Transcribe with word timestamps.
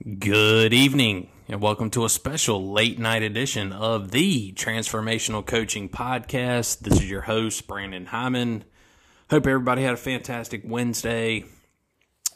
Good 0.00 0.72
evening, 0.72 1.28
and 1.48 1.60
welcome 1.60 1.90
to 1.90 2.04
a 2.04 2.08
special 2.08 2.70
late 2.70 3.00
night 3.00 3.24
edition 3.24 3.72
of 3.72 4.12
the 4.12 4.52
Transformational 4.52 5.44
Coaching 5.44 5.88
Podcast. 5.88 6.78
This 6.78 7.00
is 7.00 7.10
your 7.10 7.22
host, 7.22 7.66
Brandon 7.66 8.06
Hyman. 8.06 8.62
Hope 9.28 9.44
everybody 9.44 9.82
had 9.82 9.94
a 9.94 9.96
fantastic 9.96 10.62
Wednesday. 10.64 11.46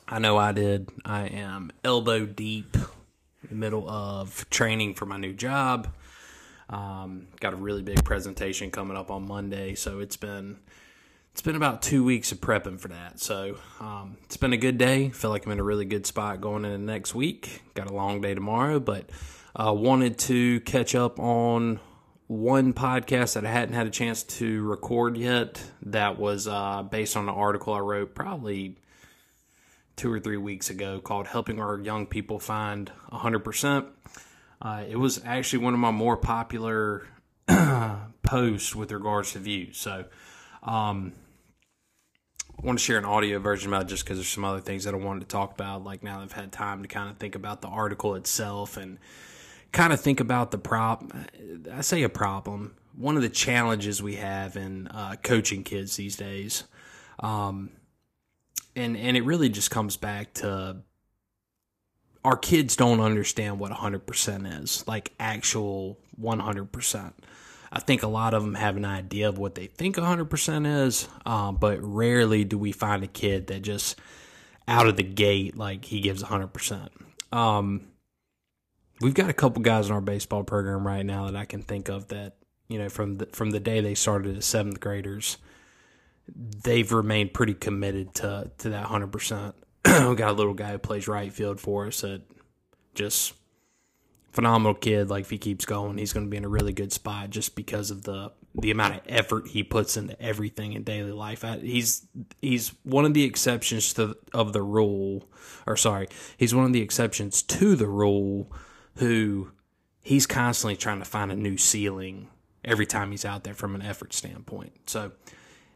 I 0.08 0.18
know 0.18 0.36
I 0.36 0.50
did. 0.50 0.90
I 1.04 1.26
am 1.26 1.70
elbow 1.84 2.26
deep 2.26 2.74
in 2.74 3.48
the 3.50 3.54
middle 3.54 3.88
of 3.88 4.44
training 4.50 4.94
for 4.94 5.06
my 5.06 5.16
new 5.16 5.32
job. 5.32 5.94
Um, 6.68 7.28
got 7.38 7.52
a 7.52 7.56
really 7.56 7.82
big 7.82 8.04
presentation 8.04 8.72
coming 8.72 8.96
up 8.96 9.08
on 9.08 9.28
Monday, 9.28 9.76
so 9.76 10.00
it's 10.00 10.16
been 10.16 10.58
it's 11.32 11.40
been 11.40 11.56
about 11.56 11.80
two 11.80 12.04
weeks 12.04 12.30
of 12.30 12.40
prepping 12.40 12.78
for 12.78 12.88
that. 12.88 13.18
So 13.18 13.56
um, 13.80 14.18
it's 14.24 14.36
been 14.36 14.52
a 14.52 14.58
good 14.58 14.76
day. 14.76 15.08
Feel 15.08 15.30
like 15.30 15.46
I'm 15.46 15.52
in 15.52 15.60
a 15.60 15.64
really 15.64 15.86
good 15.86 16.06
spot 16.06 16.42
going 16.42 16.64
into 16.66 16.78
next 16.78 17.14
week. 17.14 17.62
Got 17.74 17.90
a 17.90 17.94
long 17.94 18.20
day 18.20 18.34
tomorrow, 18.34 18.78
but 18.78 19.08
uh, 19.56 19.72
wanted 19.72 20.18
to 20.18 20.60
catch 20.60 20.94
up 20.94 21.18
on 21.18 21.80
one 22.26 22.74
podcast 22.74 23.34
that 23.34 23.46
I 23.46 23.50
hadn't 23.50 23.74
had 23.74 23.86
a 23.86 23.90
chance 23.90 24.22
to 24.24 24.62
record 24.62 25.16
yet. 25.16 25.62
That 25.86 26.18
was 26.18 26.46
uh, 26.46 26.82
based 26.82 27.16
on 27.16 27.24
an 27.24 27.34
article 27.34 27.72
I 27.72 27.78
wrote 27.78 28.14
probably 28.14 28.76
two 29.96 30.12
or 30.12 30.20
three 30.20 30.36
weeks 30.36 30.68
ago 30.68 31.00
called 31.00 31.26
"Helping 31.26 31.60
Our 31.60 31.80
Young 31.80 32.06
People 32.06 32.40
Find 32.40 32.92
100%." 33.10 33.86
Uh, 34.60 34.84
it 34.86 34.96
was 34.96 35.20
actually 35.24 35.64
one 35.64 35.72
of 35.72 35.80
my 35.80 35.90
more 35.90 36.18
popular 36.18 37.06
posts 38.22 38.76
with 38.76 38.92
regards 38.92 39.32
to 39.32 39.38
views. 39.38 39.78
So. 39.78 40.04
Um, 40.64 41.12
want 42.60 42.78
to 42.78 42.84
share 42.84 42.98
an 42.98 43.04
audio 43.04 43.38
version 43.38 43.72
about 43.72 43.88
just 43.88 44.04
because 44.04 44.18
there's 44.18 44.28
some 44.28 44.44
other 44.44 44.60
things 44.60 44.84
that 44.84 44.94
I 44.94 44.96
wanted 44.96 45.20
to 45.20 45.26
talk 45.26 45.52
about. 45.52 45.84
Like 45.84 46.02
now 46.02 46.20
I've 46.20 46.32
had 46.32 46.52
time 46.52 46.82
to 46.82 46.88
kind 46.88 47.08
of 47.08 47.16
think 47.16 47.34
about 47.34 47.62
the 47.62 47.68
article 47.68 48.14
itself 48.14 48.76
and 48.76 48.98
kind 49.72 49.92
of 49.92 50.00
think 50.00 50.20
about 50.20 50.50
the 50.50 50.58
prop. 50.58 51.12
I 51.72 51.80
say 51.80 52.02
a 52.02 52.08
problem. 52.08 52.74
One 52.96 53.16
of 53.16 53.22
the 53.22 53.30
challenges 53.30 54.02
we 54.02 54.16
have 54.16 54.56
in 54.56 54.86
uh, 54.88 55.16
coaching 55.22 55.64
kids 55.64 55.96
these 55.96 56.16
days, 56.16 56.64
um, 57.20 57.70
and 58.76 58.96
and 58.96 59.16
it 59.16 59.24
really 59.24 59.48
just 59.48 59.70
comes 59.70 59.96
back 59.96 60.34
to 60.34 60.76
our 62.24 62.36
kids 62.36 62.76
don't 62.76 63.00
understand 63.00 63.58
what 63.58 63.72
100% 63.72 64.62
is, 64.62 64.86
like 64.86 65.12
actual 65.18 65.98
100%. 66.20 67.12
I 67.74 67.80
think 67.80 68.02
a 68.02 68.08
lot 68.08 68.34
of 68.34 68.42
them 68.42 68.54
have 68.54 68.76
an 68.76 68.84
idea 68.84 69.30
of 69.30 69.38
what 69.38 69.54
they 69.54 69.66
think 69.66 69.96
100% 69.96 70.84
is, 70.84 71.08
um, 71.24 71.56
but 71.56 71.78
rarely 71.80 72.44
do 72.44 72.58
we 72.58 72.70
find 72.70 73.02
a 73.02 73.06
kid 73.06 73.46
that 73.46 73.62
just 73.62 73.98
out 74.68 74.86
of 74.86 74.96
the 74.96 75.02
gate, 75.02 75.56
like 75.56 75.86
he 75.86 76.00
gives 76.00 76.22
100%. 76.22 76.90
Um, 77.32 77.88
we've 79.00 79.14
got 79.14 79.30
a 79.30 79.34
couple 79.34 79.62
guys 79.62 79.86
in 79.86 79.94
our 79.94 80.02
baseball 80.02 80.44
program 80.44 80.86
right 80.86 81.04
now 81.04 81.24
that 81.26 81.36
I 81.36 81.46
can 81.46 81.62
think 81.62 81.88
of 81.88 82.08
that, 82.08 82.36
you 82.68 82.78
know, 82.78 82.90
from 82.90 83.14
the, 83.14 83.26
from 83.32 83.50
the 83.50 83.60
day 83.60 83.80
they 83.80 83.94
started 83.94 84.36
as 84.36 84.44
seventh 84.44 84.78
graders, 84.78 85.38
they've 86.28 86.92
remained 86.92 87.32
pretty 87.32 87.54
committed 87.54 88.14
to, 88.16 88.50
to 88.58 88.68
that 88.68 88.86
100%. 88.86 89.54
we 89.86 90.14
got 90.14 90.30
a 90.30 90.32
little 90.32 90.52
guy 90.52 90.72
who 90.72 90.78
plays 90.78 91.08
right 91.08 91.32
field 91.32 91.58
for 91.58 91.86
us 91.86 92.02
that 92.02 92.20
just 92.94 93.32
phenomenal 94.32 94.74
kid. 94.74 95.10
Like 95.10 95.22
if 95.22 95.30
he 95.30 95.38
keeps 95.38 95.64
going, 95.64 95.98
he's 95.98 96.12
going 96.12 96.26
to 96.26 96.30
be 96.30 96.36
in 96.36 96.44
a 96.44 96.48
really 96.48 96.72
good 96.72 96.92
spot 96.92 97.30
just 97.30 97.54
because 97.54 97.90
of 97.90 98.02
the 98.02 98.32
the 98.54 98.70
amount 98.70 98.94
of 98.94 99.00
effort 99.06 99.48
he 99.48 99.62
puts 99.62 99.96
into 99.96 100.20
everything 100.20 100.74
in 100.74 100.82
daily 100.82 101.12
life. 101.12 101.44
He's 101.60 102.06
he's 102.40 102.72
one 102.82 103.04
of 103.04 103.14
the 103.14 103.24
exceptions 103.24 103.92
to 103.94 104.16
of 104.32 104.52
the 104.52 104.62
rule, 104.62 105.28
or 105.66 105.76
sorry, 105.76 106.08
he's 106.36 106.54
one 106.54 106.64
of 106.64 106.72
the 106.72 106.82
exceptions 106.82 107.42
to 107.42 107.76
the 107.76 107.88
rule. 107.88 108.50
Who 108.96 109.52
he's 110.02 110.26
constantly 110.26 110.76
trying 110.76 110.98
to 110.98 111.04
find 111.06 111.32
a 111.32 111.36
new 111.36 111.56
ceiling 111.56 112.28
every 112.64 112.86
time 112.86 113.10
he's 113.10 113.24
out 113.24 113.44
there 113.44 113.54
from 113.54 113.74
an 113.74 113.82
effort 113.82 114.12
standpoint. 114.12 114.72
So. 114.86 115.12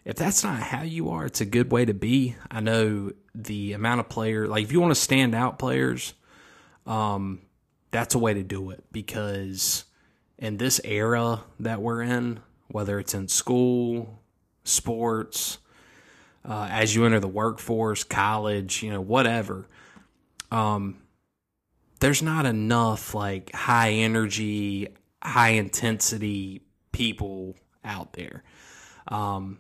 If 0.05 0.15
that's 0.15 0.45
not 0.45 0.61
how 0.61 0.83
you 0.83 1.11
are, 1.11 1.27
it's 1.27 1.41
a 1.41 1.45
good 1.45 1.73
way 1.73 1.85
to 1.85 1.93
be. 1.93 2.37
I 2.49 2.61
know 2.61 3.11
the 3.35 3.73
amount 3.73 3.99
of 3.99 4.09
player, 4.09 4.47
like 4.47 4.63
if 4.63 4.71
you 4.71 4.81
want 4.81 4.93
to 4.93 5.01
stand 5.01 5.35
out 5.35 5.59
players, 5.59 6.15
um, 6.87 7.41
that's 7.91 8.15
a 8.15 8.19
way 8.19 8.35
to 8.35 8.43
do 8.43 8.71
it 8.71 8.85
because 8.93 9.85
in 10.39 10.57
this 10.57 10.81
era 10.85 11.43
that 11.61 11.81
we're 11.81 12.03
in, 12.03 12.41
whether 12.69 12.99
it's 12.99 13.15
in 13.15 13.29
school, 13.29 14.23
sports, 14.65 15.59
uh, 16.45 16.69
as 16.71 16.95
you 16.95 17.05
enter 17.05 17.21
the 17.21 17.29
workforce, 17.29 18.05
college, 18.05 18.83
you 18.83 18.91
know, 18.91 19.01
whatever, 19.01 19.67
um, 20.51 20.99
there's 22.01 22.23
not 22.23 22.47
enough 22.47 23.15
like 23.15 23.53
high 23.53 23.91
energy, 23.91 24.89
high 25.23 25.51
intensity 25.51 26.63
people 26.93 27.57
out 27.85 28.13
there. 28.13 28.45
Um, 29.09 29.59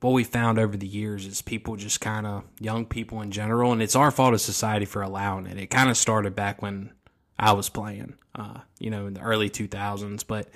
what 0.00 0.12
we 0.12 0.24
found 0.24 0.58
over 0.58 0.76
the 0.76 0.86
years 0.86 1.26
is 1.26 1.40
people 1.40 1.76
just 1.76 2.00
kind 2.00 2.26
of 2.26 2.44
young 2.60 2.84
people 2.84 3.22
in 3.22 3.30
general, 3.30 3.72
and 3.72 3.82
it's 3.82 3.96
our 3.96 4.10
fault 4.10 4.34
as 4.34 4.42
society 4.42 4.84
for 4.84 5.00
allowing 5.02 5.46
it. 5.46 5.58
It 5.58 5.68
kind 5.68 5.88
of 5.88 5.96
started 5.96 6.34
back 6.34 6.60
when 6.60 6.92
I 7.38 7.52
was 7.52 7.68
playing, 7.68 8.14
uh, 8.34 8.60
you 8.78 8.90
know, 8.90 9.06
in 9.06 9.14
the 9.14 9.20
early 9.20 9.50
2000s. 9.50 10.24
But, 10.26 10.48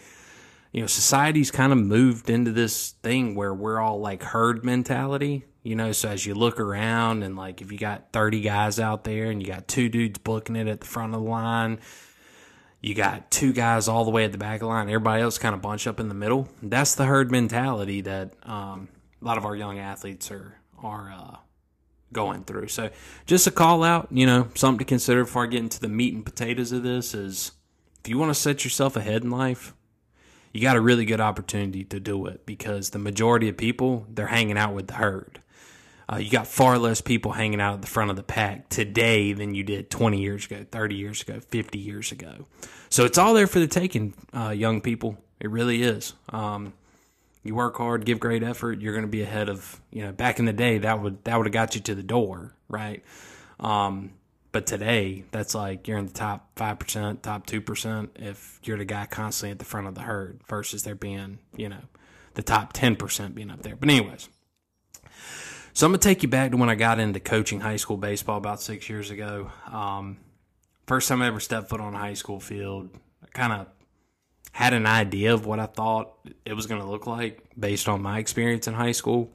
you 0.73 0.81
know, 0.81 0.87
society's 0.87 1.51
kind 1.51 1.73
of 1.73 1.79
moved 1.79 2.31
into 2.31 2.53
this 2.53 2.91
thing 3.03 3.35
where 3.35 3.55
we're 3.55 3.81
all 3.81 4.01
like 4.01 4.23
herd 4.23 4.65
mentality, 4.65 5.45
you 5.63 5.77
know. 5.77 5.93
So 5.93 6.09
as 6.09 6.25
you 6.25 6.35
look 6.35 6.61
around 6.61 7.23
and 7.23 7.37
like 7.37 7.61
if 7.61 7.73
you 7.73 7.79
got 7.79 8.13
30 8.13 8.43
guys 8.43 8.79
out 8.79 9.05
there 9.05 9.31
and 9.31 9.43
you 9.43 9.49
got 9.49 9.69
two 9.69 9.89
dudes 9.89 10.19
booking 10.19 10.57
it 10.57 10.69
at 10.69 10.81
the 10.81 10.87
front 10.87 11.15
of 11.15 11.23
the 11.23 11.29
line, 11.29 11.81
you 12.81 12.95
got 12.95 13.31
two 13.31 13.53
guys 13.53 13.89
all 13.89 14.05
the 14.05 14.11
way 14.11 14.25
at 14.25 14.33
the 14.33 14.39
back 14.39 14.57
of 14.57 14.61
the 14.61 14.67
line, 14.67 14.89
everybody 14.89 15.23
else 15.23 15.37
kind 15.39 15.55
of 15.55 15.61
bunch 15.61 15.87
up 15.87 15.99
in 15.99 16.09
the 16.09 16.15
middle. 16.15 16.49
That's 16.63 16.95
the 16.95 17.07
herd 17.07 17.31
mentality 17.31 18.03
that 18.03 18.35
um, 18.45 18.89
a 19.21 19.25
lot 19.25 19.37
of 19.37 19.45
our 19.45 19.57
young 19.57 19.79
athletes 19.79 20.31
are, 20.31 20.61
are, 20.81 21.11
uh, 21.11 21.37
going 22.13 22.45
through. 22.45 22.69
So 22.69 22.91
just 23.27 23.47
a 23.47 23.51
call 23.51 23.83
out, 23.85 24.09
you 24.11 24.27
know, 24.27 24.49
something 24.55 24.79
to 24.79 24.85
consider 24.85 25.25
before 25.25 25.45
I 25.45 25.47
get 25.47 25.61
into 25.61 25.81
the 25.81 25.89
meat 25.89 26.15
and 26.15 26.25
potatoes 26.25 26.73
of 26.73 26.83
this 26.83 27.15
is 27.15 27.53
if 28.03 28.09
you 28.09 28.19
want 28.19 28.31
to 28.31 28.41
set 28.41 28.65
yourself 28.65 28.97
ahead 28.97 29.23
in 29.23 29.31
life, 29.31 29.75
you 30.53 30.63
got 30.63 30.77
a 30.77 30.81
really 30.81 31.05
good 31.05 31.21
opportunity 31.21 31.85
to 31.85 32.01
do 32.01 32.27
it 32.27 32.47
because 32.47 32.91
the 32.91 32.99
majority 32.99 33.49
of 33.49 33.57
people, 33.57 34.07
they're 34.09 34.27
hanging 34.27 34.59
out 34.59 34.75
with 34.75 34.89
the 34.89 34.95
herd. 34.95 35.41
Uh, 36.11 36.17
you 36.17 36.31
got 36.31 36.47
far 36.47 36.79
less 36.79 37.03
people 37.03 37.33
hanging 37.33 37.61
out 37.61 37.75
at 37.75 37.83
the 37.83 37.87
front 37.87 38.11
of 38.11 38.17
the 38.17 38.23
pack 38.23 38.71
today 38.71 39.35
than 39.35 39.55
you 39.55 39.63
did 39.63 39.91
20 39.91 40.19
years 40.19 40.47
ago, 40.47 40.65
30 40.73 40.95
years 40.95 41.21
ago, 41.21 41.39
50 41.39 41.79
years 41.79 42.13
ago. 42.13 42.47
So 42.89 43.05
it's 43.05 43.19
all 43.19 43.35
there 43.35 43.47
for 43.47 43.59
the 43.59 43.67
taking, 43.67 44.15
uh, 44.33 44.49
young 44.49 44.81
people. 44.81 45.19
It 45.39 45.51
really 45.51 45.83
is. 45.83 46.15
Um, 46.31 46.73
you 47.49 47.55
work 47.55 47.77
hard, 47.77 48.05
give 48.05 48.21
great 48.21 48.43
effort, 48.43 48.81
you're 48.81 48.93
going 48.93 49.05
to 49.05 49.11
be 49.11 49.23
ahead 49.23 49.49
of 49.49 49.81
you 49.91 50.05
know. 50.05 50.13
Back 50.13 50.39
in 50.39 50.45
the 50.45 50.53
day, 50.53 50.79
that 50.79 51.03
would 51.03 51.25
that 51.25 51.37
would 51.37 51.47
have 51.47 51.53
got 51.53 51.75
you 51.75 51.81
to 51.81 51.95
the 51.95 52.03
door, 52.03 52.55
right? 52.69 53.03
Um, 53.59 54.13
but 54.53 54.67
today, 54.67 55.25
that's 55.31 55.55
like 55.55 55.89
you're 55.89 55.99
in 55.99 56.07
the 56.07 56.13
top 56.13 56.51
five 56.57 56.79
percent, 56.79 57.23
top 57.23 57.47
two 57.47 57.61
percent 57.61 58.11
if 58.17 58.61
you're 58.63 58.79
the 58.79 58.85
guy 58.85 59.07
constantly 59.07 59.51
at 59.51 59.59
the 59.59 59.65
front 59.65 59.89
of 59.89 59.95
the 59.95 60.03
herd 60.03 60.41
versus 60.47 60.85
there 60.85 60.95
being 60.95 61.39
you 61.57 61.69
know 61.69 61.83
the 62.35 62.43
top 62.43 62.73
ten 62.73 62.95
percent 62.95 63.35
being 63.35 63.51
up 63.51 63.63
there. 63.63 63.75
But 63.75 63.89
anyways. 63.89 64.29
So 65.73 65.87
I'm 65.87 65.93
gonna 65.93 65.99
take 65.99 66.23
you 66.25 66.29
back 66.29 66.51
to 66.51 66.57
when 66.57 66.69
I 66.69 66.75
got 66.75 66.99
into 66.99 67.21
coaching 67.21 67.61
high 67.61 67.77
school 67.77 67.97
baseball 67.97 68.37
about 68.37 68.61
six 68.61 68.89
years 68.89 69.11
ago. 69.11 69.51
Um, 69.71 70.19
first 70.87 71.09
time 71.09 71.23
I 71.23 71.29
ever 71.29 71.41
stepped 71.41 71.69
foot 71.69 71.81
on 71.81 71.95
a 71.95 71.99
high 71.99 72.15
school 72.15 72.41
field, 72.41 72.91
kind 73.33 73.53
of 73.53 73.69
had 74.59 74.75
an 74.75 74.87
idea 74.87 75.33
of 75.33 75.47
what 75.47 75.61
I 75.61 75.67
thought 75.67 76.15
it 76.45 76.53
was 76.53 76.67
going 76.67 76.81
to 76.81 76.87
look 76.89 77.07
like 77.07 77.45
based 77.57 77.89
on 77.89 78.03
my 78.03 78.19
experience 78.19 78.67
in 78.67 78.75
high 78.75 78.91
school. 78.91 79.31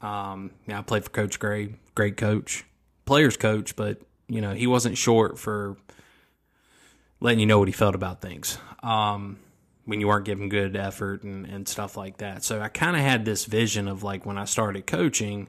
Um, 0.00 0.52
yeah, 0.68 0.78
I 0.78 0.82
played 0.82 1.02
for 1.02 1.10
Coach 1.10 1.40
Gray, 1.40 1.74
great 1.96 2.16
coach, 2.16 2.64
players 3.06 3.36
coach, 3.36 3.74
but 3.74 4.00
you 4.28 4.40
know 4.40 4.52
he 4.52 4.68
wasn't 4.68 4.96
short 4.96 5.36
for 5.36 5.76
letting 7.18 7.40
you 7.40 7.46
know 7.46 7.58
what 7.58 7.66
he 7.66 7.72
felt 7.72 7.96
about 7.96 8.22
things. 8.22 8.56
Um, 8.84 9.40
when 9.84 9.98
you 9.98 10.06
weren't 10.06 10.26
giving 10.26 10.48
good 10.48 10.76
effort 10.76 11.24
and, 11.24 11.44
and 11.46 11.66
stuff 11.66 11.96
like 11.96 12.18
that. 12.18 12.44
So 12.44 12.60
I 12.60 12.68
kind 12.68 12.94
of 12.94 13.02
had 13.02 13.24
this 13.24 13.46
vision 13.46 13.88
of 13.88 14.04
like 14.04 14.24
when 14.24 14.38
I 14.38 14.44
started 14.44 14.86
coaching, 14.86 15.48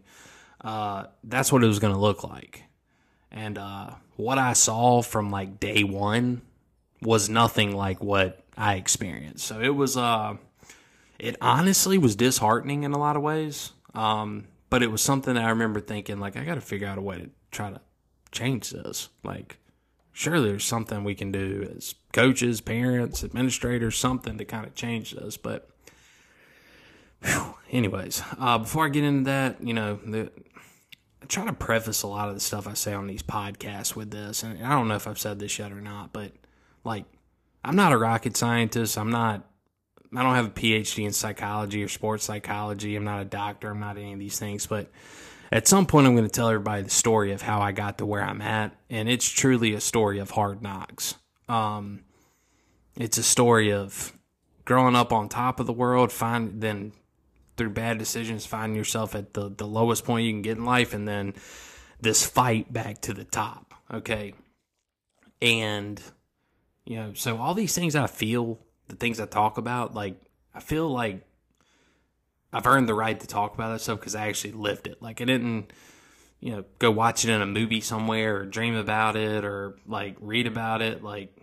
uh, 0.59 1.03
that's 1.23 1.51
what 1.51 1.63
it 1.63 1.67
was 1.67 1.77
going 1.77 1.93
to 1.93 1.99
look 1.99 2.23
like. 2.23 2.63
And 3.29 3.59
uh, 3.59 3.91
what 4.15 4.39
I 4.39 4.53
saw 4.53 5.03
from 5.03 5.29
like 5.29 5.59
day 5.59 5.83
one 5.83 6.41
was 7.03 7.29
nothing 7.29 7.75
like 7.75 8.03
what 8.03 8.43
I 8.61 8.75
experienced. 8.75 9.45
So 9.45 9.59
it 9.59 9.75
was 9.75 9.97
uh 9.97 10.37
it 11.17 11.35
honestly 11.41 11.97
was 11.97 12.15
disheartening 12.15 12.83
in 12.83 12.93
a 12.93 12.99
lot 12.99 13.15
of 13.15 13.23
ways. 13.23 13.71
Um, 13.93 14.45
but 14.69 14.83
it 14.83 14.91
was 14.91 15.01
something 15.01 15.33
that 15.33 15.43
I 15.43 15.49
remember 15.49 15.79
thinking 15.79 16.19
like 16.19 16.37
I 16.37 16.45
got 16.45 16.55
to 16.55 16.61
figure 16.61 16.87
out 16.87 16.97
a 16.97 17.01
way 17.01 17.17
to 17.17 17.29
try 17.51 17.71
to 17.71 17.81
change 18.31 18.69
this. 18.69 19.09
Like 19.23 19.57
surely 20.13 20.49
there's 20.49 20.63
something 20.63 21.03
we 21.03 21.15
can 21.15 21.31
do 21.31 21.67
as 21.75 21.95
coaches, 22.13 22.61
parents, 22.61 23.23
administrators, 23.23 23.97
something 23.97 24.37
to 24.37 24.45
kind 24.45 24.65
of 24.65 24.75
change 24.75 25.13
this. 25.13 25.37
But 25.37 25.67
whew, 27.23 27.55
anyways, 27.71 28.21
uh, 28.39 28.59
before 28.59 28.85
I 28.85 28.89
get 28.89 29.03
into 29.03 29.23
that, 29.25 29.63
you 29.63 29.73
know, 29.73 29.99
the, 30.05 30.31
I 31.21 31.25
try 31.25 31.45
to 31.45 31.53
preface 31.53 32.03
a 32.03 32.07
lot 32.07 32.29
of 32.29 32.35
the 32.35 32.41
stuff 32.41 32.67
I 32.67 32.73
say 32.73 32.93
on 32.93 33.07
these 33.07 33.23
podcasts 33.23 33.95
with 33.95 34.11
this, 34.11 34.43
and 34.43 34.63
I 34.63 34.69
don't 34.69 34.87
know 34.87 34.95
if 34.95 35.07
I've 35.07 35.19
said 35.19 35.39
this 35.39 35.57
yet 35.57 35.71
or 35.71 35.81
not, 35.81 36.13
but 36.13 36.31
like, 36.83 37.05
I'm 37.63 37.75
not 37.75 37.93
a 37.93 37.97
rocket 37.97 38.35
scientist. 38.37 38.97
I'm 38.97 39.11
not. 39.11 39.47
I 40.15 40.23
don't 40.23 40.35
have 40.35 40.47
a 40.47 40.49
PhD 40.49 41.05
in 41.05 41.13
psychology 41.13 41.83
or 41.83 41.87
sports 41.87 42.25
psychology. 42.25 42.95
I'm 42.95 43.05
not 43.05 43.21
a 43.21 43.25
doctor. 43.25 43.69
I'm 43.69 43.79
not 43.79 43.97
any 43.97 44.13
of 44.13 44.19
these 44.19 44.37
things. 44.37 44.67
But 44.67 44.89
at 45.51 45.67
some 45.67 45.85
point, 45.85 46.07
I'm 46.07 46.15
going 46.15 46.27
to 46.27 46.31
tell 46.31 46.49
everybody 46.49 46.81
the 46.81 46.89
story 46.89 47.31
of 47.31 47.41
how 47.41 47.61
I 47.61 47.71
got 47.71 47.97
to 47.99 48.05
where 48.05 48.23
I'm 48.23 48.41
at, 48.41 48.75
and 48.89 49.07
it's 49.07 49.27
truly 49.27 49.73
a 49.73 49.81
story 49.81 50.19
of 50.19 50.31
hard 50.31 50.61
knocks. 50.61 51.15
Um, 51.47 52.01
it's 52.97 53.17
a 53.17 53.23
story 53.23 53.71
of 53.71 54.13
growing 54.65 54.95
up 54.95 55.11
on 55.13 55.29
top 55.29 55.59
of 55.59 55.65
the 55.65 55.73
world, 55.73 56.11
find 56.11 56.61
then 56.61 56.93
through 57.57 57.69
bad 57.69 57.97
decisions, 57.97 58.45
finding 58.45 58.77
yourself 58.77 59.15
at 59.15 59.33
the, 59.33 59.49
the 59.49 59.67
lowest 59.67 60.05
point 60.05 60.25
you 60.25 60.31
can 60.31 60.41
get 60.41 60.57
in 60.57 60.65
life, 60.65 60.93
and 60.93 61.07
then 61.07 61.33
this 61.99 62.25
fight 62.25 62.71
back 62.71 63.01
to 63.01 63.13
the 63.13 63.25
top. 63.25 63.73
Okay. 63.93 64.33
And, 65.41 66.01
you 66.91 66.97
know, 66.97 67.13
so 67.13 67.37
all 67.37 67.53
these 67.53 67.73
things 67.73 67.95
I 67.95 68.05
feel, 68.05 68.59
the 68.89 68.97
things 68.97 69.21
I 69.21 69.25
talk 69.25 69.57
about, 69.57 69.93
like, 69.93 70.19
I 70.53 70.59
feel 70.59 70.89
like 70.89 71.25
I've 72.51 72.67
earned 72.67 72.89
the 72.89 72.93
right 72.93 73.17
to 73.17 73.25
talk 73.25 73.53
about 73.53 73.71
that 73.71 73.79
stuff 73.79 74.01
because 74.01 74.13
I 74.13 74.27
actually 74.27 74.51
lived 74.51 74.87
it. 74.87 75.01
Like, 75.01 75.21
I 75.21 75.23
didn't, 75.23 75.71
you 76.41 76.51
know, 76.51 76.65
go 76.79 76.91
watch 76.91 77.23
it 77.23 77.31
in 77.31 77.41
a 77.41 77.45
movie 77.45 77.79
somewhere 77.79 78.35
or 78.41 78.45
dream 78.45 78.75
about 78.75 79.15
it 79.15 79.45
or, 79.45 79.77
like, 79.87 80.17
read 80.19 80.47
about 80.47 80.81
it. 80.81 81.01
Like, 81.01 81.33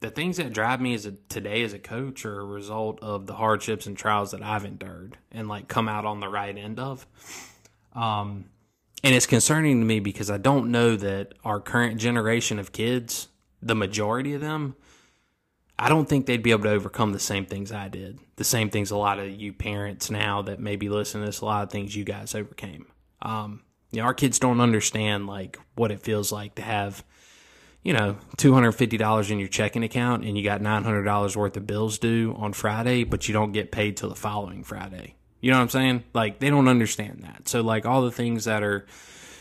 the 0.00 0.10
things 0.10 0.38
that 0.38 0.52
drive 0.52 0.80
me 0.80 0.94
as 0.94 1.06
a, 1.06 1.12
today 1.12 1.62
as 1.62 1.72
a 1.72 1.78
coach 1.78 2.26
are 2.26 2.40
a 2.40 2.44
result 2.44 2.98
of 3.00 3.28
the 3.28 3.34
hardships 3.34 3.86
and 3.86 3.96
trials 3.96 4.32
that 4.32 4.42
I've 4.42 4.64
endured 4.64 5.18
and 5.30 5.46
like 5.46 5.68
come 5.68 5.88
out 5.88 6.04
on 6.04 6.18
the 6.18 6.28
right 6.28 6.56
end 6.56 6.80
of. 6.80 7.06
Um, 7.94 8.46
and 9.04 9.14
it's 9.14 9.26
concerning 9.26 9.78
to 9.78 9.86
me 9.86 10.00
because 10.00 10.32
I 10.32 10.38
don't 10.38 10.72
know 10.72 10.96
that 10.96 11.34
our 11.44 11.60
current 11.60 12.00
generation 12.00 12.58
of 12.58 12.72
kids, 12.72 13.28
the 13.62 13.76
majority 13.76 14.34
of 14.34 14.40
them, 14.40 14.74
I 15.78 15.88
don't 15.88 16.08
think 16.08 16.26
they'd 16.26 16.42
be 16.42 16.52
able 16.52 16.64
to 16.64 16.70
overcome 16.70 17.12
the 17.12 17.18
same 17.18 17.44
things 17.44 17.70
I 17.70 17.88
did. 17.88 18.18
The 18.36 18.44
same 18.44 18.70
things 18.70 18.90
a 18.90 18.96
lot 18.96 19.18
of 19.18 19.30
you 19.30 19.52
parents 19.52 20.10
now 20.10 20.42
that 20.42 20.58
maybe 20.58 20.88
listen 20.88 21.20
to 21.20 21.26
this, 21.26 21.40
a 21.40 21.44
lot 21.44 21.64
of 21.64 21.70
things 21.70 21.94
you 21.94 22.04
guys 22.04 22.34
overcame. 22.34 22.86
Um, 23.20 23.62
you 23.92 24.00
know, 24.00 24.06
our 24.06 24.14
kids 24.14 24.38
don't 24.38 24.60
understand 24.60 25.26
like 25.26 25.58
what 25.74 25.90
it 25.90 26.00
feels 26.00 26.32
like 26.32 26.54
to 26.56 26.62
have 26.62 27.04
you 27.86 27.92
know, 27.92 28.16
$250 28.38 29.30
in 29.30 29.38
your 29.38 29.46
checking 29.46 29.84
account 29.84 30.24
and 30.24 30.36
you 30.36 30.42
got 30.42 30.60
$900 30.60 31.36
worth 31.36 31.56
of 31.56 31.68
bills 31.68 31.98
due 31.98 32.34
on 32.36 32.52
Friday, 32.52 33.04
but 33.04 33.28
you 33.28 33.32
don't 33.32 33.52
get 33.52 33.70
paid 33.70 33.96
till 33.96 34.08
the 34.08 34.16
following 34.16 34.64
Friday. 34.64 35.14
You 35.40 35.52
know 35.52 35.58
what 35.58 35.62
I'm 35.62 35.68
saying? 35.68 36.04
Like, 36.12 36.40
they 36.40 36.50
don't 36.50 36.66
understand 36.66 37.20
that. 37.22 37.46
So, 37.46 37.60
like, 37.60 37.86
all 37.86 38.02
the 38.02 38.10
things 38.10 38.46
that 38.46 38.64
are, 38.64 38.86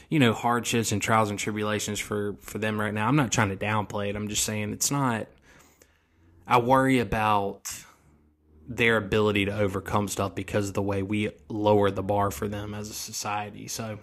you 0.10 0.20
know, 0.20 0.32
hardships 0.32 0.92
and 0.92 1.02
trials 1.02 1.32
and 1.32 1.40
tribulations 1.40 2.00
for, 2.00 2.36
for 2.40 2.60
them 2.60 2.80
right 2.80 2.94
now, 2.94 3.08
I'm 3.08 3.16
not 3.16 3.32
trying 3.32 3.50
to 3.50 3.56
downplay 3.56 4.10
it. 4.10 4.16
I'm 4.16 4.28
just 4.28 4.44
saying 4.44 4.74
it's 4.74 4.92
not, 4.92 5.26
I 6.48 6.60
worry 6.60 7.00
about 7.00 7.72
their 8.68 8.98
ability 8.98 9.46
to 9.46 9.58
overcome 9.58 10.08
stuff 10.08 10.36
because 10.36 10.70
of 10.70 10.74
the 10.74 10.82
way 10.82 11.04
we 11.04 11.30
lower 11.50 11.92
the 11.92 12.04
bar 12.04 12.32
for 12.32 12.48
them 12.48 12.74
as 12.74 12.90
a 12.90 12.94
society. 12.94 13.68
So, 13.68 14.00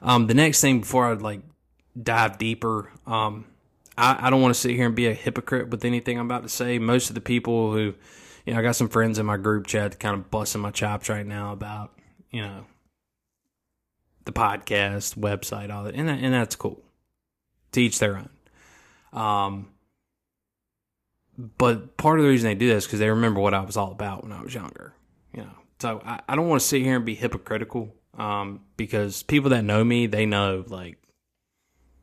um, 0.00 0.26
the 0.26 0.34
next 0.34 0.60
thing 0.60 0.80
before 0.80 1.10
I'd 1.10 1.22
like 1.22 1.42
dive 2.00 2.38
deeper. 2.38 2.90
Um, 3.06 3.46
I, 3.96 4.26
I 4.26 4.30
don't 4.30 4.42
want 4.42 4.54
to 4.54 4.60
sit 4.60 4.72
here 4.72 4.86
and 4.86 4.94
be 4.94 5.06
a 5.06 5.14
hypocrite 5.14 5.68
with 5.68 5.84
anything 5.84 6.18
I'm 6.18 6.26
about 6.26 6.42
to 6.42 6.48
say. 6.48 6.78
Most 6.78 7.08
of 7.08 7.14
the 7.14 7.20
people 7.20 7.72
who, 7.72 7.94
you 8.46 8.52
know, 8.52 8.58
I 8.58 8.62
got 8.62 8.76
some 8.76 8.88
friends 8.88 9.18
in 9.18 9.26
my 9.26 9.36
group 9.36 9.66
chat 9.66 9.98
kind 10.00 10.14
of 10.14 10.30
busting 10.30 10.60
my 10.60 10.70
chops 10.70 11.08
right 11.08 11.26
now 11.26 11.52
about, 11.52 11.92
you 12.30 12.42
know, 12.42 12.66
the 14.24 14.32
podcast, 14.32 15.16
website, 15.16 15.72
all 15.72 15.84
that, 15.84 15.94
and 15.94 16.08
that, 16.08 16.20
and 16.20 16.32
that's 16.32 16.56
cool. 16.56 16.80
Teach 17.72 17.98
their 17.98 18.16
own. 18.16 19.20
Um, 19.20 19.68
but 21.58 21.96
part 21.96 22.18
of 22.18 22.24
the 22.24 22.30
reason 22.30 22.48
they 22.48 22.54
do 22.54 22.68
this 22.68 22.86
because 22.86 23.00
they 23.00 23.10
remember 23.10 23.40
what 23.40 23.54
I 23.54 23.60
was 23.60 23.76
all 23.76 23.90
about 23.90 24.22
when 24.22 24.32
I 24.32 24.42
was 24.42 24.54
younger. 24.54 24.94
You 25.34 25.42
know, 25.42 25.56
so 25.80 26.00
I, 26.04 26.20
I 26.28 26.36
don't 26.36 26.48
want 26.48 26.60
to 26.60 26.66
sit 26.66 26.82
here 26.82 26.96
and 26.96 27.04
be 27.04 27.14
hypocritical. 27.14 27.94
Um, 28.16 28.60
because 28.76 29.22
people 29.22 29.50
that 29.50 29.64
know 29.64 29.82
me, 29.82 30.06
they 30.06 30.26
know 30.26 30.64
like 30.68 30.98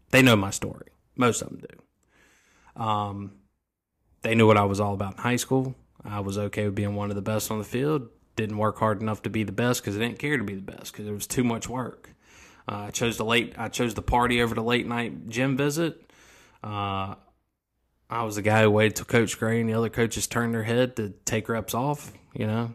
they 0.10 0.22
know 0.22 0.36
my 0.36 0.50
story. 0.50 0.88
Most 1.16 1.42
of 1.42 1.50
them 1.50 1.62
do. 1.62 2.82
Um, 2.82 3.32
they 4.24 4.36
knew 4.36 4.48
what 4.48 4.58
I 4.58 4.64
was 4.64 4.80
all 4.80 4.94
about 4.94 5.14
in 5.14 5.20
high 5.20 5.36
school. 5.36 5.76
I 6.04 6.20
was 6.22 6.38
okay 6.38 6.66
with 6.66 6.76
being 6.76 6.96
one 6.96 7.10
of 7.10 7.16
the 7.16 7.22
best 7.22 7.52
on 7.52 7.60
the 7.60 7.64
field. 7.64 8.10
Didn't 8.36 8.58
work 8.58 8.80
hard 8.80 9.02
enough 9.02 9.22
to 9.24 9.30
be 9.30 9.44
the 9.44 9.52
best 9.52 9.82
because 9.82 9.96
I 9.96 10.00
didn't 10.00 10.20
care 10.20 10.38
to 10.38 10.44
be 10.44 10.56
the 10.56 10.62
best 10.62 10.92
because 10.92 11.08
it 11.08 11.12
was 11.12 11.28
too 11.28 11.44
much 11.44 11.70
work. 11.70 12.16
Uh, 12.68 12.86
I 12.88 12.92
chose 12.92 13.18
the 13.18 13.26
late. 13.26 13.54
I 13.58 13.68
chose 13.70 13.94
the 13.94 14.02
party 14.02 14.42
over 14.42 14.56
the 14.56 14.64
late 14.64 14.88
night 14.88 15.30
gym 15.30 15.58
visit. 15.58 16.12
Uh, 16.64 17.16
I 18.10 18.24
was 18.24 18.36
the 18.36 18.42
guy 18.42 18.64
who 18.64 18.72
waited 18.72 18.96
till 18.96 19.06
Coach 19.06 19.38
Gray 19.38 19.60
and 19.60 19.70
the 19.70 19.76
other 19.76 19.90
coaches 19.90 20.26
turned 20.26 20.54
their 20.54 20.64
head 20.64 20.96
to 20.96 21.14
take 21.26 21.48
reps 21.48 21.74
off. 21.74 22.12
You 22.34 22.48
know, 22.48 22.74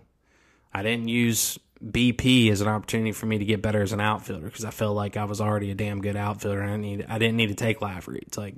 I 0.73 0.83
didn't 0.83 1.09
use 1.09 1.59
BP 1.85 2.51
as 2.51 2.61
an 2.61 2.69
opportunity 2.69 3.13
for 3.13 3.27
me 3.27 3.39
to 3.39 3.45
get 3.45 3.61
better 3.61 3.83
as 3.83 3.93
an 3.93 4.01
outfielder 4.01 4.47
because 4.47 4.65
I 4.65 4.71
felt 4.71 4.97
like 4.97 5.17
I 5.17 5.25
was 5.25 5.41
already 5.41 5.71
a 5.71 5.75
damn 5.75 6.01
good 6.01 6.17
outfielder 6.17 6.61
and 6.61 6.71
I 6.71 6.77
need 6.77 7.07
I 7.09 7.19
didn't 7.19 7.37
need 7.37 7.49
to 7.49 7.55
take 7.55 7.81
live 7.81 8.07
reads. 8.07 8.39
Like 8.39 8.57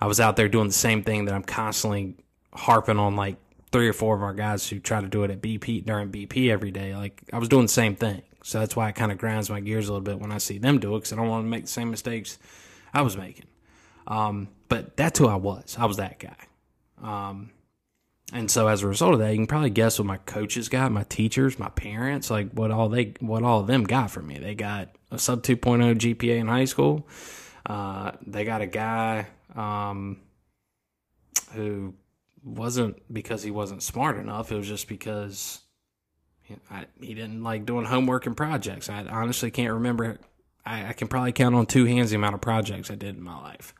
I 0.00 0.06
was 0.06 0.20
out 0.20 0.36
there 0.36 0.48
doing 0.48 0.68
the 0.68 0.72
same 0.72 1.02
thing 1.02 1.26
that 1.26 1.34
I'm 1.34 1.42
constantly 1.42 2.16
harping 2.52 2.98
on 2.98 3.14
like 3.14 3.36
three 3.70 3.88
or 3.88 3.92
four 3.92 4.16
of 4.16 4.22
our 4.22 4.34
guys 4.34 4.68
who 4.68 4.80
try 4.80 5.00
to 5.00 5.06
do 5.06 5.22
it 5.24 5.30
at 5.30 5.40
BP 5.40 5.84
during 5.84 6.10
BP 6.10 6.50
every 6.50 6.70
day. 6.70 6.96
Like 6.96 7.22
I 7.32 7.38
was 7.38 7.48
doing 7.48 7.66
the 7.66 7.68
same 7.68 7.94
thing. 7.94 8.22
So 8.42 8.58
that's 8.58 8.74
why 8.74 8.88
it 8.88 8.94
kind 8.94 9.12
of 9.12 9.18
grinds 9.18 9.50
my 9.50 9.60
gears 9.60 9.88
a 9.88 9.92
little 9.92 10.04
bit 10.04 10.18
when 10.18 10.32
I 10.32 10.38
see 10.38 10.58
them 10.58 10.80
do 10.80 10.96
it 10.96 11.00
because 11.00 11.12
I 11.12 11.16
don't 11.16 11.28
want 11.28 11.44
to 11.44 11.48
make 11.48 11.64
the 11.64 11.70
same 11.70 11.90
mistakes 11.90 12.38
I 12.92 13.02
was 13.02 13.16
making. 13.16 13.44
Um, 14.06 14.48
but 14.70 14.96
that's 14.96 15.18
who 15.18 15.26
I 15.26 15.34
was. 15.34 15.76
I 15.78 15.84
was 15.84 15.98
that 15.98 16.18
guy. 16.18 16.36
Um, 17.02 17.50
and 18.32 18.50
so 18.50 18.68
as 18.68 18.82
a 18.82 18.86
result 18.86 19.14
of 19.14 19.18
that, 19.18 19.32
you 19.32 19.38
can 19.38 19.48
probably 19.48 19.70
guess 19.70 19.98
what 19.98 20.06
my 20.06 20.18
coaches 20.18 20.68
got, 20.68 20.92
my 20.92 21.02
teachers, 21.02 21.58
my 21.58 21.68
parents, 21.68 22.30
like 22.30 22.52
what 22.52 22.70
all 22.70 22.88
they, 22.88 23.14
what 23.18 23.42
all 23.42 23.60
of 23.60 23.66
them 23.66 23.84
got 23.84 24.10
from 24.12 24.28
me. 24.28 24.38
They 24.38 24.54
got 24.54 24.90
a 25.10 25.18
sub 25.18 25.42
2.0 25.42 25.96
GPA 25.96 26.38
in 26.38 26.46
high 26.46 26.64
school. 26.64 27.08
Uh, 27.66 28.12
they 28.24 28.44
got 28.44 28.62
a 28.62 28.66
guy 28.66 29.26
um, 29.56 30.20
who 31.52 31.94
wasn't 32.44 33.02
because 33.12 33.42
he 33.42 33.50
wasn't 33.50 33.82
smart 33.82 34.16
enough. 34.18 34.52
It 34.52 34.56
was 34.56 34.68
just 34.68 34.86
because 34.86 35.60
he, 36.42 36.54
I, 36.70 36.86
he 37.00 37.14
didn't 37.14 37.42
like 37.42 37.66
doing 37.66 37.86
homework 37.86 38.26
and 38.26 38.36
projects. 38.36 38.88
I 38.88 39.04
honestly 39.06 39.50
can't 39.50 39.72
remember. 39.72 40.20
I, 40.64 40.90
I 40.90 40.92
can 40.92 41.08
probably 41.08 41.32
count 41.32 41.56
on 41.56 41.66
two 41.66 41.86
hands 41.86 42.10
the 42.10 42.16
amount 42.16 42.36
of 42.36 42.40
projects 42.40 42.88
I 42.88 42.94
did 42.94 43.16
in 43.16 43.22
my 43.22 43.36
life. 43.36 43.74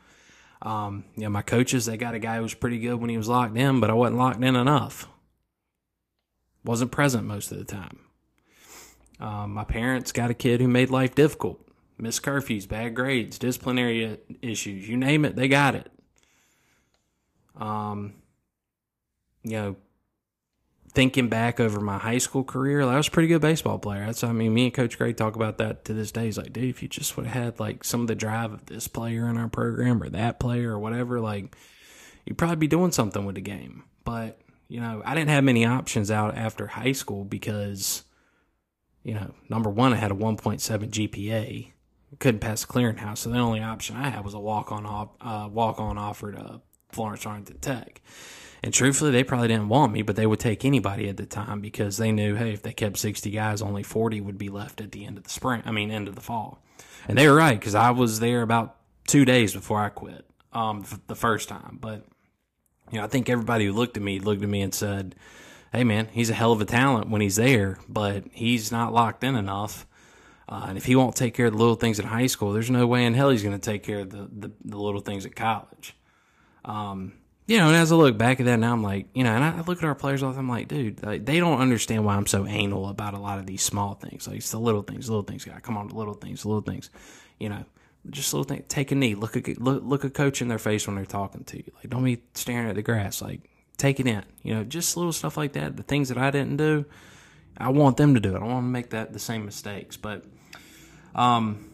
Um, 0.63 1.05
you 1.17 1.23
know, 1.23 1.31
my 1.31 1.43
coaches, 1.43 1.87
they 1.87 1.97
got 1.97 2.15
a 2.15 2.19
guy 2.19 2.37
who 2.37 2.43
was 2.43 2.55
pretty 2.55 2.79
good 2.79 2.97
when 2.97 3.11
he 3.11 3.17
was 3.17 3.29
locked 3.29 3.57
in, 3.57 3.81
but 3.81 3.91
I 3.91 3.95
wasn't 3.95 4.19
locked 4.19 4.43
in 4.45 4.57
enough. 4.57 5.09
Wasn't 6.65 6.93
present 6.93 7.25
most 7.27 7.51
of 7.51 7.59
the 7.59 7.65
time. 7.65 8.01
Um, 9.19 9.53
my 9.53 9.65
parents 9.65 10.13
got 10.13 10.31
a 10.31 10.35
kid 10.35 10.61
who 10.61 10.69
made 10.69 10.91
life 10.91 11.15
difficult. 11.15 11.67
Missed 11.99 12.23
curfews, 12.23 12.69
bad 12.69 12.95
grades, 12.95 13.39
disciplinary 13.39 14.19
issues, 14.41 14.89
you 14.89 14.97
name 14.97 15.25
it, 15.25 15.37
they 15.37 15.49
got 15.49 15.75
it. 15.75 15.91
Um, 17.57 18.15
you 19.43 19.53
know, 19.53 19.77
thinking 20.93 21.29
back 21.29 21.61
over 21.61 21.81
my 21.81 21.99
high 21.99 22.19
school 22.19 22.45
career, 22.45 22.83
I 22.83 22.97
was 22.97 23.09
a 23.09 23.11
pretty 23.11 23.29
good 23.29 23.41
baseball 23.41 23.79
player. 23.79 24.07
That's 24.07 24.25
I 24.25 24.33
mean, 24.33 24.53
me 24.53 24.65
and 24.65 24.75
Coach 24.75 24.99
Gray 24.99 25.13
talk 25.13 25.37
about 25.37 25.59
that 25.59 25.85
to 25.85 25.95
this 25.95 26.11
day. 26.11 26.25
He's 26.27 26.39
like, 26.39 26.53
dude, 26.53 26.65
if 26.65 26.83
you 26.83 26.89
just 26.89 27.17
would 27.17 27.27
have 27.27 27.45
had 27.45 27.61
like 27.61 27.85
some 27.85 28.03
of 28.03 28.07
the 28.09 28.15
drive 28.15 28.53
of 28.53 28.67
this 28.67 28.89
player 28.89 29.29
in 29.29 29.37
our 29.37 29.49
program 29.49 30.03
or 30.03 30.09
that 30.11 30.41
player 30.41 30.73
or 30.73 30.79
whatever, 30.79 31.21
like 31.21 31.57
you'd 32.27 32.39
probably 32.39 32.57
be 32.57 32.67
doing 32.67 32.93
something 32.93 33.25
with 33.25 33.37
the 33.37 33.41
game. 33.41 33.85
But 34.05 34.41
you 34.69 34.81
know, 34.81 35.03
I 35.05 35.15
didn't 35.15 35.31
have 35.31 35.45
many 35.45 35.65
options 35.65 36.11
out 36.11 36.37
after 36.37 36.69
high 36.69 36.93
school 36.93 37.25
because, 37.25 38.05
you 39.03 39.15
know, 39.15 39.35
number 39.49 39.69
one, 39.69 39.93
I 39.93 39.97
had 39.97 40.13
a 40.13 40.15
1.7 40.15 40.61
GPA, 40.91 41.73
couldn't 42.19 42.41
pass 42.41 42.65
the 42.65 42.73
clearinghouse, 42.73 43.19
so 43.19 43.31
the 43.31 43.39
only 43.39 43.61
option 43.61 43.97
I 43.97 44.11
had 44.11 44.25
was 44.25 44.35
a 44.35 44.39
walk 44.39 44.71
on 44.71 44.87
uh, 44.87 45.49
walk 45.49 45.81
on 45.81 45.99
offer 45.99 46.33
to 46.33 46.61
Florence 46.91 47.23
Darlington 47.23 47.59
Tech. 47.59 48.01
And 48.63 48.75
truthfully, 48.75 49.11
they 49.11 49.25
probably 49.25 49.49
didn't 49.49 49.69
want 49.69 49.93
me, 49.93 50.03
but 50.03 50.17
they 50.17 50.27
would 50.27 50.41
take 50.41 50.65
anybody 50.65 51.09
at 51.09 51.17
the 51.17 51.27
time 51.27 51.61
because 51.61 51.97
they 51.97 52.13
knew, 52.13 52.35
hey, 52.35 52.53
if 52.53 52.63
they 52.63 52.73
kept 52.73 52.99
60 52.99 53.31
guys, 53.31 53.63
only 53.63 53.83
40 53.83 54.21
would 54.21 54.37
be 54.37 54.51
left 54.51 54.81
at 54.81 54.93
the 54.93 55.07
end 55.07 55.17
of 55.17 55.25
the 55.25 55.31
spring. 55.31 55.63
I 55.65 55.71
mean, 55.71 55.91
end 55.91 56.09
of 56.09 56.15
the 56.15 56.21
fall. 56.21 56.63
And 57.09 57.17
they 57.17 57.27
were 57.27 57.35
right 57.35 57.59
because 57.59 57.75
I 57.75 57.91
was 57.91 58.21
there 58.21 58.43
about 58.43 58.77
two 59.07 59.25
days 59.25 59.55
before 59.55 59.81
I 59.81 59.89
quit 59.89 60.27
um, 60.53 60.85
the 61.07 61.15
first 61.15 61.49
time. 61.49 61.79
But, 61.81 62.05
you 62.91 62.99
know, 62.99 63.05
I 63.05 63.09
think 63.09 63.31
everybody 63.31 63.65
who 63.65 63.73
looked 63.73 63.97
at 63.97 64.03
me 64.03 64.21
looked 64.21 64.43
at 64.43 64.49
me 64.49 64.61
and 64.61 64.75
said, 64.75 65.15
hey, 65.73 65.85
man, 65.85 66.09
he's 66.13 66.31
a 66.31 66.35
hell 66.35 66.53
of 66.53 66.61
a 66.61 66.65
talent 66.65 67.09
when 67.09 67.21
he's 67.21 67.37
there, 67.37 67.79
but 67.89 68.25
he's 68.33 68.71
not 68.71 68.93
locked 68.93 69.25
in 69.25 69.37
enough. 69.37 69.87
Uh, 70.49 70.67
and 70.69 70.77
if 70.77 70.85
he 70.85 70.97
won't 70.97 71.15
take 71.15 71.33
care 71.33 71.47
of 71.47 71.53
the 71.53 71.59
little 71.59 71.77
things 71.77 72.01
in 72.01 72.07
high 72.07 72.27
school, 72.27 72.53
there's 72.53 72.71
no 72.71 72.87
way 72.87 73.05
in 73.05 73.15
hell 73.15 73.31
he's 73.31 73.43
going 73.43 73.59
to 73.59 73.71
take 73.71 73.85
care 73.85 74.01
of 74.01 74.11
the, 74.11 74.29
the, 74.33 74.53
the, 74.65 74.77
little 74.77 75.01
things 75.01 75.25
at 75.25 75.37
college. 75.37 75.95
Um, 76.65 77.13
you 77.51 77.59
know, 77.59 77.67
and 77.67 77.75
as 77.75 77.91
I 77.91 77.97
look 77.97 78.17
back 78.17 78.39
at 78.39 78.47
that 78.47 78.61
now, 78.61 78.73
I'm 78.73 78.85
like, 78.85 79.09
you 79.13 79.25
know, 79.25 79.35
and 79.35 79.43
I 79.43 79.61
look 79.63 79.79
at 79.79 79.85
our 79.85 79.97
players 79.97 80.23
I'm 80.23 80.49
like, 80.49 80.69
dude, 80.69 81.03
like, 81.03 81.27
they 81.27 81.41
don't 81.41 81.61
understand 81.61 82.05
why 82.05 82.15
I'm 82.15 82.29
so 82.29 82.47
anal 82.47 82.89
about 82.89 83.13
a 83.13 83.19
lot 83.19 83.41
of 83.41 83.47
these 83.47 83.61
small 83.61 83.95
things. 83.95 84.29
Like, 84.29 84.37
it's 84.37 84.53
the 84.53 84.61
little 84.61 84.83
things, 84.83 85.11
little 85.11 85.25
things, 85.25 85.45
guy. 85.45 85.59
Come 85.59 85.77
on, 85.77 85.89
the 85.89 85.97
little 85.97 86.15
things, 86.15 86.47
little 86.47 86.61
things. 86.61 86.91
You 87.41 87.49
know, 87.49 87.65
just 88.09 88.33
little 88.33 88.45
things. 88.45 88.67
Take 88.69 88.93
a 88.93 88.95
knee. 88.95 89.17
Look 89.17 89.37
at 89.37 89.61
look, 89.61 89.83
look 89.85 90.05
a 90.05 90.11
coach 90.11 90.41
in 90.41 90.47
their 90.47 90.61
face 90.61 90.87
when 90.87 90.95
they're 90.95 91.05
talking 91.05 91.43
to 91.43 91.57
you. 91.57 91.73
Like, 91.75 91.91
don't 91.91 92.05
be 92.05 92.23
staring 92.35 92.69
at 92.69 92.77
the 92.77 92.83
grass. 92.83 93.21
Like, 93.21 93.51
take 93.77 93.99
it 93.99 94.07
in. 94.07 94.23
You 94.45 94.55
know, 94.55 94.63
just 94.63 94.97
little 94.97 95.13
stuff 95.13 95.37
like 95.37 95.55
that. 95.55 95.77
The 95.77 95.83
things 95.83 96.09
that 96.11 96.19
I 96.19 96.31
didn't 96.31 96.57
do, 96.57 96.85
I 97.59 97.71
want 97.71 97.97
them 97.97 98.15
to 98.15 98.21
do. 98.21 98.37
I 98.37 98.45
want 98.45 98.59
to 98.59 98.71
make 98.71 98.91
that 98.91 99.13
the 99.13 99.19
same 99.19 99.45
mistakes. 99.45 99.97
But, 99.97 100.25
um, 101.17 101.69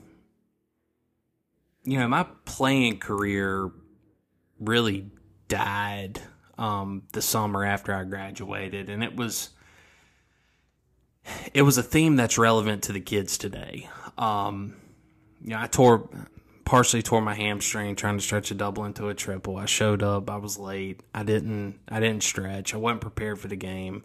you 1.85 1.99
know, 1.99 2.09
my 2.09 2.25
playing 2.47 2.99
career 2.99 3.71
really 4.59 5.11
died 5.49 6.21
um, 6.59 7.03
the 7.13 7.23
summer 7.23 7.65
after 7.65 7.95
I 7.95 8.05
graduated, 8.05 8.89
and 8.89 9.03
it 9.03 9.17
was 9.17 9.51
it 11.53 11.63
was 11.63 11.79
a 11.79 11.83
theme 11.83 12.17
that's 12.17 12.39
relevant 12.39 12.85
to 12.85 12.93
the 12.93 13.01
kids 13.01 13.39
today. 13.39 13.89
Um, 14.17 14.77
you 15.43 15.51
know, 15.51 15.61
I 15.61 15.67
tore 15.67 16.09
partially 16.65 17.03
tore 17.03 17.21
my 17.21 17.35
hamstring 17.35 17.95
trying 17.95 18.19
to 18.19 18.23
stretch 18.23 18.51
a 18.51 18.55
double 18.55 18.85
into 18.85 19.09
a 19.09 19.15
triple. 19.15 19.57
I 19.57 19.67
showed 19.67 20.03
up, 20.03 20.29
I 20.29 20.37
was 20.37 20.59
late. 20.59 21.01
I 21.15 21.23
didn't 21.23 21.79
I 21.89 22.01
didn't 22.01 22.23
stretch. 22.23 22.75
I 22.75 22.77
wasn't 22.79 23.01
prepared 23.01 23.39
for 23.39 23.49
the 23.49 23.57
game. 23.57 24.05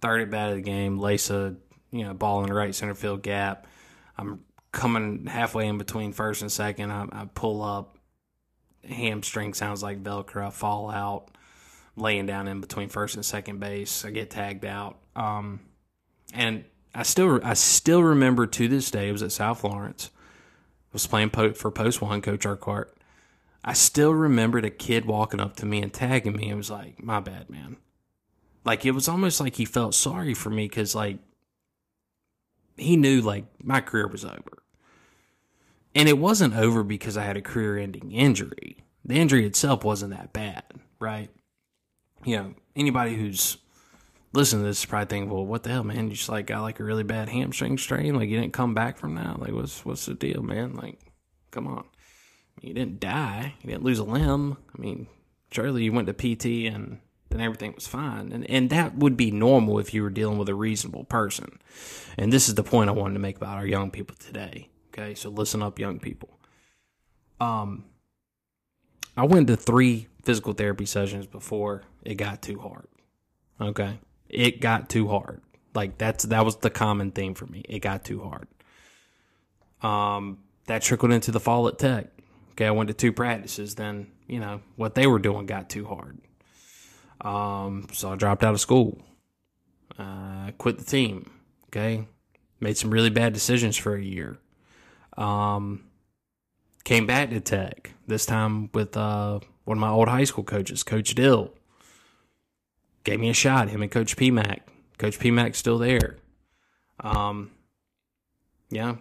Third 0.00 0.22
at 0.22 0.30
bat 0.30 0.50
of 0.50 0.56
the 0.56 0.62
game, 0.62 0.98
Lesa, 0.98 1.56
you 1.90 2.04
know, 2.04 2.14
ball 2.14 2.42
in 2.42 2.48
the 2.48 2.54
right 2.54 2.74
center 2.74 2.94
field 2.94 3.22
gap. 3.22 3.66
I'm 4.18 4.40
coming 4.72 5.26
halfway 5.26 5.66
in 5.66 5.78
between 5.78 6.12
first 6.12 6.42
and 6.42 6.50
second. 6.50 6.90
I, 6.90 7.06
I 7.12 7.28
pull 7.34 7.62
up, 7.62 7.96
hamstring 8.88 9.54
sounds 9.54 9.82
like 9.82 10.02
Velcro. 10.02 10.46
I 10.46 10.50
fall 10.50 10.90
out, 10.90 11.28
laying 11.96 12.26
down 12.26 12.48
in 12.48 12.60
between 12.60 12.88
first 12.88 13.14
and 13.14 13.24
second 13.24 13.60
base. 13.60 14.04
I 14.04 14.10
get 14.10 14.30
tagged 14.30 14.64
out. 14.64 14.98
Um, 15.14 15.60
and 16.34 16.64
I 16.94 17.02
still 17.02 17.40
I 17.42 17.54
still 17.54 18.02
remember 18.02 18.46
to 18.46 18.68
this 18.68 18.90
day. 18.90 19.08
It 19.08 19.12
was 19.12 19.22
at 19.22 19.32
South 19.32 19.60
Florence. 19.60 20.10
I 20.14 20.92
was 20.92 21.06
playing 21.06 21.30
for 21.30 21.70
Post 21.70 22.02
One, 22.02 22.20
Coach 22.20 22.44
Urquhart. 22.44 22.94
I 23.64 23.74
still 23.74 24.12
remembered 24.12 24.64
a 24.64 24.70
kid 24.70 25.04
walking 25.04 25.40
up 25.40 25.56
to 25.56 25.66
me 25.66 25.80
and 25.80 25.92
tagging 25.92 26.36
me 26.36 26.48
and 26.48 26.58
was 26.58 26.70
like, 26.70 27.02
"My 27.02 27.20
bad, 27.20 27.48
man." 27.48 27.76
Like 28.64 28.84
it 28.84 28.92
was 28.92 29.08
almost 29.08 29.40
like 29.40 29.56
he 29.56 29.64
felt 29.64 29.94
sorry 29.94 30.34
for 30.34 30.50
me 30.50 30.68
because 30.68 30.94
like 30.94 31.18
he 32.76 32.96
knew 32.96 33.20
like 33.20 33.44
my 33.62 33.80
career 33.80 34.06
was 34.06 34.24
over. 34.24 34.61
And 35.94 36.08
it 36.08 36.18
wasn't 36.18 36.54
over 36.54 36.82
because 36.82 37.16
I 37.16 37.24
had 37.24 37.36
a 37.36 37.42
career 37.42 37.78
ending 37.78 38.12
injury. 38.12 38.78
The 39.04 39.16
injury 39.16 39.46
itself 39.46 39.84
wasn't 39.84 40.12
that 40.12 40.32
bad, 40.32 40.64
right? 40.98 41.28
You 42.24 42.36
know, 42.36 42.54
anybody 42.76 43.16
who's 43.16 43.58
listening 44.32 44.62
to 44.62 44.68
this 44.68 44.78
is 44.78 44.84
probably 44.86 45.06
thinking, 45.06 45.30
well, 45.30 45.44
what 45.44 45.64
the 45.64 45.70
hell, 45.70 45.84
man? 45.84 46.08
You 46.08 46.16
just 46.16 46.28
like 46.28 46.46
got 46.46 46.62
like 46.62 46.80
a 46.80 46.84
really 46.84 47.02
bad 47.02 47.28
hamstring 47.28 47.78
strain? 47.78 48.14
Like 48.14 48.28
you 48.28 48.40
didn't 48.40 48.52
come 48.52 48.74
back 48.74 48.96
from 48.96 49.16
that? 49.16 49.40
Like 49.40 49.52
what's 49.52 49.84
what's 49.84 50.06
the 50.06 50.14
deal, 50.14 50.42
man? 50.42 50.74
Like, 50.74 50.98
come 51.50 51.66
on. 51.66 51.84
You 52.60 52.74
didn't 52.74 53.00
die. 53.00 53.54
You 53.62 53.70
didn't 53.70 53.84
lose 53.84 53.98
a 53.98 54.04
limb. 54.04 54.56
I 54.76 54.80
mean, 54.80 55.08
surely 55.50 55.84
you 55.84 55.92
went 55.92 56.06
to 56.06 56.14
PT 56.14 56.72
and 56.72 57.00
then 57.30 57.40
everything 57.40 57.72
was 57.74 57.86
fine. 57.86 58.32
And 58.32 58.48
and 58.48 58.70
that 58.70 58.96
would 58.96 59.16
be 59.16 59.30
normal 59.30 59.78
if 59.78 59.92
you 59.92 60.02
were 60.02 60.10
dealing 60.10 60.38
with 60.38 60.48
a 60.48 60.54
reasonable 60.54 61.04
person. 61.04 61.58
And 62.16 62.32
this 62.32 62.48
is 62.48 62.54
the 62.54 62.62
point 62.62 62.88
I 62.88 62.92
wanted 62.92 63.14
to 63.14 63.20
make 63.20 63.36
about 63.36 63.58
our 63.58 63.66
young 63.66 63.90
people 63.90 64.16
today. 64.16 64.68
Okay, 64.92 65.14
so 65.14 65.30
listen 65.30 65.62
up, 65.62 65.78
young 65.78 65.98
people. 65.98 66.38
Um, 67.40 67.84
I 69.16 69.24
went 69.24 69.46
to 69.48 69.56
three 69.56 70.08
physical 70.22 70.52
therapy 70.52 70.86
sessions 70.86 71.26
before 71.26 71.82
it 72.04 72.14
got 72.14 72.42
too 72.42 72.58
hard. 72.58 72.86
Okay, 73.60 73.98
it 74.28 74.60
got 74.60 74.88
too 74.88 75.08
hard. 75.08 75.40
Like 75.74 75.98
that's 75.98 76.24
that 76.24 76.44
was 76.44 76.56
the 76.56 76.70
common 76.70 77.10
theme 77.10 77.34
for 77.34 77.46
me. 77.46 77.62
It 77.68 77.80
got 77.80 78.04
too 78.04 78.22
hard. 78.22 78.48
Um, 79.82 80.38
that 80.66 80.82
trickled 80.82 81.12
into 81.12 81.30
the 81.30 81.40
fall 81.40 81.68
at 81.68 81.78
Tech. 81.78 82.06
Okay, 82.52 82.66
I 82.66 82.70
went 82.70 82.88
to 82.88 82.94
two 82.94 83.12
practices. 83.12 83.74
Then 83.74 84.08
you 84.26 84.40
know 84.40 84.60
what 84.76 84.94
they 84.94 85.06
were 85.06 85.18
doing 85.18 85.46
got 85.46 85.70
too 85.70 85.86
hard. 85.86 86.18
Um, 87.22 87.86
so 87.92 88.12
I 88.12 88.16
dropped 88.16 88.44
out 88.44 88.54
of 88.54 88.60
school. 88.60 89.00
Uh, 89.98 90.50
quit 90.58 90.78
the 90.78 90.84
team. 90.84 91.30
Okay, 91.68 92.06
made 92.60 92.76
some 92.76 92.90
really 92.90 93.10
bad 93.10 93.32
decisions 93.32 93.76
for 93.76 93.94
a 93.94 94.02
year. 94.02 94.38
Um, 95.16 95.84
came 96.84 97.06
back 97.06 97.30
to 97.30 97.40
Tech 97.40 97.92
this 98.06 98.26
time 98.26 98.70
with 98.72 98.96
uh, 98.96 99.40
one 99.64 99.78
of 99.78 99.80
my 99.80 99.90
old 99.90 100.08
high 100.08 100.24
school 100.24 100.44
coaches, 100.44 100.82
Coach 100.82 101.14
Dill. 101.14 101.52
Gave 103.04 103.20
me 103.20 103.30
a 103.30 103.34
shot. 103.34 103.68
Him 103.68 103.82
and 103.82 103.90
Coach 103.90 104.16
PMAC. 104.16 104.60
Coach 104.98 105.18
PMAC's 105.18 105.58
still 105.58 105.78
there. 105.78 106.18
Um, 107.00 107.50
yeah, 108.70 108.96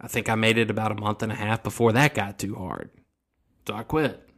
I 0.00 0.08
think 0.08 0.28
I 0.28 0.34
made 0.34 0.58
it 0.58 0.70
about 0.70 0.92
a 0.92 1.00
month 1.00 1.22
and 1.22 1.30
a 1.30 1.34
half 1.34 1.62
before 1.62 1.92
that 1.92 2.14
got 2.14 2.38
too 2.38 2.54
hard, 2.54 2.90
so 3.66 3.74
I 3.74 3.82
quit. 3.82 4.28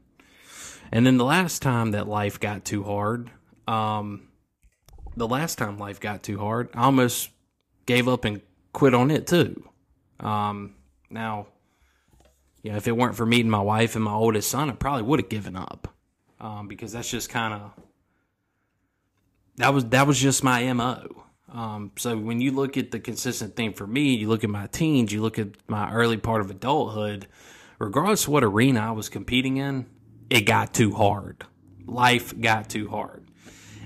And 0.90 1.06
then 1.06 1.18
the 1.18 1.24
last 1.24 1.62
time 1.62 1.92
that 1.92 2.08
life 2.08 2.40
got 2.40 2.64
too 2.64 2.82
hard, 2.82 3.30
um, 3.68 4.28
the 5.16 5.28
last 5.28 5.56
time 5.56 5.78
life 5.78 6.00
got 6.00 6.22
too 6.22 6.38
hard, 6.38 6.68
I 6.74 6.84
almost 6.84 7.30
gave 7.86 8.08
up 8.08 8.24
and 8.24 8.40
quit 8.72 8.92
on 8.92 9.10
it 9.10 9.26
too. 9.26 9.62
Um, 10.18 10.74
now, 11.10 11.48
know, 12.62 12.76
if 12.76 12.86
it 12.86 12.96
weren't 12.96 13.16
for 13.16 13.26
meeting 13.26 13.50
my 13.50 13.60
wife 13.60 13.96
and 13.96 14.04
my 14.04 14.12
oldest 14.12 14.50
son, 14.50 14.70
I 14.70 14.74
probably 14.74 15.02
would 15.02 15.20
have 15.20 15.28
given 15.28 15.56
up. 15.56 15.88
Um, 16.40 16.68
because 16.68 16.92
that's 16.92 17.10
just 17.10 17.28
kind 17.28 17.52
of 17.52 17.72
that 19.56 19.74
was 19.74 19.84
that 19.86 20.06
was 20.06 20.18
just 20.18 20.42
my 20.42 20.72
mo. 20.72 21.24
Um, 21.52 21.92
so 21.96 22.16
when 22.16 22.40
you 22.40 22.52
look 22.52 22.76
at 22.76 22.92
the 22.92 23.00
consistent 23.00 23.56
thing 23.56 23.74
for 23.74 23.86
me, 23.86 24.14
you 24.14 24.28
look 24.28 24.44
at 24.44 24.50
my 24.50 24.66
teens, 24.68 25.12
you 25.12 25.20
look 25.20 25.38
at 25.38 25.48
my 25.68 25.92
early 25.92 26.16
part 26.16 26.40
of 26.40 26.50
adulthood. 26.50 27.26
Regardless 27.78 28.24
of 28.24 28.32
what 28.32 28.44
arena 28.44 28.80
I 28.80 28.90
was 28.92 29.08
competing 29.08 29.56
in, 29.56 29.86
it 30.28 30.42
got 30.42 30.74
too 30.74 30.94
hard. 30.94 31.44
Life 31.86 32.38
got 32.38 32.68
too 32.68 32.88
hard, 32.88 33.26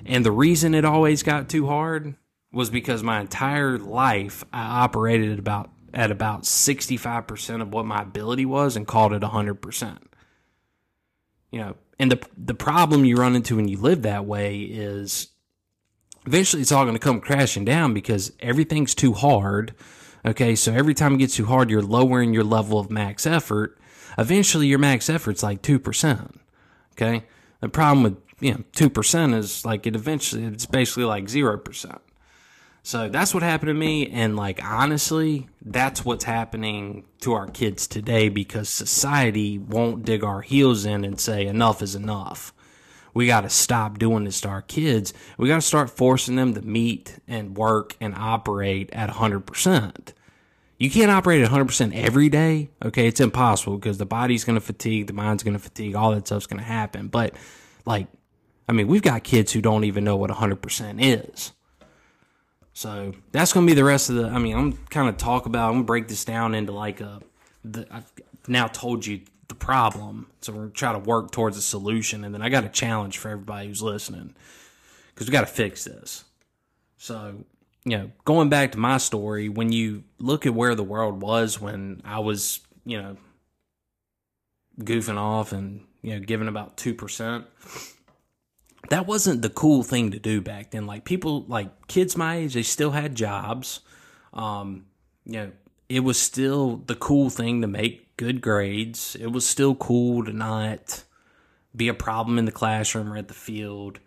and 0.05 0.25
the 0.25 0.33
reason 0.33 0.75
it 0.75 0.85
always 0.85 1.23
got 1.23 1.49
too 1.49 1.67
hard 1.67 2.17
was 2.53 2.71
because 2.71 3.03
my 3.03 3.21
entire 3.21 3.79
life 3.79 4.45
I 4.53 4.83
operated 4.83 5.33
at 5.33 5.39
about 5.39 5.71
at 5.95 6.11
about 6.11 6.43
65% 6.43 7.63
of 7.63 7.73
what 7.73 7.87
my 7.87 8.03
ability 8.03 8.45
was 8.45 8.77
and 8.77 8.87
called 8.87 9.13
it 9.13 9.23
100%. 9.23 9.99
You 11.51 11.61
know, 11.61 11.77
and 11.99 12.11
the 12.11 12.21
the 12.37 12.55
problem 12.55 13.05
you 13.05 13.17
run 13.17 13.37
into 13.37 13.57
when 13.57 13.69
you 13.69 13.79
live 13.79 14.03
that 14.03 14.25
way 14.25 14.63
is 14.63 15.29
eventually 16.27 16.63
it's 16.63 16.73
all 16.73 16.85
going 16.85 16.97
to 16.97 17.01
come 17.01 17.21
crashing 17.21 17.65
down 17.65 17.95
because 17.95 18.33
everything's 18.41 18.95
too 18.95 19.13
hard. 19.13 19.75
Okay, 20.27 20.57
so 20.57 20.73
every 20.73 20.95
time 20.95 21.15
it 21.15 21.19
gets 21.19 21.37
too 21.37 21.47
hard, 21.47 21.71
you're 21.71 21.83
lowering 21.83 22.35
your 22.35 22.45
level 22.45 22.81
of 22.81 22.91
max 22.91 23.27
effort. 23.27 23.79
Eventually, 24.19 24.67
your 24.67 24.79
max 24.79 25.09
effort's 25.09 25.43
like 25.43 25.63
2%. 25.63 26.37
Okay, 26.93 27.25
the 27.61 27.69
problem 27.69 28.03
with 28.03 28.17
you 28.41 28.53
know 28.55 28.65
2% 28.73 29.35
is 29.35 29.65
like 29.65 29.87
it 29.87 29.95
eventually, 29.95 30.45
it's 30.45 30.67
basically 30.67 31.05
like 31.05 31.27
0%. 31.27 31.99
So 32.87 33.09
that's 33.09 33.33
what 33.33 33.43
happened 33.43 33.69
to 33.69 33.75
me. 33.75 34.11
And 34.11 34.37
like, 34.37 34.63
honestly, 34.63 35.49
that's 35.65 36.05
what's 36.05 36.25
happening 36.25 37.07
to 37.21 37.33
our 37.33 37.47
kids 37.47 37.87
today 37.87 38.29
because 38.29 38.69
society 38.69 39.57
won't 39.57 40.05
dig 40.05 40.23
our 40.23 40.43
heels 40.43 40.85
in 40.85 41.03
and 41.03 41.19
say 41.19 41.47
enough 41.47 41.81
is 41.81 41.95
enough. 41.95 42.53
We 43.15 43.27
got 43.27 43.41
to 43.41 43.49
stop 43.49 43.99
doing 43.99 44.25
this 44.25 44.43
to 44.43 44.51
our 44.51 44.61
kids. 44.61 45.15
We 45.39 45.49
got 45.49 45.57
to 45.57 45.63
start 45.63 45.89
forcing 45.89 46.37
them 46.37 46.53
to 46.53 46.61
meet 46.61 47.19
and 47.27 47.57
work 47.57 47.97
and 48.03 48.15
operate 48.15 48.91
at 48.93 49.09
100%. 49.09 50.13
You 50.79 50.91
can't 50.91 51.11
operate 51.11 51.43
at 51.43 51.51
100% 51.51 51.95
every 51.95 52.29
day. 52.29 52.69
Okay. 52.85 53.07
It's 53.07 53.21
impossible 53.21 53.79
because 53.79 53.97
the 53.97 54.05
body's 54.05 54.45
going 54.45 54.59
to 54.59 54.65
fatigue, 54.65 55.07
the 55.07 55.15
mind's 55.15 55.43
going 55.43 55.57
to 55.57 55.63
fatigue, 55.63 55.95
all 55.95 56.11
that 56.11 56.27
stuff's 56.27 56.47
going 56.47 56.61
to 56.61 56.67
happen. 56.67 57.09
But 57.09 57.35
like, 57.87 58.09
I 58.69 58.73
mean, 58.73 58.89
we've 58.89 59.01
got 59.01 59.25
kids 59.25 59.53
who 59.53 59.63
don't 59.63 59.85
even 59.85 60.05
know 60.05 60.17
what 60.17 60.31
100% 60.31 60.97
is. 60.99 61.53
So 62.75 63.15
that's 63.31 63.53
going 63.53 63.67
to 63.67 63.71
be 63.71 63.75
the 63.75 63.85
rest 63.85 64.11
of 64.11 64.17
the. 64.17 64.27
I 64.27 64.39
mean, 64.39 64.57
I'm 64.57 64.73
kind 64.91 65.09
of 65.09 65.17
talk 65.17 65.47
about. 65.47 65.69
I'm 65.69 65.75
gonna 65.77 65.85
break 65.85 66.09
this 66.09 66.25
down 66.25 66.55
into 66.55 66.73
like 66.73 67.01
a. 67.01 67.21
The, 67.65 67.87
I've 67.91 68.11
now 68.49 68.67
told 68.67 69.07
you 69.07 69.21
the 69.49 69.55
problem, 69.55 70.27
so 70.41 70.53
we're 70.53 70.59
gonna 70.63 70.73
try 70.73 70.93
to 70.93 70.99
work 70.99 71.31
towards 71.31 71.57
a 71.57 71.63
solution, 71.63 72.25
and 72.25 72.35
then 72.35 72.43
I 72.43 72.49
got 72.49 72.65
a 72.65 72.69
challenge 72.69 73.19
for 73.19 73.31
everybody 73.31 73.69
who's 73.69 73.81
listening 73.81 74.35
because 75.15 75.29
we 75.29 75.33
got 75.33 75.43
to 75.43 75.47
fix 75.47 75.85
this. 75.85 76.25
So 76.99 77.45
you 77.85 77.99
know, 77.99 78.11
going 78.25 78.49
back 78.49 78.73
to 78.73 78.79
my 78.79 78.99
story, 78.99 79.49
when 79.49 79.71
you 79.71 80.03
look 80.19 80.45
at 80.45 80.55
where 80.55 80.75
the 80.75 80.83
world 80.83 81.23
was 81.23 81.61
when 81.61 82.03
I 82.05 82.19
was, 82.19 82.61
you 82.85 83.01
know, 83.01 83.17
goofing 84.81 85.19
off 85.19 85.53
and 85.53 85.87
you 86.03 86.15
know 86.15 86.21
giving 86.21 86.49
about 86.49 86.77
two 86.77 86.95
percent 86.95 87.45
that 88.91 89.07
wasn't 89.07 89.43
the 89.43 89.51
cool 89.51 89.83
thing 89.83 90.11
to 90.11 90.19
do 90.19 90.41
back 90.41 90.71
then. 90.71 90.87
Like 90.87 91.05
people, 91.05 91.45
like 91.49 91.87
kids 91.89 92.17
my 92.17 92.37
age, 92.37 92.55
they 92.55 92.63
still 92.63 92.91
had 92.91 93.15
jobs. 93.15 93.81
Um, 94.33 94.87
you 95.25 95.35
know, 95.35 95.53
it 95.89 96.01
was 96.01 96.19
still 96.19 96.77
the 96.87 96.95
cool 96.95 97.31
thing 97.31 97.61
to 97.61 97.67
make 97.67 98.17
good 98.17 98.41
grades. 98.41 99.17
It 99.19 99.29
was 99.29 99.47
still 99.47 99.75
cool 99.75 100.25
to 100.25 100.33
not 100.33 101.05
be 101.75 101.89
a 101.89 101.95
problem 101.95 102.39
in 102.39 102.45
the 102.45 102.53
classroom 102.53 103.13
or 103.13 103.17
at 103.17 103.29
the 103.29 103.35
field 103.35 104.01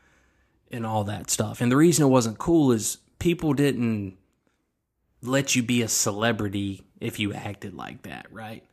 and 0.71 0.85
all 0.85 1.03
that 1.05 1.29
stuff. 1.29 1.61
And 1.61 1.71
the 1.71 1.77
reason 1.77 2.05
it 2.05 2.09
wasn't 2.09 2.37
cool 2.37 2.71
is 2.71 2.97
people 3.19 3.53
didn't 3.53 4.17
let 5.21 5.55
you 5.55 5.63
be 5.63 5.81
a 5.81 5.87
celebrity 5.87 6.83
if 6.99 7.19
you 7.19 7.33
acted 7.33 7.73
like 7.73 8.03
that, 8.03 8.27
right? 8.31 8.63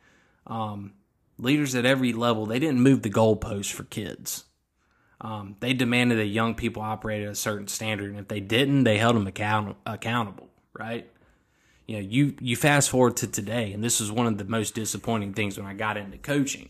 Um, 0.46 0.92
leaders 1.38 1.75
at 1.75 1.87
every 1.87 2.12
level, 2.12 2.46
they 2.46 2.58
didn't 2.58 2.80
move 2.80 3.02
the 3.02 3.11
goalposts 3.11 3.73
for 3.73 3.84
kids. 3.84 4.44
Um, 5.24 5.56
they 5.60 5.72
demanded 5.72 6.18
that 6.18 6.26
young 6.26 6.54
people 6.54 6.82
operate 6.82 7.22
at 7.22 7.30
a 7.30 7.34
certain 7.34 7.66
standard, 7.66 8.10
and 8.10 8.18
if 8.18 8.28
they 8.28 8.40
didn't, 8.40 8.84
they 8.84 8.98
held 8.98 9.16
them 9.16 9.26
account- 9.26 9.76
accountable, 9.86 10.50
right? 10.78 11.10
You 11.86 11.96
know, 11.96 12.02
you 12.02 12.36
you 12.40 12.56
fast 12.56 12.90
forward 12.90 13.16
to 13.18 13.26
today, 13.26 13.72
and 13.72 13.82
this 13.82 14.02
is 14.02 14.12
one 14.12 14.26
of 14.26 14.36
the 14.36 14.44
most 14.44 14.74
disappointing 14.74 15.32
things 15.32 15.56
when 15.56 15.66
I 15.66 15.72
got 15.72 15.96
into 15.96 16.18
coaching. 16.18 16.68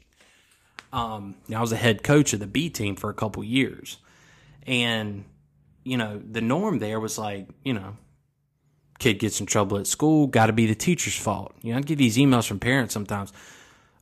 Um, 0.92 1.34
I 1.52 1.60
was 1.60 1.72
a 1.72 1.76
head 1.76 2.04
coach 2.04 2.32
of 2.32 2.38
the 2.38 2.46
B 2.46 2.70
team 2.70 2.94
for 2.94 3.10
a 3.10 3.14
couple 3.14 3.42
years, 3.42 3.96
and 4.68 5.24
you 5.82 5.96
know, 5.96 6.22
the 6.24 6.40
norm 6.40 6.78
there 6.78 7.00
was 7.00 7.18
like, 7.18 7.48
you 7.64 7.74
know, 7.74 7.96
kid 9.00 9.18
gets 9.18 9.40
in 9.40 9.46
trouble 9.46 9.78
at 9.78 9.88
school, 9.88 10.28
got 10.28 10.46
to 10.46 10.52
be 10.52 10.66
the 10.66 10.76
teacher's 10.76 11.16
fault. 11.16 11.52
You 11.60 11.72
know, 11.72 11.78
I 11.78 11.82
get 11.82 11.98
these 11.98 12.16
emails 12.16 12.46
from 12.46 12.60
parents 12.60 12.94
sometimes. 12.94 13.32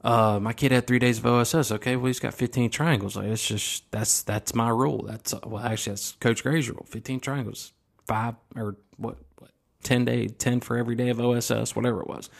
Uh, 0.04 0.40
my 0.40 0.52
kid 0.52 0.72
had 0.72 0.86
three 0.86 0.98
days 0.98 1.18
of 1.18 1.26
OSS. 1.26 1.70
Okay, 1.72 1.96
well 1.96 2.06
he's 2.06 2.18
got 2.18 2.34
15 2.34 2.70
triangles. 2.70 3.16
Like 3.16 3.26
it's 3.26 3.46
just 3.46 3.90
that's 3.92 4.22
that's 4.22 4.54
my 4.54 4.68
rule. 4.68 5.04
That's 5.06 5.34
well 5.44 5.64
actually 5.64 5.92
that's 5.92 6.12
Coach 6.12 6.42
Gray's 6.42 6.68
rule. 6.68 6.86
15 6.88 7.20
triangles, 7.20 7.72
five 8.06 8.34
or 8.56 8.76
what 8.96 9.18
what 9.38 9.50
10 9.84 10.04
day 10.04 10.26
10 10.26 10.60
for 10.60 10.76
every 10.76 10.96
day 10.96 11.08
of 11.10 11.20
OSS, 11.20 11.76
whatever 11.76 12.00
it 12.00 12.08
was. 12.08 12.30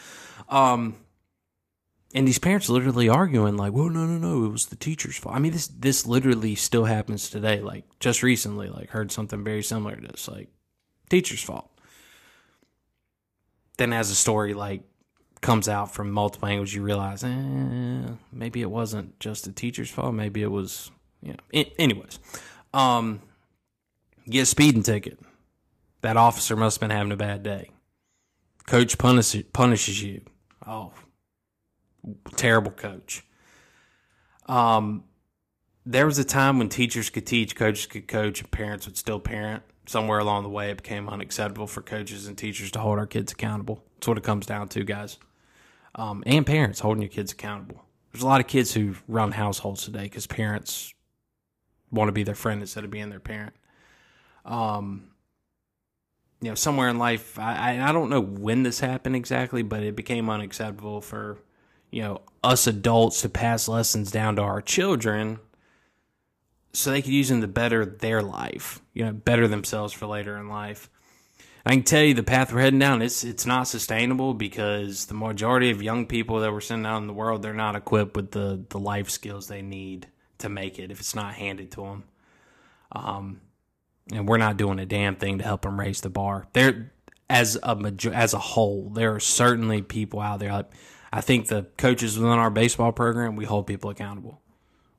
Um, 0.49 0.97
and 2.15 2.29
these 2.29 2.39
parents 2.39 2.69
literally 2.69 3.09
arguing 3.09 3.57
like, 3.57 3.73
well, 3.73 3.89
no, 3.89 4.05
no, 4.07 4.19
no, 4.19 4.45
it 4.45 4.53
was 4.53 4.67
the 4.67 4.77
teacher's 4.77 5.17
fault. 5.17 5.35
I 5.35 5.39
mean, 5.39 5.53
this 5.53 5.69
this 5.69 6.07
literally 6.07 6.57
still 6.57 6.85
happens 6.85 7.31
today. 7.31 7.61
Like 7.61 7.85
just 8.01 8.23
recently, 8.25 8.69
like 8.69 8.91
heard 8.91 9.13
something 9.13 9.45
very 9.45 9.63
similar 9.63 9.97
to 9.97 10.09
this, 10.09 10.27
like 10.29 10.49
teacher's 11.09 11.43
fault. 11.43 11.71
Then 13.79 13.93
as 13.93 14.11
a 14.11 14.15
story 14.15 14.53
like 14.53 14.83
comes 15.43 15.69
out 15.69 15.93
from 15.93 16.11
multiple 16.11 16.49
angles, 16.49 16.73
you 16.73 16.83
realize, 16.83 17.23
eh, 17.23 18.15
maybe 18.33 18.63
it 18.63 18.71
wasn't 18.71 19.19
just 19.21 19.45
the 19.45 19.53
teacher's 19.53 19.91
fault. 19.91 20.15
Maybe 20.15 20.43
it 20.43 20.51
was, 20.51 20.91
you 21.21 21.35
know. 21.35 21.65
anyways, 21.79 22.19
um, 22.73 23.21
get 24.31 24.43
a 24.43 24.47
speeding 24.47 24.83
ticket. 24.83 25.19
That 26.01 26.17
officer 26.17 26.57
must 26.57 26.81
have 26.81 26.89
been 26.89 26.97
having 26.97 27.13
a 27.13 27.17
bad 27.17 27.43
day. 27.43 27.71
Coach 28.67 28.97
punish, 28.97 29.37
punishes 29.53 30.03
you. 30.03 30.23
Oh, 30.67 30.93
terrible 32.37 32.71
coach. 32.71 33.25
Um, 34.47 35.05
there 35.85 36.07
was 36.07 36.19
a 36.19 36.25
time 36.25 36.59
when 36.59 36.69
teachers 36.69 37.11
could 37.11 37.27
teach, 37.27 37.57
coaches 37.57 37.87
could 37.87 38.07
coach, 38.07 38.41
and 38.41 38.51
parents 38.51 38.87
would 38.87 38.97
still 38.97 39.21
parent. 39.21 39.65
Somewhere 39.87 40.21
along 40.21 40.45
the 40.45 40.49
way, 40.49 40.71
it 40.71 40.77
became 40.77 41.09
unacceptable 41.09 41.67
for 41.67 41.83
coaches 41.83 42.29
and 42.29 42.39
teachers 42.39 42.71
to 42.73 42.79
hold 42.79 43.01
our 43.01 43.07
kids 43.07 43.33
accountable. 43.33 43.83
That's 43.97 44.07
what 44.07 44.19
it 44.19 44.23
comes 44.23 44.47
down 44.47 44.69
to, 44.69 44.85
guys. 44.85 45.19
Um, 45.95 46.23
and 46.27 46.47
parents 46.47 46.81
holding 46.81 47.03
your 47.03 47.11
kids 47.11 47.33
accountable. 47.33 47.85
There's 48.13 48.23
a 48.23 48.27
lot 48.27 48.41
of 48.41 48.47
kids 48.47 48.73
who 48.73 48.95
run 49.09 49.33
households 49.33 49.85
today 49.85 50.05
because 50.05 50.27
parents 50.27 50.95
want 51.91 52.09
to 52.09 52.13
be 52.13 52.23
their 52.23 52.35
friend 52.35 52.61
instead 52.61 52.85
of 52.85 52.91
being 52.91 53.11
their 53.11 53.21
parent. 53.21 53.55
Um, 54.45 55.11
you 56.41 56.49
know, 56.49 56.55
somewhere 56.55 56.89
in 56.89 56.99
life, 56.99 57.39
I, 57.39 57.81
I 57.81 57.93
don't 57.93 58.11
know 58.11 58.21
when 58.21 58.63
this 58.63 58.81
happened 58.81 59.17
exactly, 59.17 59.63
but 59.63 59.83
it 59.83 59.95
became 59.95 60.29
unacceptable 60.29 61.01
for 61.01 61.39
you 61.93 62.03
know, 62.03 62.23
us 62.43 62.67
adults 62.67 63.21
to 63.21 63.29
pass 63.29 63.69
lessons 63.69 64.11
down 64.11 64.37
to 64.37 64.43
our 64.43 64.61
children 64.61 65.39
so 66.73 66.91
they 66.91 67.03
could 67.03 67.13
use 67.13 67.29
them 67.29 67.43
to 67.43 67.47
better 67.47 67.85
their 67.85 68.23
life, 68.23 68.81
you 68.95 69.05
know, 69.05 69.13
better 69.13 69.47
themselves 69.47 69.93
for 69.93 70.07
later 70.07 70.39
in 70.39 70.49
life. 70.49 70.89
I 71.65 71.71
can 71.71 71.85
tell 71.85 72.03
you 72.03 72.15
the 72.15 72.23
path 72.23 72.53
we're 72.53 72.61
heading 72.61 72.81
down, 72.81 73.03
it's 73.03 73.23
it's 73.23 73.47
not 73.47 73.69
sustainable 73.69 74.35
because 74.35 75.07
the 75.07 75.15
majority 75.15 75.71
of 75.71 75.83
young 75.83 76.07
people 76.07 76.41
that 76.41 76.53
we're 76.53 76.61
sending 76.61 76.87
out 76.87 76.99
in 76.99 77.07
the 77.07 77.13
world, 77.13 77.43
they're 77.43 77.55
not 77.55 77.77
equipped 77.77 78.17
with 78.17 78.33
the, 78.33 78.65
the 78.69 78.79
life 78.79 79.11
skills 79.11 79.47
they 79.47 79.63
need 79.63 80.09
to 80.39 80.49
make 80.49 80.79
it 80.79 80.91
if 80.91 80.99
it's 80.99 81.15
not 81.15 81.35
handed 81.35 81.71
to 81.73 81.83
them. 81.83 82.05
Um, 82.91 83.41
and 84.13 84.29
we're 84.29 84.39
not 84.39 84.57
doing 84.57 84.81
a 84.81 84.87
damn 84.87 85.15
thing 85.15 85.39
to 85.39 85.45
help 85.45 85.63
them 85.63 85.79
raise 85.79 86.01
the 86.01 86.11
bar. 86.11 86.49
There, 86.53 86.93
as 87.31 87.57
a 87.63 87.95
as 88.13 88.35
a 88.35 88.39
whole, 88.39 88.91
there 88.91 89.15
are 89.15 89.21
certainly 89.21 89.83
people 89.83 90.21
out 90.21 90.41
there 90.41 90.53
like 90.53 90.71
I 91.13 91.21
think 91.21 91.49
the 91.49 91.67
coaches 91.77 92.19
within 92.19 92.39
our 92.39 92.51
baseball 92.51 92.93
program, 92.93 93.37
we 93.37 93.45
hold 93.45 93.67
people 93.67 93.91
accountable. 93.91 94.41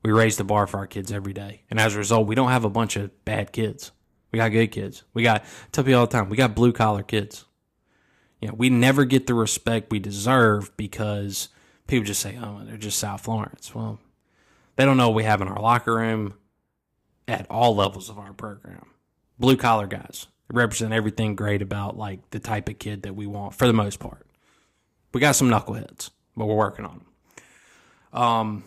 We 0.02 0.12
raise 0.12 0.36
the 0.36 0.44
bar 0.44 0.66
for 0.66 0.78
our 0.78 0.86
kids 0.86 1.10
every 1.10 1.32
day. 1.32 1.62
And 1.70 1.80
as 1.80 1.94
a 1.94 1.98
result, 1.98 2.26
we 2.26 2.34
don't 2.34 2.50
have 2.50 2.64
a 2.64 2.70
bunch 2.70 2.96
of 2.96 3.24
bad 3.24 3.52
kids. 3.52 3.90
We 4.34 4.38
got 4.38 4.48
good 4.48 4.72
kids. 4.72 5.04
We 5.14 5.22
got, 5.22 5.42
I 5.42 5.46
tell 5.70 5.84
people 5.84 6.00
all 6.00 6.06
the 6.08 6.12
time, 6.12 6.28
we 6.28 6.36
got 6.36 6.56
blue 6.56 6.72
collar 6.72 7.04
kids. 7.04 7.44
You 8.40 8.48
know, 8.48 8.54
we 8.54 8.68
never 8.68 9.04
get 9.04 9.28
the 9.28 9.34
respect 9.34 9.92
we 9.92 10.00
deserve 10.00 10.76
because 10.76 11.50
people 11.86 12.04
just 12.04 12.20
say, 12.20 12.36
oh, 12.42 12.62
they're 12.64 12.76
just 12.76 12.98
South 12.98 13.20
Florence. 13.20 13.72
Well, 13.72 14.00
they 14.74 14.84
don't 14.84 14.96
know 14.96 15.10
what 15.10 15.14
we 15.14 15.22
have 15.22 15.40
in 15.40 15.46
our 15.46 15.60
locker 15.60 15.94
room 15.94 16.34
at 17.28 17.48
all 17.48 17.76
levels 17.76 18.10
of 18.10 18.18
our 18.18 18.32
program. 18.32 18.86
Blue 19.38 19.56
collar 19.56 19.86
guys 19.86 20.26
represent 20.52 20.92
everything 20.92 21.36
great 21.36 21.62
about 21.62 21.96
like 21.96 22.28
the 22.30 22.40
type 22.40 22.68
of 22.68 22.80
kid 22.80 23.04
that 23.04 23.14
we 23.14 23.28
want 23.28 23.54
for 23.54 23.68
the 23.68 23.72
most 23.72 24.00
part. 24.00 24.26
We 25.12 25.20
got 25.20 25.36
some 25.36 25.48
knuckleheads, 25.48 26.10
but 26.36 26.46
we're 26.46 26.56
working 26.56 26.86
on 26.86 27.04
them. 28.12 28.20
Um, 28.20 28.64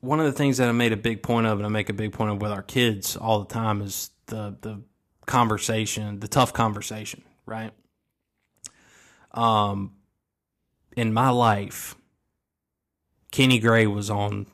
one 0.00 0.20
of 0.20 0.26
the 0.26 0.32
things 0.32 0.58
that 0.58 0.68
I 0.68 0.72
made 0.72 0.92
a 0.92 0.96
big 0.96 1.22
point 1.22 1.46
of, 1.46 1.58
and 1.58 1.66
I 1.66 1.68
make 1.68 1.88
a 1.88 1.94
big 1.94 2.12
point 2.12 2.30
of 2.30 2.40
with 2.40 2.52
our 2.52 2.62
kids 2.62 3.16
all 3.16 3.40
the 3.40 3.52
time, 3.52 3.82
is 3.82 4.10
the 4.26 4.56
the 4.60 4.82
conversation, 5.26 6.20
the 6.20 6.28
tough 6.28 6.52
conversation, 6.52 7.22
right? 7.46 7.72
Um, 9.32 9.94
in 10.96 11.12
my 11.12 11.30
life, 11.30 11.94
Kenny 13.30 13.58
Gray 13.58 13.86
was 13.86 14.10
on 14.10 14.46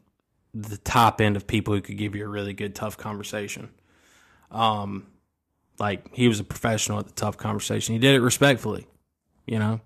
the 0.53 0.77
top 0.77 1.21
end 1.21 1.37
of 1.37 1.47
people 1.47 1.75
who 1.75 1.81
could 1.81 1.99
give 1.99 2.15
you 2.15 2.25
a 2.25 2.29
really 2.29 2.55
good 2.55 2.75
tough 2.75 2.97
conversation. 2.97 3.71
Um, 4.51 5.07
like 5.79 6.15
he 6.15 6.29
was 6.29 6.39
a 6.39 6.45
professional 6.45 7.01
at 7.01 7.07
the 7.07 7.13
tough 7.13 7.37
conversation. 7.37 7.95
He 7.95 7.99
did 7.99 8.15
it 8.15 8.21
respectfully, 8.21 8.87
you 9.47 9.59
know 9.59 9.81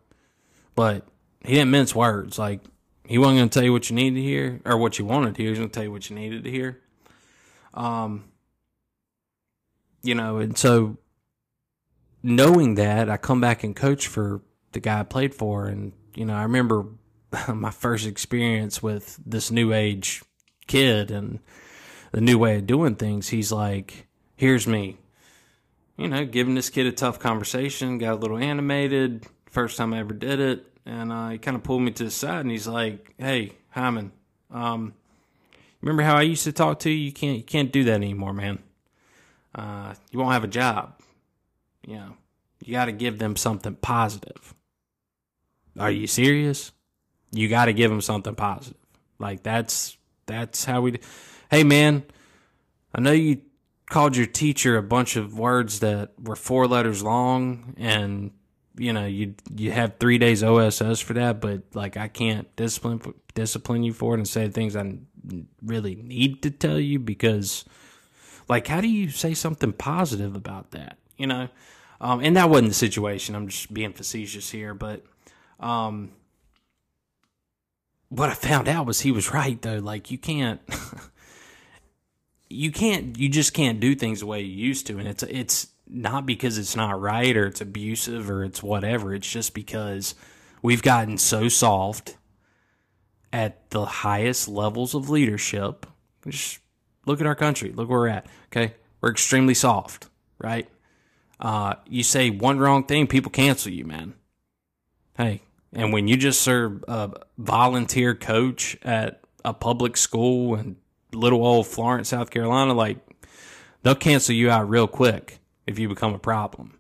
but 0.79 1.09
he 1.44 1.55
didn't 1.55 1.73
mince 1.73 1.92
words. 1.92 2.38
Like 2.38 2.61
he 3.09 3.16
wasn't 3.16 3.38
going 3.38 3.49
to 3.49 3.55
tell 3.55 3.64
you 3.64 3.73
what 3.73 3.88
you 3.88 3.97
needed 3.97 4.16
to 4.16 4.23
hear 4.23 4.61
or 4.66 4.77
what 4.77 4.99
you 4.99 5.07
wanted 5.07 5.35
to 5.35 5.42
hear. 5.42 5.47
He 5.47 5.51
was 5.51 5.59
going 5.59 5.71
to 5.71 5.75
tell 5.75 5.85
you 5.85 5.92
what 5.92 6.11
you 6.11 6.16
needed 6.16 6.44
to 6.44 6.51
hear. 6.51 6.79
Um, 7.73 8.25
you 10.03 10.14
know, 10.14 10.37
and 10.37 10.57
so 10.59 10.99
knowing 12.23 12.75
that, 12.75 13.09
I 13.09 13.16
come 13.16 13.40
back 13.40 13.64
and 13.64 13.75
coach 13.75 14.07
for 14.07 14.42
the 14.73 14.81
guy 14.81 15.01
I 15.01 15.05
played 15.05 15.35
for, 15.35 15.66
and 15.66 15.92
you 16.14 16.27
know, 16.27 16.35
I 16.35 16.42
remember 16.42 16.87
my 17.53 17.71
first 17.71 18.07
experience 18.07 18.83
with 18.83 19.18
this 19.25 19.51
new 19.51 19.73
age 19.73 20.23
kid 20.66 21.11
and 21.11 21.40
the 22.12 22.21
new 22.21 22.38
way 22.38 22.59
of 22.59 22.66
doing 22.66 22.94
things. 22.94 23.29
He's 23.29 23.51
like, 23.51 24.07
"Here's 24.37 24.66
me." 24.66 24.99
You 25.97 26.09
know, 26.09 26.25
giving 26.27 26.55
this 26.55 26.71
kid 26.71 26.87
a 26.87 26.92
tough 26.92 27.18
conversation, 27.18 27.99
got 27.99 28.12
a 28.12 28.16
little 28.16 28.38
animated, 28.38 29.27
first 29.51 29.77
time 29.77 29.92
I 29.92 29.99
ever 29.99 30.14
did 30.14 30.38
it, 30.38 30.67
and 30.88 31.12
uh, 31.12 31.29
he 31.29 31.38
kind 31.38 31.57
of 31.57 31.62
pulled 31.62 31.83
me 31.83 31.90
to 31.92 32.05
the 32.05 32.11
side 32.11 32.40
and 32.40 32.51
he's 32.51 32.66
like, 32.66 33.14
"Hey, 33.18 33.53
Hyman, 33.70 34.11
um, 34.51 34.94
remember 35.83 36.03
how 36.03 36.16
I 36.16 36.22
used 36.22 36.44
to 36.44 36.53
talk 36.53 36.81
to 36.81 36.90
you? 36.90 36.96
You 36.96 37.12
can't 37.12 37.37
you 37.37 37.42
can't 37.42 37.70
do 37.70 37.85
that 37.85 37.94
anymore, 37.94 38.33
man. 38.33 38.59
Uh, 39.55 39.94
you 40.11 40.18
won't 40.18 40.33
have 40.33 40.44
a 40.44 40.48
job. 40.48 40.94
You 41.87 41.96
know, 41.96 42.16
you 42.64 42.72
got 42.72 42.87
to 42.87 42.92
give 42.92 43.18
them 43.18 43.37
something 43.37 43.74
positive. 43.77 44.55
Are 45.79 45.90
you 45.90 46.07
serious? 46.07 46.72
You 47.33 47.48
got 47.48 47.66
to 47.66 47.74
give 47.74 47.90
them 47.90 48.01
something 48.01 48.35
positive. 48.35 48.81
Like 49.18 49.42
that's 49.42 49.98
that's 50.27 50.64
how 50.64 50.81
we. 50.81 51.01
Hey, 51.51 51.64
man, 51.64 52.05
I 52.94 53.03
know 53.03 53.12
you 53.12 53.42
called 53.90 54.16
your 54.16 54.27
teacher 54.27 54.79
a 54.79 54.83
bunch 54.83 55.16
of 55.16 55.38
words 55.38 55.81
that 55.81 56.12
were 56.18 56.37
four 56.37 56.66
letters 56.66 57.03
long 57.03 57.74
and 57.77 58.31
you 58.79 58.93
know 58.93 59.07
you 59.07 59.35
you 59.55 59.73
have 59.73 59.99
three 59.99 60.19
days 60.19 60.43
OSS 60.43 61.01
for 61.01 61.14
that, 61.14 61.41
but 61.41 61.62
like 61.75 61.97
I 61.97 62.09
can't 62.09 62.55
discipline 62.57 63.14
discipline 63.35 63.83
you 63.83 63.93
for 63.93 64.14
it 64.14 64.19
and 64.19 64.29
say 64.29 64.49
things 64.49 64.77
I 64.77 64.95
really 65.64 65.95
need 65.97 66.43
to 66.43 66.51
tell 66.51 66.79
you 66.79 66.99
because 66.99 67.64
like 68.49 68.67
how 68.67 68.81
do 68.81 68.88
you 68.88 69.11
say 69.11 69.35
something 69.35 69.73
positive 69.73 70.35
about 70.35 70.71
that? 70.71 70.99
You 71.17 71.27
know, 71.27 71.49
um, 72.01 72.21
and 72.21 72.37
that 72.37 72.49
wasn't 72.49 72.69
the 72.69 72.75
situation. 72.75 73.35
I'm 73.35 73.49
just 73.49 73.73
being 73.73 73.93
facetious 73.93 74.51
here, 74.51 74.75
but 74.75 75.05
um, 75.59 76.12
what 78.09 78.31
I 78.31 78.35
found 78.35 78.69
out 78.69 78.87
was 78.87 79.01
he 79.01 79.12
was 79.12 79.33
right 79.33 79.61
though. 79.61 79.79
Like 79.79 80.11
you 80.11 80.19
can't. 80.19 80.61
you 82.51 82.73
can't 82.73 83.19
you 83.19 83.29
just 83.29 83.53
can't 83.53 83.79
do 83.79 83.95
things 83.95 84.21
the 84.21 84.27
way 84.27 84.41
you 84.41 84.67
used 84.67 84.87
to 84.87 84.99
and 84.99 85.07
it's 85.07 85.23
it's 85.25 85.67
not 85.90 86.27
because 86.27 86.59
it's 86.59 86.77
not 86.77 87.01
right 87.01 87.37
or 87.37 87.46
it's 87.46 87.61
abusive 87.61 88.31
or 88.31 88.44
it's 88.44 88.62
whatever. 88.62 89.14
It's 89.14 89.31
just 89.31 89.55
because 89.55 90.14
we've 90.62 90.83
gotten 90.83 91.18
so 91.18 91.48
soft 91.48 92.16
at 93.33 93.70
the 93.70 93.85
highest 93.85 94.48
levels 94.48 94.94
of 94.94 95.11
leadership 95.11 95.87
Just 96.27 96.61
look 97.07 97.20
at 97.20 97.27
our 97.27 97.35
country. 97.35 97.72
Look 97.72 97.88
where 97.88 98.01
we're 98.01 98.09
at. 98.09 98.27
Okay. 98.46 98.74
We're 99.01 99.11
extremely 99.11 99.55
soft, 99.55 100.09
right? 100.38 100.68
Uh, 101.40 101.74
you 101.87 102.03
say 102.03 102.31
one 102.31 102.59
wrong 102.59 102.85
thing, 102.85 103.07
people 103.07 103.31
cancel 103.31 103.72
you, 103.72 103.85
man. 103.85 104.14
Hey, 105.16 105.42
and 105.72 105.92
when 105.92 106.09
you 106.09 106.16
just 106.16 106.40
serve 106.42 106.85
a 106.88 107.12
volunteer 107.37 108.14
coach 108.14 108.77
at 108.83 109.20
a 109.44 109.55
public 109.55 109.96
school 109.96 110.57
in 110.57 110.77
little 111.12 111.44
old 111.44 111.66
Florence, 111.66 112.09
South 112.09 112.31
Carolina, 112.31 112.74
like 112.74 112.98
they'll 113.83 113.94
cancel 113.94 114.35
you 114.35 114.51
out 114.51 114.68
real 114.68 114.88
quick 114.88 115.38
if 115.68 115.78
you 115.78 115.87
become 115.87 116.14
a 116.14 116.18
problem. 116.18 116.78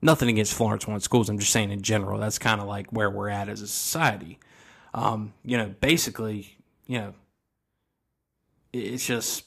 Nothing 0.00 0.28
against 0.28 0.54
Florence 0.54 0.86
One 0.86 1.00
schools. 1.00 1.28
I'm 1.28 1.38
just 1.38 1.50
saying 1.50 1.72
in 1.72 1.82
general, 1.82 2.20
that's 2.20 2.38
kind 2.38 2.60
of 2.60 2.68
like 2.68 2.92
where 2.92 3.10
we're 3.10 3.28
at 3.28 3.48
as 3.48 3.60
a 3.60 3.66
society. 3.66 4.38
Um, 4.94 5.34
you 5.44 5.58
know, 5.58 5.74
basically, 5.80 6.56
you 6.86 6.98
know, 6.98 7.14
it's 8.72 9.04
just, 9.04 9.44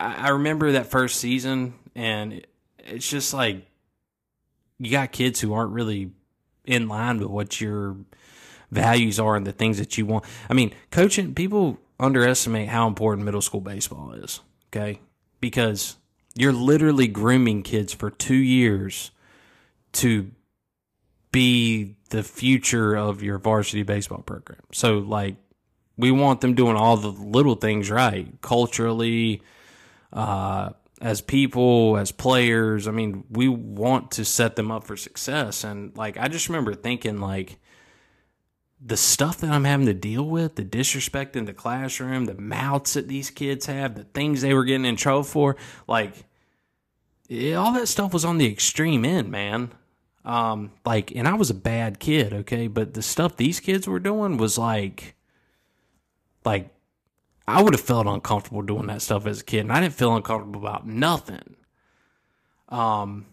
I, 0.00 0.26
I 0.26 0.28
remember 0.30 0.72
that 0.72 0.88
first 0.88 1.20
season 1.20 1.74
and 1.94 2.44
it's 2.78 3.08
just 3.08 3.32
like, 3.32 3.66
you 4.78 4.90
got 4.90 5.12
kids 5.12 5.40
who 5.40 5.54
aren't 5.54 5.72
really 5.72 6.10
in 6.64 6.88
line 6.88 7.20
with 7.20 7.28
what 7.28 7.60
your 7.60 7.96
values 8.72 9.20
are 9.20 9.36
and 9.36 9.46
the 9.46 9.52
things 9.52 9.78
that 9.78 9.96
you 9.96 10.06
want. 10.06 10.24
I 10.48 10.54
mean, 10.54 10.72
coaching, 10.90 11.34
people 11.34 11.78
underestimate 12.00 12.68
how 12.68 12.88
important 12.88 13.24
middle 13.24 13.42
school 13.42 13.60
baseball 13.60 14.12
is, 14.12 14.40
okay? 14.68 15.00
Because 15.40 15.96
you're 16.34 16.52
literally 16.52 17.08
grooming 17.08 17.62
kids 17.62 17.92
for 17.92 18.10
two 18.10 18.34
years 18.34 19.10
to 19.92 20.30
be 21.32 21.96
the 22.10 22.22
future 22.22 22.96
of 22.96 23.22
your 23.22 23.38
varsity 23.38 23.82
baseball 23.82 24.22
program. 24.22 24.60
So, 24.72 24.98
like, 24.98 25.36
we 25.96 26.10
want 26.10 26.40
them 26.40 26.54
doing 26.54 26.76
all 26.76 26.96
the 26.96 27.12
little 27.12 27.54
things 27.54 27.90
right 27.90 28.28
culturally, 28.40 29.42
uh, 30.12 30.70
as 31.00 31.20
people, 31.20 31.96
as 31.96 32.10
players. 32.10 32.88
I 32.88 32.90
mean, 32.90 33.24
we 33.30 33.48
want 33.48 34.10
to 34.12 34.24
set 34.24 34.56
them 34.56 34.70
up 34.70 34.84
for 34.84 34.96
success. 34.96 35.62
And, 35.62 35.96
like, 35.96 36.18
I 36.18 36.28
just 36.28 36.48
remember 36.48 36.74
thinking, 36.74 37.20
like, 37.20 37.59
the 38.82 38.96
stuff 38.96 39.38
that 39.38 39.50
I'm 39.50 39.64
having 39.64 39.86
to 39.86 39.94
deal 39.94 40.24
with, 40.24 40.54
the 40.54 40.64
disrespect 40.64 41.36
in 41.36 41.44
the 41.44 41.52
classroom, 41.52 42.24
the 42.24 42.34
mouths 42.34 42.94
that 42.94 43.08
these 43.08 43.30
kids 43.30 43.66
have, 43.66 43.94
the 43.94 44.04
things 44.04 44.40
they 44.40 44.54
were 44.54 44.64
getting 44.64 44.86
in 44.86 44.96
trouble 44.96 45.22
for, 45.22 45.56
like, 45.86 46.14
yeah, 47.28 47.56
all 47.56 47.72
that 47.74 47.88
stuff 47.88 48.12
was 48.12 48.24
on 48.24 48.38
the 48.38 48.50
extreme 48.50 49.04
end, 49.04 49.30
man. 49.30 49.72
Um, 50.24 50.72
like, 50.84 51.14
and 51.14 51.28
I 51.28 51.34
was 51.34 51.50
a 51.50 51.54
bad 51.54 52.00
kid, 52.00 52.32
okay, 52.32 52.68
but 52.68 52.94
the 52.94 53.02
stuff 53.02 53.36
these 53.36 53.60
kids 53.60 53.86
were 53.86 54.00
doing 54.00 54.38
was 54.38 54.56
like, 54.56 55.14
like, 56.44 56.70
I 57.46 57.62
would 57.62 57.74
have 57.74 57.80
felt 57.80 58.06
uncomfortable 58.06 58.62
doing 58.62 58.86
that 58.86 59.02
stuff 59.02 59.26
as 59.26 59.40
a 59.40 59.44
kid, 59.44 59.60
and 59.60 59.72
I 59.72 59.80
didn't 59.80 59.94
feel 59.94 60.14
uncomfortable 60.16 60.60
about 60.60 60.86
nothing. 60.86 61.56
Um, 62.68 63.26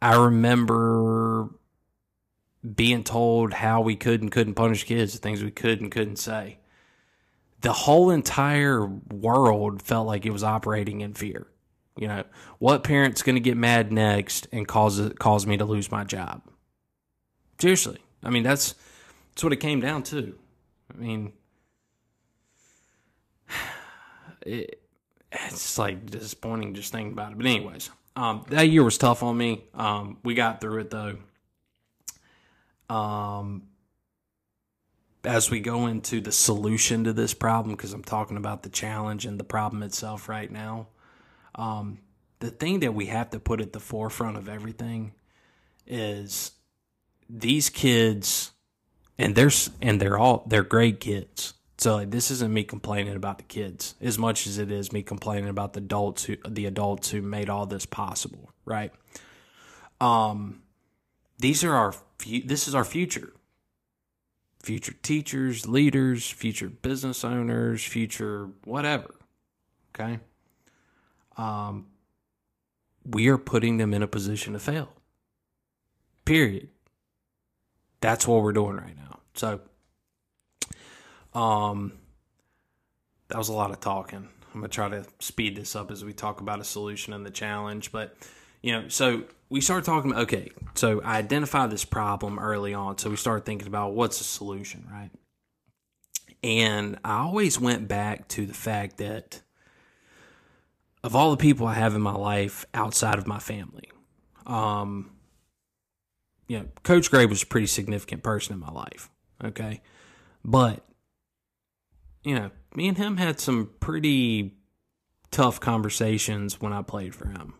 I 0.00 0.16
remember 0.16 1.50
being 2.62 3.02
told 3.02 3.54
how 3.54 3.80
we 3.80 3.96
could 3.96 4.22
and 4.22 4.30
couldn't 4.30 4.54
punish 4.54 4.84
kids, 4.84 5.18
things 5.18 5.42
we 5.42 5.50
could 5.50 5.80
and 5.80 5.90
couldn't 5.90 6.16
say. 6.16 6.58
The 7.60 7.72
whole 7.72 8.10
entire 8.10 8.84
world 8.86 9.82
felt 9.82 10.06
like 10.06 10.26
it 10.26 10.30
was 10.30 10.42
operating 10.42 11.00
in 11.00 11.14
fear. 11.14 11.46
You 11.96 12.08
know, 12.08 12.24
what 12.58 12.84
parent's 12.84 13.22
going 13.22 13.36
to 13.36 13.40
get 13.40 13.56
mad 13.56 13.92
next 13.92 14.48
and 14.50 14.66
cause 14.66 15.12
cause 15.18 15.46
me 15.46 15.56
to 15.58 15.64
lose 15.64 15.90
my 15.90 16.04
job? 16.04 16.42
Seriously, 17.58 17.98
I 18.22 18.30
mean 18.30 18.42
that's 18.42 18.74
that's 19.30 19.44
what 19.44 19.52
it 19.52 19.58
came 19.58 19.80
down 19.80 20.02
to. 20.04 20.34
I 20.92 20.96
mean, 20.96 21.32
it, 24.46 24.80
it's 25.30 25.78
like 25.78 26.06
disappointing 26.10 26.74
just 26.74 26.92
thinking 26.92 27.12
about 27.12 27.32
it. 27.32 27.36
But 27.36 27.46
anyways, 27.46 27.90
um, 28.16 28.44
that 28.48 28.68
year 28.68 28.84
was 28.84 28.96
tough 28.96 29.22
on 29.22 29.36
me. 29.36 29.64
Um, 29.74 30.18
we 30.24 30.34
got 30.34 30.60
through 30.60 30.80
it 30.80 30.90
though. 30.90 31.18
Um, 32.92 33.62
as 35.24 35.50
we 35.50 35.60
go 35.60 35.86
into 35.86 36.20
the 36.20 36.32
solution 36.32 37.04
to 37.04 37.12
this 37.12 37.32
problem, 37.32 37.74
because 37.74 37.92
I'm 37.92 38.04
talking 38.04 38.36
about 38.36 38.64
the 38.64 38.68
challenge 38.68 39.24
and 39.24 39.40
the 39.40 39.44
problem 39.44 39.82
itself 39.82 40.28
right 40.28 40.50
now. 40.50 40.88
Um, 41.54 42.00
the 42.40 42.50
thing 42.50 42.80
that 42.80 42.92
we 42.92 43.06
have 43.06 43.30
to 43.30 43.40
put 43.40 43.60
at 43.60 43.72
the 43.72 43.80
forefront 43.80 44.36
of 44.36 44.48
everything 44.48 45.12
is 45.86 46.52
these 47.30 47.70
kids, 47.70 48.50
and 49.16 49.34
they're 49.34 49.50
and 49.80 50.00
they're 50.00 50.18
all 50.18 50.44
they're 50.46 50.62
great 50.62 51.00
kids. 51.00 51.54
So 51.78 51.94
like, 51.94 52.10
this 52.10 52.30
isn't 52.30 52.52
me 52.52 52.64
complaining 52.64 53.14
about 53.14 53.38
the 53.38 53.44
kids 53.44 53.94
as 54.00 54.18
much 54.18 54.46
as 54.46 54.58
it 54.58 54.70
is 54.70 54.92
me 54.92 55.02
complaining 55.02 55.48
about 55.48 55.72
the 55.72 55.80
adults 55.80 56.24
who 56.24 56.36
the 56.46 56.66
adults 56.66 57.10
who 57.10 57.22
made 57.22 57.48
all 57.48 57.64
this 57.64 57.86
possible, 57.86 58.50
right? 58.66 58.92
Um, 60.00 60.61
these 61.42 61.64
are 61.64 61.74
our 61.74 61.94
this 62.24 62.68
is 62.68 62.74
our 62.74 62.84
future. 62.84 63.32
Future 64.62 64.94
teachers, 65.02 65.66
leaders, 65.66 66.30
future 66.30 66.68
business 66.68 67.24
owners, 67.24 67.84
future 67.84 68.48
whatever. 68.64 69.14
Okay? 69.94 70.20
Um 71.36 71.86
we 73.04 73.26
are 73.28 73.38
putting 73.38 73.78
them 73.78 73.92
in 73.92 74.02
a 74.02 74.06
position 74.06 74.52
to 74.52 74.60
fail. 74.60 74.92
Period. 76.24 76.68
That's 78.00 78.26
what 78.28 78.42
we're 78.42 78.52
doing 78.52 78.76
right 78.76 78.96
now. 78.96 79.18
So 79.34 79.60
um 81.34 81.94
that 83.28 83.38
was 83.38 83.48
a 83.48 83.52
lot 83.52 83.72
of 83.72 83.80
talking. 83.80 84.28
I'm 84.54 84.60
going 84.60 84.70
to 84.70 84.74
try 84.74 84.90
to 84.90 85.06
speed 85.18 85.56
this 85.56 85.74
up 85.74 85.90
as 85.90 86.04
we 86.04 86.12
talk 86.12 86.42
about 86.42 86.60
a 86.60 86.64
solution 86.64 87.14
and 87.14 87.24
the 87.24 87.30
challenge, 87.30 87.90
but 87.90 88.14
you 88.60 88.72
know, 88.72 88.88
so 88.88 89.24
we 89.52 89.60
started 89.60 89.84
talking 89.84 90.10
about 90.10 90.22
okay, 90.22 90.50
so 90.74 91.02
I 91.02 91.18
identified 91.18 91.70
this 91.70 91.84
problem 91.84 92.38
early 92.38 92.72
on, 92.72 92.96
so 92.96 93.10
we 93.10 93.16
started 93.16 93.44
thinking 93.44 93.68
about 93.68 93.92
what's 93.92 94.16
the 94.16 94.24
solution, 94.24 94.88
right? 94.90 95.10
And 96.42 96.98
I 97.04 97.18
always 97.18 97.60
went 97.60 97.86
back 97.86 98.28
to 98.28 98.46
the 98.46 98.54
fact 98.54 98.96
that 98.96 99.42
of 101.04 101.14
all 101.14 101.30
the 101.32 101.36
people 101.36 101.66
I 101.66 101.74
have 101.74 101.94
in 101.94 102.00
my 102.00 102.14
life 102.14 102.64
outside 102.72 103.18
of 103.18 103.26
my 103.26 103.38
family, 103.38 103.90
um, 104.46 105.10
you 106.48 106.58
know, 106.58 106.68
Coach 106.82 107.10
Gray 107.10 107.26
was 107.26 107.42
a 107.42 107.46
pretty 107.46 107.66
significant 107.66 108.22
person 108.22 108.54
in 108.54 108.58
my 108.58 108.72
life. 108.72 109.10
Okay. 109.44 109.82
But, 110.42 110.82
you 112.24 112.34
know, 112.36 112.50
me 112.74 112.88
and 112.88 112.96
him 112.96 113.18
had 113.18 113.38
some 113.38 113.70
pretty 113.80 114.56
tough 115.30 115.60
conversations 115.60 116.58
when 116.58 116.72
I 116.72 116.80
played 116.80 117.14
for 117.14 117.28
him 117.28 117.54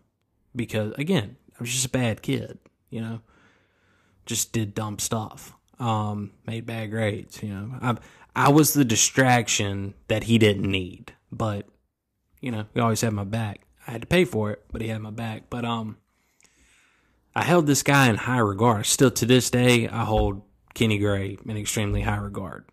because 0.56 0.94
again, 0.96 1.36
I 1.58 1.62
was 1.62 1.72
just 1.72 1.86
a 1.86 1.90
bad 1.90 2.22
kid, 2.22 2.58
you 2.90 3.00
know, 3.00 3.20
just 4.26 4.52
did 4.52 4.74
dumb 4.74 4.98
stuff, 4.98 5.54
um, 5.78 6.32
made 6.46 6.66
bad 6.66 6.90
grades, 6.90 7.42
you 7.42 7.50
know. 7.50 7.74
I 7.80 7.96
I 8.34 8.48
was 8.50 8.72
the 8.72 8.84
distraction 8.84 9.94
that 10.08 10.24
he 10.24 10.38
didn't 10.38 10.70
need, 10.70 11.12
but 11.30 11.66
you 12.40 12.50
know, 12.50 12.66
he 12.74 12.80
always 12.80 13.00
had 13.00 13.12
my 13.12 13.24
back. 13.24 13.60
I 13.86 13.92
had 13.92 14.02
to 14.02 14.06
pay 14.06 14.24
for 14.24 14.50
it, 14.50 14.64
but 14.70 14.80
he 14.80 14.88
had 14.88 15.00
my 15.00 15.10
back. 15.10 15.44
But 15.48 15.64
um, 15.64 15.96
I 17.34 17.44
held 17.44 17.66
this 17.66 17.82
guy 17.82 18.08
in 18.08 18.16
high 18.16 18.38
regard. 18.38 18.86
Still 18.86 19.10
to 19.12 19.26
this 19.26 19.50
day, 19.50 19.88
I 19.88 20.04
hold 20.04 20.42
Kenny 20.74 20.98
Gray 20.98 21.38
in 21.46 21.56
extremely 21.56 22.02
high 22.02 22.16
regard. 22.16 22.64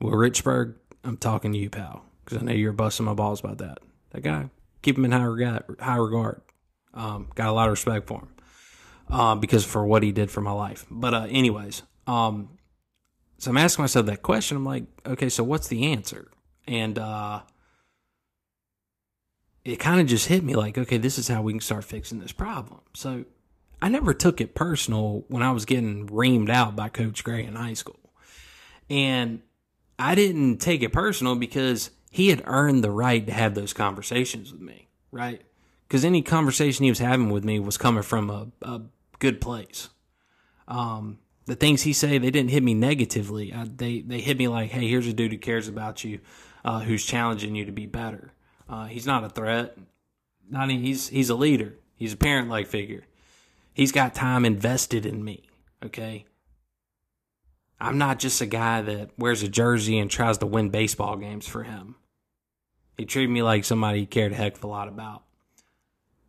Well, 0.00 0.14
Richburg, 0.14 0.74
I'm 1.04 1.16
talking 1.16 1.52
to 1.52 1.58
you, 1.58 1.70
pal, 1.70 2.04
because 2.24 2.38
I 2.38 2.44
know 2.44 2.52
you're 2.52 2.72
busting 2.72 3.06
my 3.06 3.14
balls 3.14 3.40
about 3.40 3.58
that. 3.58 3.78
That 4.10 4.22
guy, 4.22 4.50
keep 4.82 4.98
him 4.98 5.04
in 5.04 5.12
high 5.12 5.22
regard. 5.24 5.64
High 5.80 5.96
regard. 5.96 6.42
Um, 6.96 7.28
got 7.34 7.48
a 7.48 7.52
lot 7.52 7.68
of 7.68 7.72
respect 7.72 8.08
for 8.08 8.20
him 8.20 8.28
uh, 9.10 9.34
because 9.36 9.64
for 9.64 9.86
what 9.86 10.02
he 10.02 10.12
did 10.12 10.30
for 10.30 10.40
my 10.40 10.52
life. 10.52 10.86
But 10.90 11.14
uh, 11.14 11.26
anyways, 11.28 11.82
um, 12.06 12.56
so 13.38 13.50
I'm 13.50 13.58
asking 13.58 13.82
myself 13.82 14.06
that 14.06 14.22
question. 14.22 14.56
I'm 14.56 14.64
like, 14.64 14.84
okay, 15.06 15.28
so 15.28 15.44
what's 15.44 15.68
the 15.68 15.92
answer? 15.92 16.28
And 16.66 16.98
uh, 16.98 17.42
it 19.64 19.76
kind 19.76 20.00
of 20.00 20.06
just 20.06 20.26
hit 20.28 20.42
me 20.42 20.54
like, 20.54 20.78
okay, 20.78 20.96
this 20.96 21.18
is 21.18 21.28
how 21.28 21.42
we 21.42 21.52
can 21.52 21.60
start 21.60 21.84
fixing 21.84 22.18
this 22.18 22.32
problem. 22.32 22.80
So 22.94 23.24
I 23.80 23.88
never 23.88 24.14
took 24.14 24.40
it 24.40 24.54
personal 24.54 25.24
when 25.28 25.42
I 25.42 25.52
was 25.52 25.64
getting 25.64 26.08
reamed 26.08 26.50
out 26.50 26.74
by 26.74 26.88
Coach 26.88 27.22
Gray 27.22 27.44
in 27.44 27.56
high 27.56 27.74
school. 27.74 28.00
And 28.88 29.42
I 29.98 30.14
didn't 30.14 30.58
take 30.58 30.82
it 30.82 30.92
personal 30.92 31.36
because 31.36 31.90
he 32.10 32.28
had 32.28 32.42
earned 32.46 32.82
the 32.82 32.90
right 32.90 33.26
to 33.26 33.32
have 33.32 33.54
those 33.54 33.72
conversations 33.72 34.52
with 34.52 34.60
me, 34.60 34.88
right? 35.10 35.42
Because 35.86 36.04
any 36.04 36.22
conversation 36.22 36.84
he 36.84 36.90
was 36.90 36.98
having 36.98 37.30
with 37.30 37.44
me 37.44 37.60
was 37.60 37.76
coming 37.76 38.02
from 38.02 38.30
a, 38.30 38.48
a 38.62 38.82
good 39.18 39.40
place. 39.40 39.88
Um, 40.68 41.18
the 41.46 41.54
things 41.54 41.82
he 41.82 41.92
say 41.92 42.18
they 42.18 42.30
didn't 42.30 42.50
hit 42.50 42.62
me 42.62 42.74
negatively. 42.74 43.52
I, 43.52 43.64
they 43.64 44.00
they 44.00 44.20
hit 44.20 44.38
me 44.38 44.48
like, 44.48 44.70
hey, 44.70 44.88
here's 44.88 45.06
a 45.06 45.12
dude 45.12 45.32
who 45.32 45.38
cares 45.38 45.68
about 45.68 46.04
you, 46.04 46.20
uh, 46.64 46.80
who's 46.80 47.04
challenging 47.04 47.54
you 47.54 47.64
to 47.64 47.72
be 47.72 47.86
better. 47.86 48.32
Uh, 48.68 48.86
he's 48.86 49.06
not 49.06 49.24
a 49.24 49.28
threat. 49.28 49.76
Not 50.48 50.70
he's 50.70 51.08
he's 51.08 51.30
a 51.30 51.34
leader. 51.34 51.74
He's 51.94 52.12
a 52.12 52.16
parent 52.16 52.48
like 52.48 52.66
figure. 52.66 53.04
He's 53.72 53.92
got 53.92 54.14
time 54.14 54.44
invested 54.44 55.06
in 55.06 55.24
me. 55.24 55.44
Okay. 55.84 56.26
I'm 57.78 57.98
not 57.98 58.18
just 58.18 58.40
a 58.40 58.46
guy 58.46 58.80
that 58.80 59.10
wears 59.18 59.42
a 59.42 59.48
jersey 59.48 59.98
and 59.98 60.10
tries 60.10 60.38
to 60.38 60.46
win 60.46 60.70
baseball 60.70 61.16
games 61.16 61.46
for 61.46 61.62
him. 61.62 61.96
He 62.96 63.04
treated 63.04 63.30
me 63.30 63.42
like 63.42 63.64
somebody 63.64 64.00
he 64.00 64.06
cared 64.06 64.32
a 64.32 64.34
heck 64.34 64.56
of 64.56 64.64
a 64.64 64.66
lot 64.66 64.88
about. 64.88 65.25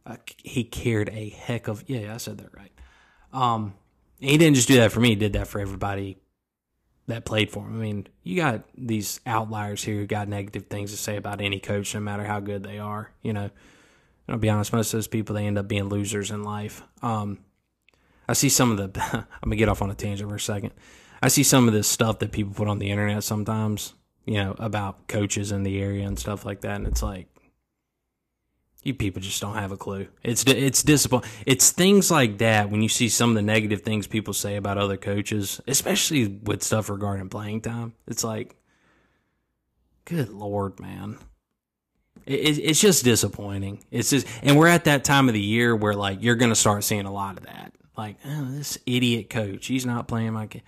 Uh, 0.07 0.15
he 0.37 0.63
cared 0.63 1.09
a 1.09 1.29
heck 1.29 1.67
of 1.67 1.83
yeah, 1.87 2.13
I 2.13 2.17
said 2.17 2.37
that 2.37 2.55
right. 2.55 2.71
Um, 3.33 3.73
he 4.19 4.37
didn't 4.37 4.55
just 4.55 4.69
do 4.69 4.77
that 4.77 4.93
for 4.93 5.01
me; 5.01 5.09
he 5.09 5.15
did 5.15 5.33
that 5.33 5.47
for 5.47 5.59
everybody 5.59 6.17
that 7.07 7.25
played 7.25 7.51
for 7.51 7.65
him. 7.65 7.75
I 7.75 7.83
mean, 7.83 8.07
you 8.23 8.37
got 8.37 8.63
these 8.77 9.19
outliers 9.25 9.83
here 9.83 9.95
who 9.95 10.07
got 10.07 10.29
negative 10.29 10.67
things 10.67 10.91
to 10.91 10.97
say 10.97 11.17
about 11.17 11.41
any 11.41 11.59
coach, 11.59 11.93
no 11.93 11.99
matter 11.99 12.23
how 12.23 12.39
good 12.39 12.63
they 12.63 12.79
are. 12.79 13.11
You 13.21 13.33
know, 13.33 13.49
I'll 14.29 14.37
be 14.37 14.49
honest, 14.49 14.71
most 14.71 14.93
of 14.93 14.97
those 14.97 15.07
people 15.07 15.35
they 15.35 15.45
end 15.45 15.57
up 15.57 15.67
being 15.67 15.89
losers 15.89 16.31
in 16.31 16.43
life. 16.43 16.83
Um, 17.01 17.39
I 18.29 18.33
see 18.33 18.49
some 18.49 18.71
of 18.71 18.77
the. 18.77 19.01
I'm 19.13 19.25
gonna 19.43 19.57
get 19.57 19.67
off 19.67 19.81
on 19.81 19.91
a 19.91 19.95
tangent 19.95 20.29
for 20.29 20.37
a 20.37 20.39
second. 20.39 20.71
I 21.21 21.27
see 21.27 21.43
some 21.43 21.67
of 21.67 21.73
this 21.73 21.87
stuff 21.87 22.19
that 22.19 22.31
people 22.31 22.53
put 22.53 22.69
on 22.69 22.79
the 22.79 22.91
internet 22.91 23.23
sometimes, 23.23 23.93
you 24.25 24.35
know, 24.35 24.55
about 24.59 25.07
coaches 25.07 25.51
in 25.51 25.63
the 25.63 25.81
area 25.81 26.07
and 26.07 26.17
stuff 26.17 26.45
like 26.45 26.61
that, 26.61 26.75
and 26.75 26.87
it's 26.87 27.03
like, 27.03 27.27
you 28.87 28.93
people 28.93 29.21
just 29.21 29.41
don't 29.41 29.55
have 29.55 29.71
a 29.71 29.77
clue. 29.77 30.07
It's 30.23 30.43
it's 30.47 30.81
disappointing. 30.81 31.29
It's 31.45 31.71
things 31.71 32.09
like 32.09 32.37
that 32.39 32.71
when 32.71 32.81
you 32.81 32.89
see 32.89 33.09
some 33.09 33.29
of 33.29 33.35
the 33.35 33.41
negative 33.41 33.81
things 33.81 34.07
people 34.07 34.33
say 34.33 34.55
about 34.55 34.77
other 34.77 34.97
coaches, 34.97 35.61
especially 35.67 36.27
with 36.27 36.63
stuff 36.63 36.89
regarding 36.89 37.29
playing 37.29 37.61
time. 37.61 37.93
It's 38.07 38.23
like, 38.23 38.55
good 40.05 40.29
lord, 40.29 40.79
man. 40.79 41.19
It, 42.25 42.57
it's 42.59 42.81
just 42.81 43.03
disappointing. 43.03 43.83
It's 43.91 44.09
just, 44.09 44.25
and 44.41 44.57
we're 44.57 44.67
at 44.67 44.85
that 44.85 45.03
time 45.03 45.27
of 45.27 45.33
the 45.33 45.41
year 45.41 45.75
where 45.75 45.93
like 45.93 46.23
you're 46.23 46.35
gonna 46.35 46.55
start 46.55 46.83
seeing 46.83 47.05
a 47.05 47.13
lot 47.13 47.37
of 47.37 47.45
that. 47.45 47.73
Like, 47.97 48.17
oh, 48.25 48.45
this 48.51 48.77
idiot 48.85 49.29
coach, 49.29 49.67
he's 49.67 49.85
not 49.85 50.07
playing 50.07 50.33
my 50.33 50.47
kid. 50.47 50.63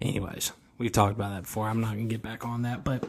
Anyways, 0.00 0.52
we've 0.78 0.92
talked 0.92 1.14
about 1.14 1.30
that 1.30 1.42
before. 1.42 1.68
I'm 1.68 1.80
not 1.80 1.90
gonna 1.90 2.04
get 2.04 2.22
back 2.22 2.44
on 2.44 2.62
that, 2.62 2.82
but 2.82 3.08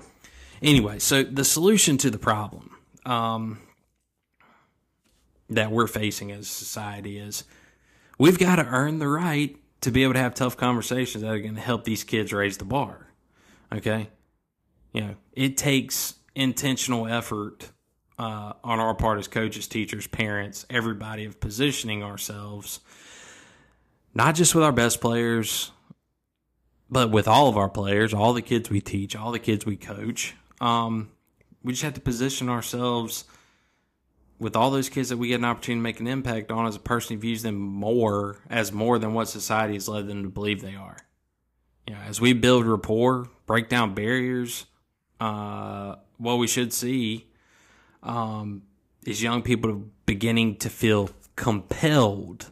anyway, 0.62 1.00
so 1.00 1.24
the 1.24 1.44
solution 1.44 1.98
to 2.00 2.12
the 2.12 2.20
problem. 2.20 2.70
Um, 3.06 3.60
that 5.56 5.72
we're 5.72 5.88
facing 5.88 6.32
as 6.32 6.42
a 6.42 6.46
society 6.46 7.18
is 7.18 7.44
we've 8.18 8.39
got 8.39 8.58
to 8.58 8.66
earn 8.66 9.00
the 9.00 9.08
right 9.08 9.56
to 9.82 9.92
be 9.92 10.04
able 10.04 10.13
to 10.13 10.20
have 10.20 10.34
tough 10.34 10.56
conversations 10.58 11.24
that 11.24 11.32
are 11.32 11.39
going 11.39 11.56
to 11.56 11.62
help 11.62 11.84
these 11.84 12.04
kids 12.04 12.32
raise 12.32 12.58
the 12.58 12.66
bar. 12.66 13.08
Okay? 13.72 14.10
You 14.94 15.02
know, 15.02 15.16
it 15.34 15.58
takes 15.58 16.16
intentional 16.36 17.08
effort 17.08 17.72
uh, 18.18 18.54
on 18.63 18.80
our 18.80 18.94
part 18.94 19.20
as 19.20 19.28
coaches, 19.28 19.68
teachers, 19.68 20.08
parents, 20.08 20.66
everybody 20.70 21.26
of 21.26 21.39
positioning 21.39 22.04
ourselves, 22.04 22.80
not 24.13 24.36
just 24.36 24.54
with 24.54 24.63
our 24.63 24.72
best 24.72 25.02
players, 25.02 25.72
but 26.89 27.10
with 27.10 27.28
all 27.28 27.50
of 27.50 27.58
our 27.58 27.70
players, 27.70 28.13
all 28.13 28.34
the 28.34 28.42
kids 28.42 28.70
we 28.70 28.80
teach, 28.80 29.16
all 29.16 29.32
the 29.32 29.39
kids 29.39 29.66
we 29.66 29.76
coach. 29.76 30.36
Um, 30.62 31.10
we 31.63 31.74
just 31.74 31.84
have 31.84 31.96
to 31.96 32.02
position 32.02 32.50
ourselves– 32.50 33.26
with 34.44 34.58
all 34.58 34.70
those 34.70 34.90
kids 34.90 35.08
that 35.08 35.18
we 35.18 35.30
get 35.30 35.36
an 35.36 35.46
opportunity 35.46 35.80
to 35.80 35.84
make 35.84 36.00
an 36.02 36.08
impact 36.08 36.52
on 36.52 36.68
as 36.68 36.76
a 36.76 36.80
person 36.80 37.16
who 37.16 37.22
views 37.22 37.44
them 37.44 37.56
more 37.56 38.36
as 38.50 38.74
more 38.74 39.00
than 39.00 39.14
what 39.14 39.30
society 39.30 39.76
has 39.76 39.88
led 39.88 40.06
them 40.06 40.24
to 40.24 40.30
believe 40.30 40.62
they 40.62 40.76
are. 40.76 40.98
You 41.88 41.94
know, 41.94 42.02
as 42.02 42.20
we 42.20 42.34
build 42.34 42.66
rapport, 42.66 43.30
break 43.46 43.70
down 43.70 43.96
barriers, 43.96 44.66
uh, 45.22 45.96
what 46.18 46.36
we 46.36 46.48
should 46.48 46.74
see 46.74 47.28
um, 48.04 48.64
is 49.06 49.24
young 49.24 49.44
people 49.44 49.86
beginning 50.06 50.58
to 50.58 50.70
feel 50.70 51.10
compelled 51.38 52.52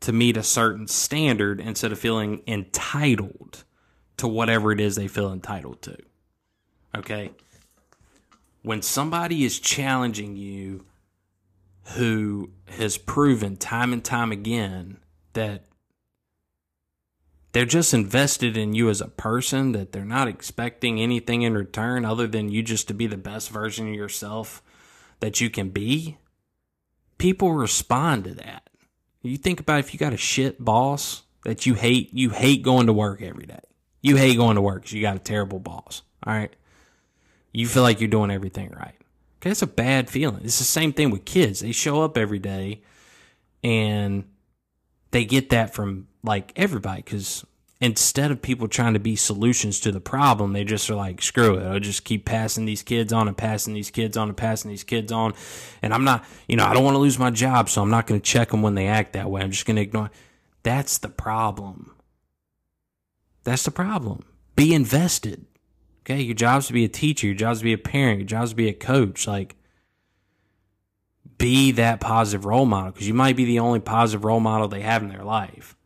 to 0.00 0.12
meet 0.12 0.36
a 0.36 0.42
certain 0.44 0.86
standard 0.86 1.60
instead 1.60 1.90
of 1.90 1.98
feeling 1.98 2.42
entitled 2.46 3.64
to 4.18 4.28
whatever 4.28 4.70
it 4.70 4.80
is 4.80 4.94
they 4.94 5.08
feel 5.08 5.32
entitled 5.32 5.82
to. 5.82 5.96
Okay? 6.96 7.32
When 8.62 8.82
somebody 8.82 9.44
is 9.44 9.58
challenging 9.58 10.36
you 10.36 10.84
who 11.94 12.50
has 12.66 12.96
proven 12.96 13.56
time 13.56 13.92
and 13.92 14.04
time 14.04 14.32
again 14.32 14.98
that 15.32 15.64
they're 17.52 17.64
just 17.66 17.92
invested 17.92 18.56
in 18.56 18.72
you 18.72 18.88
as 18.88 19.00
a 19.00 19.08
person, 19.08 19.72
that 19.72 19.92
they're 19.92 20.04
not 20.04 20.28
expecting 20.28 21.00
anything 21.00 21.42
in 21.42 21.54
return 21.54 22.04
other 22.04 22.26
than 22.26 22.48
you 22.48 22.62
just 22.62 22.88
to 22.88 22.94
be 22.94 23.06
the 23.06 23.18
best 23.18 23.50
version 23.50 23.88
of 23.88 23.94
yourself 23.94 24.62
that 25.20 25.40
you 25.40 25.50
can 25.50 25.68
be, 25.68 26.16
people 27.18 27.52
respond 27.52 28.24
to 28.24 28.34
that. 28.34 28.68
You 29.22 29.36
think 29.36 29.60
about 29.60 29.80
if 29.80 29.92
you 29.92 30.00
got 30.00 30.12
a 30.12 30.18
shit 30.18 30.62
boss 30.64 31.22
that 31.44 31.66
you 31.66 31.74
hate, 31.74 32.12
you 32.12 32.30
hate 32.30 32.62
going 32.62 32.86
to 32.86 32.92
work 32.92 33.22
every 33.22 33.46
day. 33.46 33.60
You 34.00 34.16
hate 34.16 34.36
going 34.36 34.56
to 34.56 34.62
work 34.62 34.82
because 34.82 34.94
you 34.94 35.02
got 35.02 35.16
a 35.16 35.20
terrible 35.20 35.60
boss. 35.60 36.02
All 36.26 36.34
right. 36.34 36.54
You 37.52 37.68
feel 37.68 37.82
like 37.82 38.00
you're 38.00 38.08
doing 38.08 38.30
everything 38.30 38.70
right. 38.70 38.96
Okay, 39.42 39.50
that's 39.50 39.62
a 39.62 39.66
bad 39.66 40.08
feeling. 40.08 40.42
It's 40.44 40.58
the 40.58 40.64
same 40.64 40.92
thing 40.92 41.10
with 41.10 41.24
kids. 41.24 41.58
They 41.58 41.72
show 41.72 42.02
up 42.02 42.16
every 42.16 42.38
day 42.38 42.82
and 43.64 44.22
they 45.10 45.24
get 45.24 45.50
that 45.50 45.74
from 45.74 46.06
like 46.22 46.52
everybody 46.54 47.02
because 47.02 47.44
instead 47.80 48.30
of 48.30 48.40
people 48.40 48.68
trying 48.68 48.92
to 48.92 49.00
be 49.00 49.16
solutions 49.16 49.80
to 49.80 49.90
the 49.90 50.00
problem, 50.00 50.52
they 50.52 50.62
just 50.62 50.88
are 50.88 50.94
like, 50.94 51.20
screw 51.20 51.56
it. 51.56 51.66
I'll 51.66 51.80
just 51.80 52.04
keep 52.04 52.24
passing 52.24 52.66
these 52.66 52.84
kids 52.84 53.12
on 53.12 53.26
and 53.26 53.36
passing 53.36 53.74
these 53.74 53.90
kids 53.90 54.16
on 54.16 54.28
and 54.28 54.36
passing 54.36 54.70
these 54.70 54.84
kids 54.84 55.10
on. 55.10 55.34
And 55.82 55.92
I'm 55.92 56.04
not, 56.04 56.24
you 56.46 56.54
know, 56.54 56.64
I 56.64 56.72
don't 56.72 56.84
want 56.84 56.94
to 56.94 57.00
lose 57.00 57.18
my 57.18 57.32
job, 57.32 57.68
so 57.68 57.82
I'm 57.82 57.90
not 57.90 58.06
going 58.06 58.20
to 58.20 58.24
check 58.24 58.52
them 58.52 58.62
when 58.62 58.76
they 58.76 58.86
act 58.86 59.14
that 59.14 59.28
way. 59.28 59.42
I'm 59.42 59.50
just 59.50 59.66
going 59.66 59.74
to 59.74 59.82
ignore. 59.82 60.12
That's 60.62 60.98
the 60.98 61.08
problem. 61.08 61.96
That's 63.42 63.64
the 63.64 63.72
problem. 63.72 64.22
Be 64.54 64.72
invested. 64.72 65.46
Okay, 66.02 66.20
your 66.20 66.34
job's 66.34 66.66
to 66.66 66.72
be 66.72 66.84
a 66.84 66.88
teacher, 66.88 67.26
your 67.26 67.36
job's 67.36 67.60
to 67.60 67.64
be 67.64 67.72
a 67.72 67.78
parent, 67.78 68.20
your 68.20 68.26
job's 68.26 68.50
to 68.50 68.56
be 68.56 68.68
a 68.68 68.74
coach. 68.74 69.26
Like, 69.26 69.56
be 71.38 71.72
that 71.72 72.00
positive 72.00 72.44
role 72.44 72.66
model 72.66 72.92
because 72.92 73.08
you 73.08 73.14
might 73.14 73.36
be 73.36 73.44
the 73.44 73.58
only 73.58 73.80
positive 73.80 74.24
role 74.24 74.40
model 74.40 74.68
they 74.68 74.82
have 74.82 75.02
in 75.02 75.08
their 75.08 75.24
life. 75.24 75.76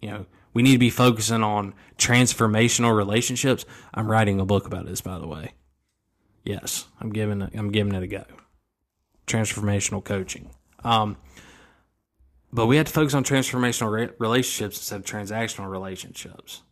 You 0.00 0.10
know, 0.10 0.26
we 0.54 0.62
need 0.62 0.72
to 0.72 0.78
be 0.78 0.90
focusing 0.90 1.42
on 1.42 1.74
transformational 1.98 2.96
relationships. 2.96 3.64
I'm 3.94 4.10
writing 4.10 4.40
a 4.40 4.44
book 4.44 4.66
about 4.66 4.86
this, 4.86 5.00
by 5.00 5.18
the 5.18 5.26
way. 5.26 5.52
Yes, 6.44 6.86
I'm 7.00 7.10
giving 7.10 7.42
it, 7.42 7.52
I'm 7.54 7.70
giving 7.70 7.94
it 7.94 8.02
a 8.02 8.06
go. 8.06 8.24
Transformational 9.26 10.02
coaching. 10.02 10.50
Um, 10.82 11.16
but 12.52 12.66
we 12.66 12.76
have 12.76 12.86
to 12.86 12.92
focus 12.92 13.14
on 13.14 13.24
transformational 13.24 13.90
re- 13.90 14.10
relationships 14.18 14.78
instead 14.78 15.00
of 15.00 15.06
transactional 15.06 15.70
relationships. 15.70 16.62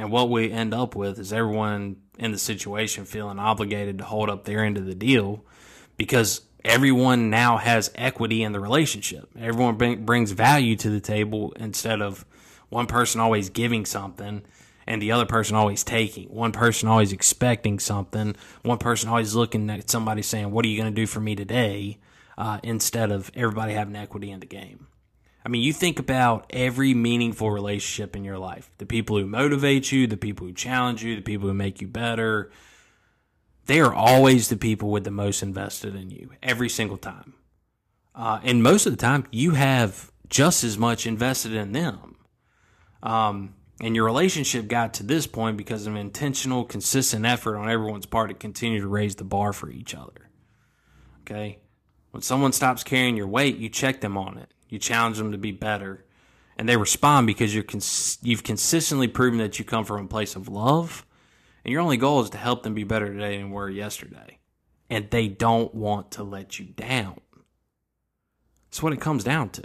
And 0.00 0.10
what 0.10 0.30
we 0.30 0.50
end 0.50 0.72
up 0.72 0.96
with 0.96 1.18
is 1.18 1.30
everyone 1.30 1.96
in 2.18 2.32
the 2.32 2.38
situation 2.38 3.04
feeling 3.04 3.38
obligated 3.38 3.98
to 3.98 4.04
hold 4.04 4.30
up 4.30 4.46
their 4.46 4.64
end 4.64 4.78
of 4.78 4.86
the 4.86 4.94
deal 4.94 5.44
because 5.98 6.40
everyone 6.64 7.28
now 7.28 7.58
has 7.58 7.92
equity 7.94 8.42
in 8.42 8.52
the 8.52 8.60
relationship. 8.60 9.28
Everyone 9.38 9.76
bring, 9.76 10.06
brings 10.06 10.30
value 10.30 10.74
to 10.76 10.88
the 10.88 11.00
table 11.00 11.52
instead 11.56 12.00
of 12.00 12.24
one 12.70 12.86
person 12.86 13.20
always 13.20 13.50
giving 13.50 13.84
something 13.84 14.40
and 14.86 15.02
the 15.02 15.12
other 15.12 15.26
person 15.26 15.54
always 15.54 15.84
taking. 15.84 16.30
One 16.30 16.52
person 16.52 16.88
always 16.88 17.12
expecting 17.12 17.78
something. 17.78 18.36
One 18.62 18.78
person 18.78 19.10
always 19.10 19.34
looking 19.34 19.68
at 19.68 19.90
somebody 19.90 20.22
saying, 20.22 20.50
What 20.50 20.64
are 20.64 20.68
you 20.68 20.80
going 20.80 20.94
to 20.94 20.98
do 20.98 21.06
for 21.06 21.20
me 21.20 21.36
today? 21.36 21.98
Uh, 22.38 22.58
instead 22.62 23.12
of 23.12 23.30
everybody 23.34 23.74
having 23.74 23.96
equity 23.96 24.30
in 24.30 24.40
the 24.40 24.46
game. 24.46 24.86
I 25.44 25.48
mean, 25.48 25.62
you 25.62 25.72
think 25.72 25.98
about 25.98 26.46
every 26.50 26.92
meaningful 26.92 27.50
relationship 27.50 28.14
in 28.14 28.24
your 28.24 28.38
life 28.38 28.70
the 28.78 28.86
people 28.86 29.18
who 29.18 29.26
motivate 29.26 29.90
you, 29.90 30.06
the 30.06 30.16
people 30.16 30.46
who 30.46 30.52
challenge 30.52 31.02
you, 31.02 31.16
the 31.16 31.22
people 31.22 31.48
who 31.48 31.54
make 31.54 31.80
you 31.80 31.88
better. 31.88 32.50
They 33.66 33.80
are 33.80 33.94
always 33.94 34.48
the 34.48 34.56
people 34.56 34.90
with 34.90 35.04
the 35.04 35.10
most 35.10 35.42
invested 35.42 35.94
in 35.94 36.10
you 36.10 36.30
every 36.42 36.68
single 36.68 36.96
time. 36.96 37.34
Uh, 38.14 38.40
and 38.42 38.62
most 38.62 38.86
of 38.86 38.92
the 38.92 38.98
time, 38.98 39.26
you 39.30 39.52
have 39.52 40.10
just 40.28 40.64
as 40.64 40.76
much 40.76 41.06
invested 41.06 41.52
in 41.52 41.72
them. 41.72 42.16
Um, 43.02 43.54
and 43.80 43.96
your 43.96 44.04
relationship 44.04 44.68
got 44.68 44.94
to 44.94 45.02
this 45.02 45.26
point 45.26 45.56
because 45.56 45.86
of 45.86 45.94
intentional, 45.96 46.64
consistent 46.64 47.24
effort 47.24 47.56
on 47.56 47.70
everyone's 47.70 48.06
part 48.06 48.28
to 48.28 48.34
continue 48.34 48.80
to 48.80 48.88
raise 48.88 49.14
the 49.14 49.24
bar 49.24 49.52
for 49.52 49.70
each 49.70 49.94
other. 49.94 50.28
Okay? 51.22 51.60
When 52.10 52.22
someone 52.22 52.52
stops 52.52 52.82
carrying 52.82 53.16
your 53.16 53.28
weight, 53.28 53.56
you 53.56 53.68
check 53.68 54.00
them 54.00 54.18
on 54.18 54.36
it. 54.36 54.52
You 54.70 54.78
challenge 54.78 55.18
them 55.18 55.32
to 55.32 55.38
be 55.38 55.52
better, 55.52 56.04
and 56.56 56.68
they 56.68 56.76
respond 56.76 57.26
because 57.26 57.54
you're 57.54 57.64
cons- 57.64 58.18
you've 58.22 58.44
consistently 58.44 59.08
proven 59.08 59.38
that 59.40 59.58
you 59.58 59.64
come 59.64 59.84
from 59.84 60.04
a 60.04 60.08
place 60.08 60.36
of 60.36 60.48
love, 60.48 61.04
and 61.64 61.72
your 61.72 61.80
only 61.80 61.96
goal 61.96 62.22
is 62.22 62.30
to 62.30 62.38
help 62.38 62.62
them 62.62 62.74
be 62.74 62.84
better 62.84 63.12
today 63.12 63.36
than 63.36 63.50
were 63.50 63.68
yesterday. 63.68 64.38
And 64.88 65.10
they 65.10 65.28
don't 65.28 65.74
want 65.74 66.12
to 66.12 66.24
let 66.24 66.58
you 66.58 66.66
down. 66.66 67.20
That's 68.70 68.82
what 68.82 68.92
it 68.92 69.00
comes 69.00 69.24
down 69.24 69.50
to. 69.50 69.64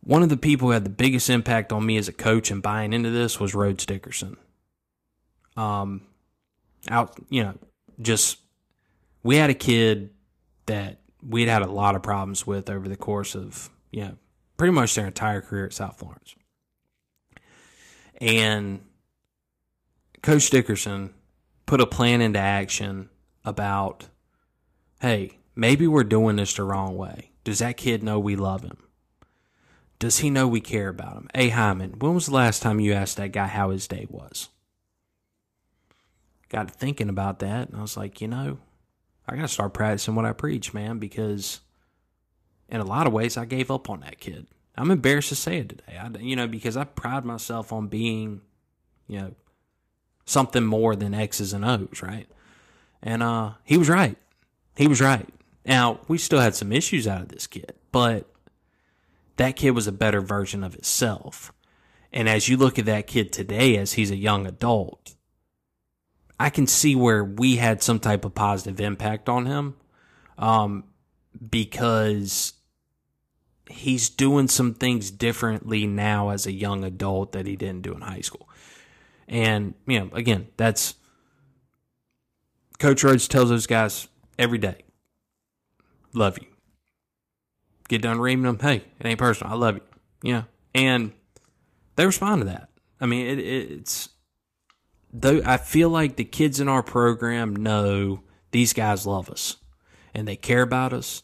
One 0.00 0.22
of 0.22 0.28
the 0.28 0.36
people 0.36 0.68
who 0.68 0.72
had 0.72 0.84
the 0.84 0.90
biggest 0.90 1.28
impact 1.28 1.72
on 1.72 1.84
me 1.84 1.96
as 1.96 2.08
a 2.08 2.12
coach 2.12 2.50
and 2.50 2.62
buying 2.62 2.92
into 2.92 3.10
this 3.10 3.40
was 3.40 3.54
Rhodes 3.54 3.84
Dickerson. 3.84 4.36
Um, 5.56 6.02
out, 6.88 7.18
you 7.28 7.42
know, 7.42 7.54
just 8.00 8.38
we 9.22 9.36
had 9.36 9.50
a 9.50 9.54
kid 9.54 10.10
that 10.66 11.00
we'd 11.22 11.48
had 11.48 11.62
a 11.62 11.70
lot 11.70 11.94
of 11.94 12.02
problems 12.02 12.46
with 12.46 12.70
over 12.70 12.88
the 12.88 12.96
course 12.96 13.34
of, 13.34 13.70
you 13.90 14.04
know, 14.04 14.16
pretty 14.56 14.72
much 14.72 14.94
their 14.94 15.06
entire 15.06 15.40
career 15.40 15.66
at 15.66 15.72
South 15.72 15.98
Florence. 15.98 16.34
And 18.20 18.80
Coach 20.22 20.50
Dickerson 20.50 21.12
put 21.66 21.80
a 21.80 21.86
plan 21.86 22.20
into 22.20 22.38
action 22.38 23.10
about, 23.44 24.08
hey, 25.00 25.38
maybe 25.54 25.86
we're 25.86 26.04
doing 26.04 26.36
this 26.36 26.54
the 26.54 26.62
wrong 26.62 26.96
way. 26.96 27.30
Does 27.44 27.58
that 27.58 27.76
kid 27.76 28.02
know 28.02 28.18
we 28.18 28.34
love 28.36 28.62
him? 28.62 28.78
Does 29.98 30.18
he 30.18 30.30
know 30.30 30.46
we 30.46 30.60
care 30.60 30.88
about 30.88 31.16
him? 31.16 31.28
Hey, 31.34 31.48
Hyman, 31.48 31.94
when 31.98 32.14
was 32.14 32.26
the 32.26 32.34
last 32.34 32.60
time 32.60 32.80
you 32.80 32.92
asked 32.92 33.16
that 33.16 33.32
guy 33.32 33.46
how 33.46 33.70
his 33.70 33.88
day 33.88 34.06
was? 34.10 34.48
Got 36.48 36.70
thinking 36.70 37.08
about 37.08 37.38
that, 37.40 37.68
and 37.68 37.78
I 37.78 37.80
was 37.80 37.96
like, 37.96 38.20
you 38.20 38.28
know, 38.28 38.58
I 39.28 39.34
got 39.34 39.42
to 39.42 39.48
start 39.48 39.74
practicing 39.74 40.14
what 40.14 40.24
I 40.24 40.32
preach, 40.32 40.72
man, 40.72 40.98
because 40.98 41.60
in 42.68 42.80
a 42.80 42.84
lot 42.84 43.06
of 43.06 43.12
ways, 43.12 43.36
I 43.36 43.44
gave 43.44 43.70
up 43.70 43.90
on 43.90 44.00
that 44.00 44.20
kid. 44.20 44.46
I'm 44.76 44.90
embarrassed 44.90 45.30
to 45.30 45.36
say 45.36 45.58
it 45.58 45.70
today, 45.70 45.98
I, 45.98 46.08
you 46.18 46.36
know, 46.36 46.46
because 46.46 46.76
I 46.76 46.84
pride 46.84 47.24
myself 47.24 47.72
on 47.72 47.88
being, 47.88 48.42
you 49.08 49.18
know, 49.20 49.34
something 50.26 50.64
more 50.64 50.94
than 50.94 51.14
X's 51.14 51.52
and 51.52 51.64
O's, 51.64 52.02
right? 52.02 52.28
And 53.02 53.22
uh, 53.22 53.52
he 53.64 53.78
was 53.78 53.88
right. 53.88 54.16
He 54.76 54.86
was 54.86 55.00
right. 55.00 55.26
Now, 55.64 56.00
we 56.08 56.18
still 56.18 56.40
had 56.40 56.54
some 56.54 56.72
issues 56.72 57.08
out 57.08 57.22
of 57.22 57.28
this 57.28 57.46
kid, 57.46 57.72
but 57.90 58.28
that 59.36 59.56
kid 59.56 59.70
was 59.70 59.86
a 59.86 59.92
better 59.92 60.20
version 60.20 60.62
of 60.62 60.74
itself. 60.74 61.52
And 62.12 62.28
as 62.28 62.48
you 62.48 62.56
look 62.56 62.78
at 62.78 62.86
that 62.86 63.06
kid 63.06 63.32
today, 63.32 63.76
as 63.76 63.94
he's 63.94 64.10
a 64.10 64.16
young 64.16 64.46
adult, 64.46 65.15
I 66.38 66.50
can 66.50 66.66
see 66.66 66.94
where 66.94 67.24
we 67.24 67.56
had 67.56 67.82
some 67.82 67.98
type 67.98 68.24
of 68.24 68.34
positive 68.34 68.80
impact 68.80 69.28
on 69.28 69.46
him 69.46 69.76
um, 70.38 70.84
because 71.50 72.52
he's 73.68 74.08
doing 74.10 74.48
some 74.48 74.74
things 74.74 75.10
differently 75.10 75.86
now 75.86 76.28
as 76.28 76.46
a 76.46 76.52
young 76.52 76.84
adult 76.84 77.32
that 77.32 77.46
he 77.46 77.56
didn't 77.56 77.82
do 77.82 77.94
in 77.94 78.02
high 78.02 78.20
school. 78.20 78.48
And, 79.28 79.74
you 79.86 79.98
know, 79.98 80.10
again, 80.12 80.48
that's 80.56 80.94
Coach 82.78 83.02
Rhodes 83.02 83.26
tells 83.28 83.48
those 83.48 83.66
guys 83.66 84.06
every 84.38 84.58
day, 84.58 84.82
love 86.12 86.38
you. 86.38 86.46
Get 87.88 88.02
done 88.02 88.20
reading 88.20 88.44
them, 88.44 88.58
hey, 88.60 88.84
it 88.98 89.06
ain't 89.06 89.18
personal. 89.18 89.52
I 89.52 89.56
love 89.56 89.76
you. 89.76 89.82
Yeah. 90.22 90.42
And 90.74 91.12
they 91.96 92.04
respond 92.04 92.42
to 92.42 92.46
that. 92.46 92.68
I 93.00 93.06
mean, 93.06 93.26
it, 93.26 93.38
it, 93.38 93.70
it's, 93.72 94.10
though 95.12 95.40
I 95.44 95.56
feel 95.56 95.88
like 95.88 96.16
the 96.16 96.24
kids 96.24 96.60
in 96.60 96.68
our 96.68 96.82
program 96.82 97.54
know 97.56 98.22
these 98.50 98.72
guys 98.72 99.06
love 99.06 99.30
us 99.30 99.56
and 100.14 100.26
they 100.26 100.36
care 100.36 100.62
about 100.62 100.92
us 100.92 101.22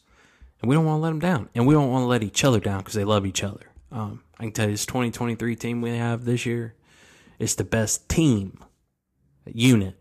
and 0.61 0.69
we 0.69 0.75
don't 0.75 0.85
want 0.85 0.99
to 0.99 1.03
let 1.03 1.09
them 1.09 1.19
down 1.19 1.49
and 1.55 1.67
we 1.67 1.73
don't 1.73 1.91
want 1.91 2.03
to 2.03 2.07
let 2.07 2.23
each 2.23 2.43
other 2.43 2.59
down 2.59 2.79
because 2.79 2.93
they 2.93 3.03
love 3.03 3.25
each 3.25 3.43
other. 3.43 3.71
Um, 3.91 4.23
I 4.39 4.43
can 4.43 4.51
tell 4.51 4.65
you 4.65 4.71
this 4.71 4.85
2023 4.85 5.55
team 5.55 5.81
we 5.81 5.95
have 5.97 6.25
this 6.25 6.45
year 6.45 6.75
is 7.39 7.55
the 7.55 7.63
best 7.63 8.09
team 8.09 8.57
unit 9.45 9.95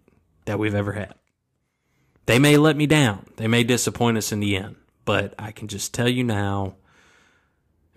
that 0.47 0.59
we've 0.59 0.75
ever 0.75 0.92
had. 0.92 1.14
They 2.27 2.38
may 2.38 2.57
let 2.57 2.77
me 2.77 2.87
down. 2.87 3.27
They 3.37 3.49
may 3.49 3.64
disappoint 3.64 4.16
us 4.16 4.33
in 4.33 4.40
the 4.40 4.57
end, 4.57 4.77
but 5.05 5.35
I 5.38 5.51
can 5.51 5.68
just 5.68 5.92
tell 5.92 6.09
you 6.09 6.25
now. 6.25 6.77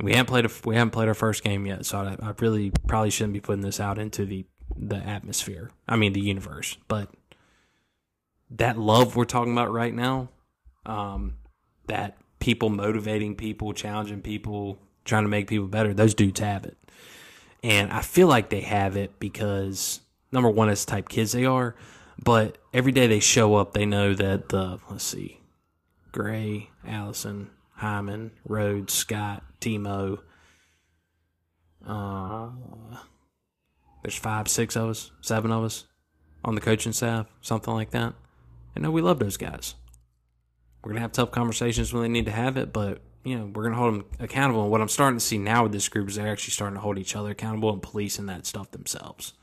We 0.02 0.12
haven't 0.12 0.28
played 0.28 0.45
a, 0.45 0.50
we 0.65 0.76
haven't 0.76 0.91
played 0.91 1.08
our 1.08 1.13
first 1.13 1.43
game 1.43 1.65
yet, 1.65 1.86
so 1.86 2.00
I, 2.00 2.17
I 2.21 2.34
really 2.39 2.71
probably 2.88 3.12
shouldn't 3.12 3.34
be 3.34 3.39
putting 3.39 3.62
this 3.62 3.80
out 3.80 3.98
into 3.98 4.26
the 4.26 4.45
the 4.75 4.97
atmosphere. 4.97 5.71
I 5.88 5.95
mean 5.95 6.13
the 6.13 6.21
universe, 6.21 6.78
but 6.88 7.10
that 8.51 8.78
love 8.78 9.15
we're 9.15 9.25
talking 9.25 9.54
about 9.54 9.71
right 9.71 9.93
now, 9.93 10.30
um, 10.86 11.36
that 11.88 12.17
people 12.39 12.69
motivating 12.69 13.36
people, 13.36 13.73
challenging 13.73 14.21
people, 14.21 14.80
trying 15.04 15.23
to 15.23 15.30
make 15.30 15.47
people 15.47 15.67
better. 15.67 15.93
Those 15.93 16.13
dudes 16.13 16.39
have 16.39 16.65
it, 16.65 16.78
and 17.63 17.91
I 17.91 18.01
feel 18.01 18.28
like 18.28 18.49
they 18.49 18.62
have 18.62 18.95
it 18.97 19.19
because 19.19 20.01
number 20.32 20.49
one, 20.49 20.69
it's 20.69 20.86
type 20.86 21.10
kids 21.10 21.32
they 21.32 21.45
are, 21.45 21.75
but 22.23 22.58
every 22.73 22.91
day 22.91 23.08
they 23.08 23.19
show 23.19 23.56
up, 23.56 23.73
they 23.73 23.86
know 23.86 24.13
that 24.13 24.49
the 24.49 24.80
let's 24.89 25.04
see, 25.04 25.41
Gray, 26.12 26.69
Allison, 26.88 27.49
Hyman, 27.75 28.32
Rhodes, 28.47 28.93
Scott, 28.93 29.43
Timo. 29.60 30.19
Uh, 31.88 32.49
there's 34.06 34.15
five, 34.15 34.48
six 34.48 34.76
of 34.76 34.89
us, 34.89 35.10
seven 35.22 35.52
of 35.52 35.63
us 35.63 35.86
on 36.44 36.54
the 36.54 36.62
coaching 36.62 36.94
staff, 36.94 37.26
something 37.41 37.74
like 37.74 37.89
that. 37.89 38.13
And 38.76 38.84
no, 38.84 38.91
we 38.91 39.02
love 39.02 39.18
those 39.18 39.36
guys. 39.36 39.74
We're 40.84 40.91
gonna 40.91 41.02
have 41.02 41.12
tough 41.12 41.32
conversations 41.32 41.91
when 41.91 42.04
they 42.04 42.10
need 42.10 42.26
to 42.26 42.32
have 42.32 42.56
it, 42.56 42.72
but 42.72 43.02
you 43.24 43.36
know 43.36 43.50
we're 43.52 43.63
gonna 43.63 43.78
hold 43.78 43.96
them 43.96 44.06
accountable. 44.20 44.62
And 44.62 44.70
what 44.70 44.80
I'm 44.80 44.89
starting 44.89 45.18
to 45.18 45.26
see 45.26 45.39
now 45.39 45.63
with 45.63 45.72
this 45.72 45.89
group 45.89 46.08
is 46.08 46.15
they're 46.18 46.32
actually 46.32 46.52
starting 46.52 46.76
to 46.76 46.82
hold 46.82 47.00
each 47.00 47.15
other 47.15 47.32
accountable 47.32 47.74
and 47.74 47.82
policing 47.82 48.28
that 48.28 48.46
stuff 48.46 48.70
themselves. 48.70 49.34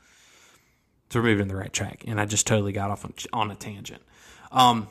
So 1.09 1.19
we're 1.19 1.25
moving 1.25 1.41
in 1.41 1.47
the 1.49 1.57
right 1.57 1.73
track. 1.73 2.05
And 2.07 2.21
I 2.21 2.25
just 2.25 2.47
totally 2.47 2.71
got 2.71 2.89
off 2.89 3.03
on, 3.03 3.13
on 3.33 3.51
a 3.51 3.55
tangent. 3.55 4.01
Um, 4.49 4.87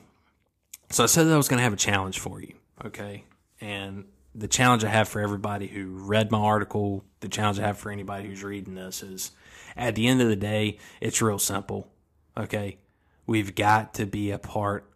so 0.90 1.02
I 1.02 1.06
said 1.06 1.28
that 1.28 1.32
I 1.32 1.38
was 1.38 1.48
gonna 1.48 1.62
have 1.62 1.72
a 1.72 1.76
challenge 1.76 2.18
for 2.18 2.42
you, 2.42 2.52
okay? 2.84 3.24
And 3.58 4.04
the 4.34 4.48
challenge 4.48 4.84
I 4.84 4.90
have 4.90 5.08
for 5.08 5.22
everybody 5.22 5.66
who 5.66 5.86
read 5.86 6.30
my 6.30 6.40
article, 6.40 7.06
the 7.20 7.28
challenge 7.28 7.58
I 7.58 7.66
have 7.66 7.78
for 7.78 7.90
anybody 7.90 8.28
who's 8.28 8.44
reading 8.44 8.74
this 8.74 9.02
is 9.02 9.30
at 9.76 9.94
the 9.94 10.06
end 10.06 10.20
of 10.20 10.28
the 10.28 10.36
day, 10.36 10.78
it's 11.00 11.22
real 11.22 11.38
simple. 11.38 11.88
Okay. 12.36 12.78
We've 13.26 13.54
got 13.54 13.94
to 13.94 14.06
be 14.06 14.30
a 14.30 14.38
part 14.38 14.90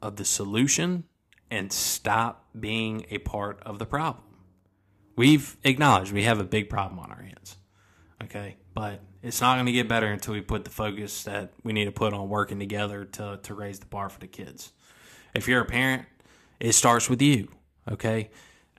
of 0.00 0.16
the 0.16 0.24
solution 0.24 1.04
and 1.50 1.72
stop 1.72 2.46
being 2.58 3.06
a 3.10 3.18
part 3.18 3.60
of 3.62 3.78
the 3.78 3.86
problem. 3.86 4.24
We've 5.16 5.56
acknowledged 5.64 6.12
we 6.12 6.24
have 6.24 6.38
a 6.38 6.44
big 6.44 6.68
problem 6.70 7.00
on 7.00 7.10
our 7.10 7.22
hands. 7.22 7.56
Okay. 8.22 8.56
But 8.74 9.00
it's 9.22 9.40
not 9.40 9.56
going 9.56 9.66
to 9.66 9.72
get 9.72 9.88
better 9.88 10.06
until 10.06 10.34
we 10.34 10.40
put 10.40 10.64
the 10.64 10.70
focus 10.70 11.24
that 11.24 11.52
we 11.64 11.72
need 11.72 11.86
to 11.86 11.92
put 11.92 12.12
on 12.12 12.28
working 12.28 12.58
together 12.58 13.04
to, 13.04 13.40
to 13.42 13.54
raise 13.54 13.80
the 13.80 13.86
bar 13.86 14.08
for 14.08 14.20
the 14.20 14.28
kids. 14.28 14.72
If 15.34 15.48
you're 15.48 15.60
a 15.60 15.66
parent, 15.66 16.06
it 16.60 16.72
starts 16.72 17.10
with 17.10 17.20
you. 17.20 17.48
Okay. 17.90 18.30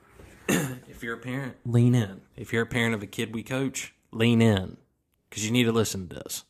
if 0.48 1.04
you're 1.04 1.15
a 1.15 1.20
parent, 1.20 1.58
lean 1.65 1.96
in. 1.96 2.22
If 2.38 2.54
you're 2.54 2.63
a 2.63 2.68
parent 2.68 2.96
of 2.96 3.04
a 3.04 3.08
kid 3.08 3.34
we 3.34 3.44
coach, 3.44 3.94
lean 4.12 4.42
in 4.42 4.78
because 5.30 5.46
you 5.46 5.52
need 5.52 5.65
to 5.65 5.72
listen 5.72 6.08
to 6.08 6.15
this. 6.15 6.44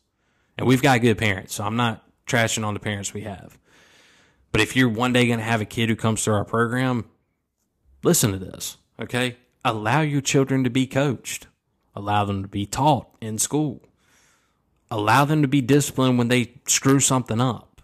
And 0.56 0.66
we've 0.66 0.82
got 0.82 1.00
good 1.00 1.18
parents, 1.18 1.54
so 1.54 1.64
I'm 1.64 1.76
not 1.76 2.04
trashing 2.26 2.64
on 2.64 2.74
the 2.74 2.80
parents 2.80 3.14
we 3.14 3.22
have. 3.22 3.58
But 4.52 4.60
if 4.60 4.76
you're 4.76 4.88
one 4.88 5.12
day 5.12 5.26
going 5.26 5.38
to 5.38 5.44
have 5.44 5.60
a 5.60 5.66
kid 5.66 5.88
who 5.88 5.96
comes 5.96 6.24
through 6.24 6.34
our 6.34 6.44
program, 6.44 7.04
listen 8.02 8.32
to 8.32 8.38
this, 8.38 8.78
okay? 9.00 9.36
Allow 9.64 10.00
your 10.00 10.20
children 10.20 10.64
to 10.64 10.70
be 10.70 10.86
coached, 10.86 11.46
allow 11.94 12.24
them 12.24 12.42
to 12.42 12.48
be 12.48 12.66
taught 12.66 13.08
in 13.20 13.38
school, 13.38 13.82
allow 14.90 15.24
them 15.24 15.42
to 15.42 15.48
be 15.48 15.60
disciplined 15.60 16.18
when 16.18 16.28
they 16.28 16.54
screw 16.66 17.00
something 17.00 17.40
up, 17.40 17.82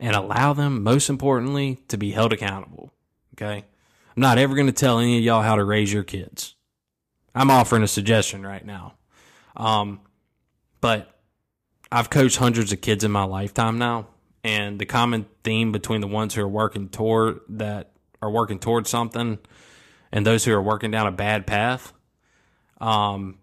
and 0.00 0.16
allow 0.16 0.52
them, 0.52 0.82
most 0.82 1.08
importantly, 1.08 1.80
to 1.88 1.96
be 1.96 2.12
held 2.12 2.32
accountable, 2.32 2.92
okay? 3.34 3.64
I'm 4.16 4.20
not 4.20 4.38
ever 4.38 4.54
going 4.54 4.66
to 4.66 4.72
tell 4.72 4.98
any 4.98 5.18
of 5.18 5.24
y'all 5.24 5.42
how 5.42 5.56
to 5.56 5.64
raise 5.64 5.92
your 5.92 6.02
kids. 6.02 6.54
I'm 7.34 7.50
offering 7.50 7.82
a 7.82 7.88
suggestion 7.88 8.44
right 8.44 8.64
now. 8.64 8.94
Um, 9.56 10.00
but 10.80 11.18
I've 11.90 12.10
coached 12.10 12.36
hundreds 12.36 12.72
of 12.72 12.80
kids 12.80 13.04
in 13.04 13.10
my 13.10 13.24
lifetime 13.24 13.78
now, 13.78 14.08
and 14.42 14.78
the 14.78 14.86
common 14.86 15.26
theme 15.44 15.72
between 15.72 16.00
the 16.00 16.06
ones 16.06 16.34
who 16.34 16.42
are 16.42 16.48
working 16.48 16.88
toward 16.88 17.40
that 17.48 17.92
are 18.20 18.30
working 18.30 18.58
towards 18.58 18.88
something 18.88 19.38
and 20.12 20.26
those 20.26 20.44
who 20.44 20.52
are 20.52 20.62
working 20.62 20.90
down 20.90 21.06
a 21.06 21.12
bad 21.12 21.46
path 21.46 21.92
um, 22.80 23.38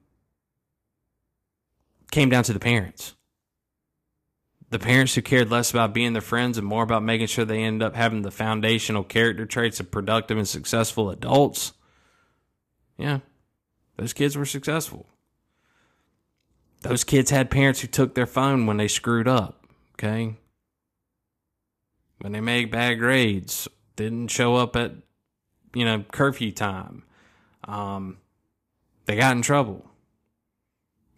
came 2.11 2.29
down 2.29 2.43
to 2.43 2.53
the 2.53 2.59
parents. 2.59 3.15
The 4.69 4.79
parents 4.79 5.15
who 5.15 5.23
cared 5.23 5.49
less 5.49 5.71
about 5.71 5.95
being 5.95 6.13
their 6.13 6.21
friends 6.21 6.59
and 6.59 6.67
more 6.67 6.83
about 6.83 7.01
making 7.01 7.27
sure 7.27 7.43
they 7.43 7.63
end 7.63 7.81
up 7.81 7.95
having 7.95 8.21
the 8.21 8.29
foundational 8.29 9.03
character 9.03 9.47
traits 9.47 9.79
of 9.79 9.89
productive 9.89 10.37
and 10.37 10.47
successful 10.47 11.09
adults. 11.09 11.73
Yeah, 12.95 13.19
those 13.97 14.13
kids 14.13 14.37
were 14.37 14.45
successful. 14.45 15.07
Those 16.81 17.03
kids 17.03 17.31
had 17.31 17.51
parents 17.51 17.81
who 17.81 17.87
took 17.87 18.15
their 18.15 18.25
phone 18.25 18.65
when 18.65 18.77
they 18.77 18.87
screwed 18.87 19.27
up, 19.27 19.67
okay? 19.95 20.35
When 22.19 22.31
they 22.31 22.41
made 22.41 22.71
bad 22.71 22.99
grades, 22.99 23.67
didn't 23.95 24.29
show 24.29 24.55
up 24.55 24.75
at, 24.75 24.93
you 25.73 25.83
know, 25.83 26.05
curfew 26.11 26.51
time. 26.51 27.03
Um, 27.65 28.17
they 29.05 29.17
got 29.17 29.35
in 29.35 29.41
trouble. 29.41 29.85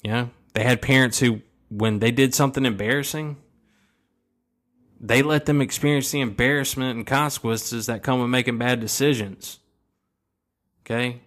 You 0.04 0.12
know, 0.12 0.30
they 0.54 0.64
had 0.64 0.82
parents 0.82 1.20
who, 1.20 1.42
when 1.70 2.00
they 2.00 2.12
did 2.12 2.34
something 2.34 2.66
embarrassing, 2.66 3.38
they 5.00 5.22
let 5.22 5.46
them 5.46 5.62
experience 5.62 6.12
the 6.12 6.22
embarrassment 6.22 6.98
and 6.98 7.08
consequences 7.08 7.86
that 7.86 8.04
come 8.04 8.20
with 8.20 8.30
making 8.30 8.58
bad 8.58 8.80
decisions. 8.80 9.60
Okay? 10.86 11.22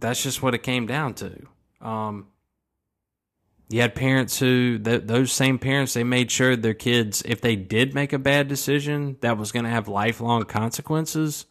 That's 0.00 0.22
just 0.22 0.42
what 0.42 0.54
it 0.54 0.62
came 0.62 0.86
down 0.86 1.14
to. 1.14 1.46
Um, 1.80 2.28
you 3.68 3.80
had 3.80 3.94
parents 3.94 4.38
who, 4.38 4.78
th- 4.78 5.02
those 5.06 5.32
same 5.32 5.58
parents, 5.58 5.94
they 5.94 6.04
made 6.04 6.30
sure 6.30 6.54
their 6.56 6.74
kids, 6.74 7.22
if 7.26 7.40
they 7.40 7.56
did 7.56 7.94
make 7.94 8.12
a 8.12 8.18
bad 8.18 8.48
decision 8.48 9.16
that 9.22 9.36
was 9.38 9.52
going 9.52 9.64
to 9.64 9.70
have 9.70 9.88
lifelong 9.88 10.44
consequences, 10.44 11.46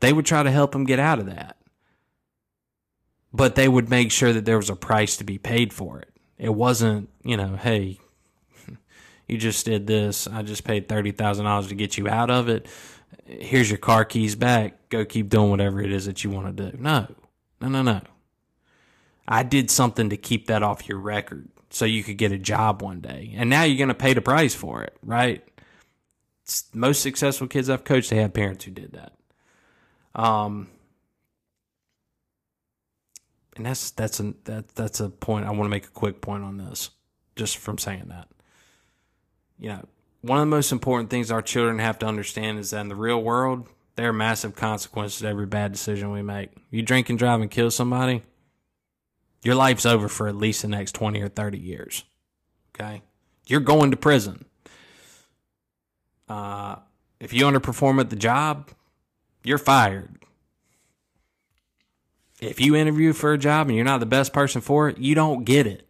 they 0.00 0.12
would 0.12 0.26
try 0.26 0.42
to 0.42 0.50
help 0.50 0.72
them 0.72 0.84
get 0.84 0.98
out 0.98 1.18
of 1.18 1.26
that. 1.26 1.56
but 3.32 3.56
they 3.56 3.68
would 3.68 3.90
make 3.90 4.12
sure 4.12 4.32
that 4.32 4.44
there 4.44 4.56
was 4.56 4.70
a 4.70 4.76
price 4.76 5.16
to 5.16 5.24
be 5.24 5.38
paid 5.38 5.72
for 5.72 5.98
it. 6.00 6.08
It 6.38 6.54
wasn't, 6.54 7.08
you 7.24 7.36
know, 7.36 7.56
hey, 7.56 7.98
you 9.28 9.38
just 9.38 9.64
did 9.64 9.86
this. 9.86 10.26
I 10.28 10.42
just 10.42 10.64
paid 10.64 10.88
$30,000 10.88 11.68
to 11.68 11.74
get 11.74 11.98
you 11.98 12.08
out 12.08 12.30
of 12.30 12.48
it. 12.48 12.66
Here's 13.26 13.68
your 13.70 13.78
car 13.78 14.04
keys 14.04 14.36
back. 14.36 14.88
Go 14.88 15.04
keep 15.04 15.30
doing 15.30 15.50
whatever 15.50 15.80
it 15.80 15.92
is 15.92 16.06
that 16.06 16.22
you 16.22 16.30
want 16.30 16.56
to 16.56 16.70
do. 16.70 16.78
No, 16.78 17.08
no, 17.68 17.82
no, 17.82 17.94
no. 17.94 18.00
I 19.26 19.42
did 19.42 19.70
something 19.70 20.10
to 20.10 20.16
keep 20.16 20.46
that 20.48 20.62
off 20.62 20.88
your 20.88 20.98
record 20.98 21.48
so 21.70 21.84
you 21.84 22.02
could 22.02 22.18
get 22.18 22.32
a 22.32 22.38
job 22.38 22.82
one 22.82 23.00
day. 23.00 23.32
And 23.36 23.50
now 23.50 23.62
you're 23.64 23.78
going 23.78 23.88
to 23.88 23.94
pay 23.94 24.14
the 24.14 24.20
price 24.20 24.54
for 24.54 24.82
it, 24.82 24.96
right? 25.02 25.42
It's 26.42 26.64
most 26.74 27.02
successful 27.02 27.46
kids 27.46 27.70
I've 27.70 27.84
coached, 27.84 28.10
they 28.10 28.16
had 28.16 28.34
parents 28.34 28.64
who 28.64 28.70
did 28.70 28.92
that. 28.92 29.12
Um, 30.14 30.68
and 33.56 33.66
that's 33.66 33.90
that's 33.92 34.20
a 34.20 34.34
that 34.44 34.68
that's 34.74 35.00
a 35.00 35.08
point 35.08 35.46
I 35.46 35.50
want 35.50 35.64
to 35.64 35.68
make 35.68 35.86
a 35.86 35.90
quick 35.90 36.20
point 36.20 36.44
on 36.44 36.58
this, 36.58 36.90
just 37.36 37.56
from 37.56 37.78
saying 37.78 38.06
that. 38.08 38.28
You 39.58 39.70
know, 39.70 39.88
one 40.22 40.38
of 40.38 40.42
the 40.42 40.50
most 40.50 40.72
important 40.72 41.10
things 41.10 41.30
our 41.30 41.42
children 41.42 41.78
have 41.78 41.98
to 42.00 42.06
understand 42.06 42.58
is 42.58 42.70
that 42.70 42.80
in 42.80 42.88
the 42.88 42.96
real 42.96 43.22
world, 43.22 43.68
there 43.96 44.08
are 44.08 44.12
massive 44.12 44.56
consequences 44.56 45.20
to 45.20 45.28
every 45.28 45.46
bad 45.46 45.72
decision 45.72 46.10
we 46.10 46.22
make. 46.22 46.50
You 46.70 46.82
drink 46.82 47.08
and 47.10 47.18
drive 47.18 47.40
and 47.40 47.50
kill 47.50 47.70
somebody, 47.70 48.22
your 49.42 49.54
life's 49.54 49.86
over 49.86 50.08
for 50.08 50.26
at 50.26 50.36
least 50.36 50.62
the 50.62 50.68
next 50.68 50.92
20 50.92 51.20
or 51.20 51.28
30 51.28 51.58
years. 51.58 52.04
Okay? 52.74 53.02
You're 53.46 53.60
going 53.60 53.90
to 53.90 53.96
prison. 53.96 54.46
Uh, 56.28 56.76
if 57.20 57.32
you 57.32 57.44
underperform 57.44 58.00
at 58.00 58.10
the 58.10 58.16
job, 58.16 58.70
you're 59.44 59.58
fired. 59.58 60.18
If 62.40 62.60
you 62.60 62.74
interview 62.74 63.12
for 63.12 63.32
a 63.32 63.38
job 63.38 63.68
and 63.68 63.76
you're 63.76 63.84
not 63.84 64.00
the 64.00 64.06
best 64.06 64.32
person 64.32 64.60
for 64.60 64.88
it, 64.88 64.98
you 64.98 65.14
don't 65.14 65.44
get 65.44 65.66
it. 65.66 65.86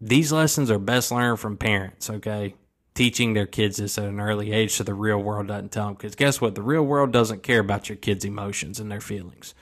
These 0.00 0.32
lessons 0.32 0.70
are 0.70 0.78
best 0.78 1.12
learned 1.12 1.40
from 1.40 1.58
parents, 1.58 2.08
okay? 2.08 2.54
Teaching 3.00 3.32
their 3.32 3.46
kids 3.46 3.78
this 3.78 3.96
at 3.96 4.04
an 4.04 4.20
early 4.20 4.52
age 4.52 4.72
so 4.72 4.84
the 4.84 4.92
real 4.92 5.16
world 5.16 5.46
doesn't 5.46 5.72
tell 5.72 5.86
them. 5.86 5.94
Because 5.94 6.14
guess 6.14 6.38
what? 6.38 6.54
The 6.54 6.60
real 6.60 6.82
world 6.82 7.12
doesn't 7.12 7.42
care 7.42 7.60
about 7.60 7.88
your 7.88 7.96
kids' 7.96 8.26
emotions 8.26 8.78
and 8.78 8.92
their 8.92 9.00
feelings. 9.00 9.54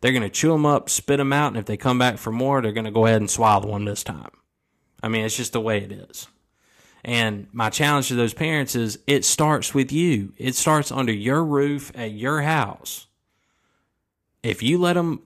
They're 0.00 0.12
going 0.12 0.22
to 0.22 0.30
chew 0.30 0.52
them 0.52 0.64
up, 0.64 0.88
spit 0.88 1.18
them 1.18 1.30
out, 1.30 1.48
and 1.48 1.58
if 1.58 1.66
they 1.66 1.76
come 1.76 1.98
back 1.98 2.16
for 2.16 2.32
more, 2.32 2.62
they're 2.62 2.72
going 2.72 2.86
to 2.86 2.90
go 2.90 3.04
ahead 3.04 3.20
and 3.20 3.30
swallow 3.30 3.70
them 3.70 3.84
this 3.84 4.02
time. 4.02 4.30
I 5.02 5.08
mean, 5.08 5.26
it's 5.26 5.36
just 5.36 5.52
the 5.52 5.60
way 5.60 5.82
it 5.82 5.92
is. 5.92 6.26
And 7.04 7.48
my 7.52 7.68
challenge 7.68 8.08
to 8.08 8.14
those 8.14 8.32
parents 8.32 8.74
is 8.74 8.98
it 9.06 9.26
starts 9.26 9.74
with 9.74 9.92
you. 9.92 10.32
It 10.38 10.54
starts 10.54 10.90
under 10.90 11.12
your 11.12 11.44
roof 11.44 11.92
at 11.94 12.12
your 12.12 12.40
house. 12.40 13.08
If 14.42 14.62
you 14.62 14.78
let 14.78 14.94
them 14.94 15.20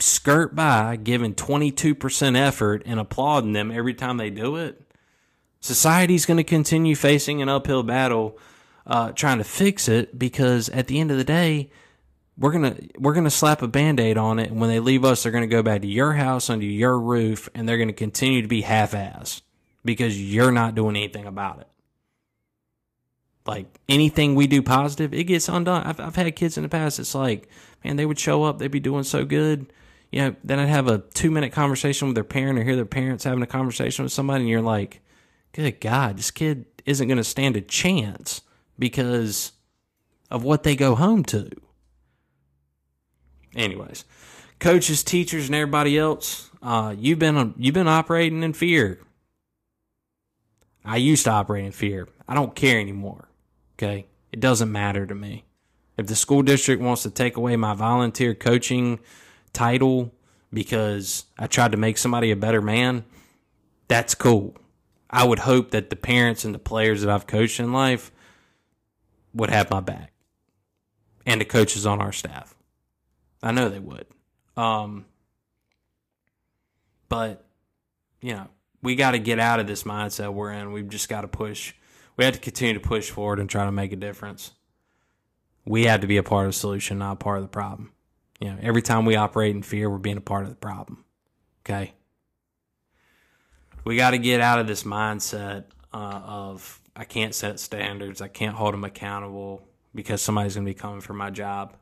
skirt 0.00 0.56
by 0.56 0.96
giving 0.96 1.36
22% 1.36 2.36
effort 2.36 2.82
and 2.86 2.98
applauding 2.98 3.52
them 3.52 3.70
every 3.70 3.94
time 3.94 4.16
they 4.16 4.30
do 4.30 4.56
it, 4.56 4.82
society's 5.60 6.26
going 6.26 6.36
to 6.36 6.44
continue 6.44 6.94
facing 6.94 7.42
an 7.42 7.48
uphill 7.48 7.82
battle 7.82 8.38
uh, 8.86 9.12
trying 9.12 9.38
to 9.38 9.44
fix 9.44 9.88
it 9.88 10.18
because 10.18 10.68
at 10.70 10.86
the 10.86 10.98
end 10.98 11.10
of 11.10 11.18
the 11.18 11.24
day, 11.24 11.70
we're 12.38 12.52
gonna 12.52 12.76
we're 12.98 13.14
gonna 13.14 13.30
slap 13.30 13.62
a 13.62 13.68
band-aid 13.68 14.16
on 14.16 14.38
it. 14.38 14.50
And 14.50 14.60
when 14.60 14.70
they 14.70 14.80
leave 14.80 15.04
us 15.04 15.22
they're 15.22 15.32
gonna 15.32 15.46
go 15.46 15.62
back 15.62 15.82
to 15.82 15.88
your 15.88 16.12
house 16.12 16.48
under 16.48 16.64
your 16.64 16.98
roof 16.98 17.48
and 17.54 17.68
they're 17.68 17.78
gonna 17.78 17.92
continue 17.92 18.42
to 18.42 18.48
be 18.48 18.62
half-ass 18.62 19.42
because 19.84 20.20
you're 20.20 20.52
not 20.52 20.74
doing 20.74 20.96
anything 20.96 21.26
about 21.26 21.60
it. 21.60 21.68
Like 23.44 23.66
anything 23.88 24.34
we 24.34 24.46
do 24.46 24.62
positive 24.62 25.12
it 25.12 25.24
gets 25.24 25.48
undone. 25.48 25.82
I've, 25.82 25.98
I've 26.00 26.16
had 26.16 26.34
kids 26.36 26.56
in 26.56 26.62
the 26.62 26.68
past 26.68 27.00
it's 27.00 27.14
like 27.14 27.48
man 27.84 27.96
they 27.96 28.06
would 28.06 28.18
show 28.18 28.44
up 28.44 28.58
they'd 28.58 28.70
be 28.70 28.80
doing 28.80 29.04
so 29.04 29.24
good. 29.24 29.72
You 30.12 30.22
know 30.22 30.36
then 30.42 30.58
i'd 30.58 30.68
have 30.68 30.86
a 30.86 30.98
two 30.98 31.30
minute 31.30 31.52
conversation 31.52 32.08
with 32.08 32.14
their 32.14 32.24
parent 32.24 32.58
or 32.58 32.64
hear 32.64 32.76
their 32.76 32.86
parents 32.86 33.24
having 33.24 33.42
a 33.42 33.46
conversation 33.46 34.04
with 34.04 34.12
somebody 34.12 34.42
and 34.42 34.48
you're 34.48 34.62
like 34.62 35.02
good 35.52 35.80
god 35.80 36.18
this 36.18 36.30
kid 36.30 36.66
isn't 36.84 37.08
going 37.08 37.18
to 37.18 37.24
stand 37.24 37.56
a 37.56 37.60
chance 37.60 38.40
because 38.78 39.52
of 40.30 40.44
what 40.44 40.62
they 40.62 40.76
go 40.76 40.94
home 40.94 41.24
to 41.24 41.50
anyways, 43.58 44.04
coaches, 44.58 45.02
teachers, 45.02 45.46
and 45.46 45.54
everybody 45.54 45.98
else, 45.98 46.50
uh, 46.62 46.94
you've 46.96 47.18
been 47.18 47.54
you've 47.56 47.74
been 47.74 47.88
operating 47.88 48.42
in 48.42 48.52
fear. 48.52 49.00
I 50.84 50.96
used 50.96 51.24
to 51.24 51.30
operate 51.30 51.66
in 51.66 51.72
fear. 51.72 52.08
I 52.26 52.34
don't 52.34 52.54
care 52.54 52.80
anymore. 52.80 53.28
Okay, 53.76 54.06
it 54.32 54.40
doesn't 54.40 54.70
matter 54.70 55.06
to 55.06 55.14
me. 55.14 55.44
If 55.96 56.06
the 56.06 56.16
school 56.16 56.42
district 56.42 56.80
wants 56.80 57.02
to 57.02 57.10
take 57.10 57.36
away 57.36 57.56
my 57.56 57.74
volunteer 57.74 58.34
coaching 58.34 59.00
title 59.52 60.12
because 60.52 61.24
I 61.38 61.46
tried 61.46 61.72
to 61.72 61.76
make 61.76 61.98
somebody 61.98 62.30
a 62.30 62.36
better 62.36 62.62
man, 62.62 63.04
that's 63.88 64.14
cool. 64.14 64.56
I 65.10 65.24
would 65.24 65.40
hope 65.40 65.70
that 65.70 65.90
the 65.90 65.96
parents 65.96 66.44
and 66.44 66.54
the 66.54 66.58
players 66.58 67.02
that 67.02 67.10
I've 67.10 67.26
coached 67.26 67.60
in 67.60 67.72
life 67.72 68.10
would 69.34 69.50
have 69.50 69.70
my 69.70 69.80
back 69.80 70.12
and 71.24 71.40
the 71.40 71.44
coaches 71.44 71.86
on 71.86 72.00
our 72.00 72.12
staff. 72.12 72.54
I 73.42 73.52
know 73.52 73.68
they 73.68 73.78
would. 73.78 74.06
Um, 74.56 75.06
but 77.08 77.44
you 78.20 78.32
know, 78.32 78.48
we 78.82 78.96
got 78.96 79.12
to 79.12 79.18
get 79.18 79.38
out 79.38 79.60
of 79.60 79.66
this 79.66 79.84
mindset 79.84 80.32
we're 80.32 80.52
in. 80.52 80.72
We've 80.72 80.88
just 80.88 81.08
got 81.08 81.22
to 81.22 81.28
push. 81.28 81.74
We 82.16 82.24
have 82.24 82.34
to 82.34 82.40
continue 82.40 82.74
to 82.74 82.80
push 82.80 83.10
forward 83.10 83.38
and 83.38 83.48
try 83.48 83.64
to 83.64 83.72
make 83.72 83.92
a 83.92 83.96
difference. 83.96 84.52
We 85.64 85.84
have 85.84 86.00
to 86.00 86.06
be 86.06 86.16
a 86.16 86.22
part 86.22 86.46
of 86.46 86.52
the 86.52 86.58
solution, 86.58 86.98
not 86.98 87.12
a 87.12 87.16
part 87.16 87.38
of 87.38 87.44
the 87.44 87.48
problem. 87.48 87.92
You 88.40 88.48
know, 88.48 88.58
every 88.60 88.82
time 88.82 89.04
we 89.04 89.16
operate 89.16 89.54
in 89.54 89.62
fear, 89.62 89.90
we're 89.90 89.98
being 89.98 90.16
a 90.16 90.22
part 90.22 90.44
of 90.44 90.48
the 90.50 90.56
problem. 90.56 91.04
Okay. 91.64 91.92
We 93.88 93.96
got 93.96 94.10
to 94.10 94.18
get 94.18 94.42
out 94.42 94.58
of 94.58 94.66
this 94.66 94.84
mindset 94.84 95.64
uh, 95.94 95.96
of 95.96 96.78
I 96.94 97.04
can't 97.04 97.34
set 97.34 97.58
standards, 97.58 98.20
I 98.20 98.28
can't 98.28 98.54
hold 98.54 98.74
them 98.74 98.84
accountable 98.84 99.66
because 99.94 100.20
somebody's 100.20 100.56
going 100.56 100.66
to 100.66 100.70
be 100.70 100.78
coming 100.78 101.00
for 101.00 101.14
my 101.14 101.30
job. 101.30 101.74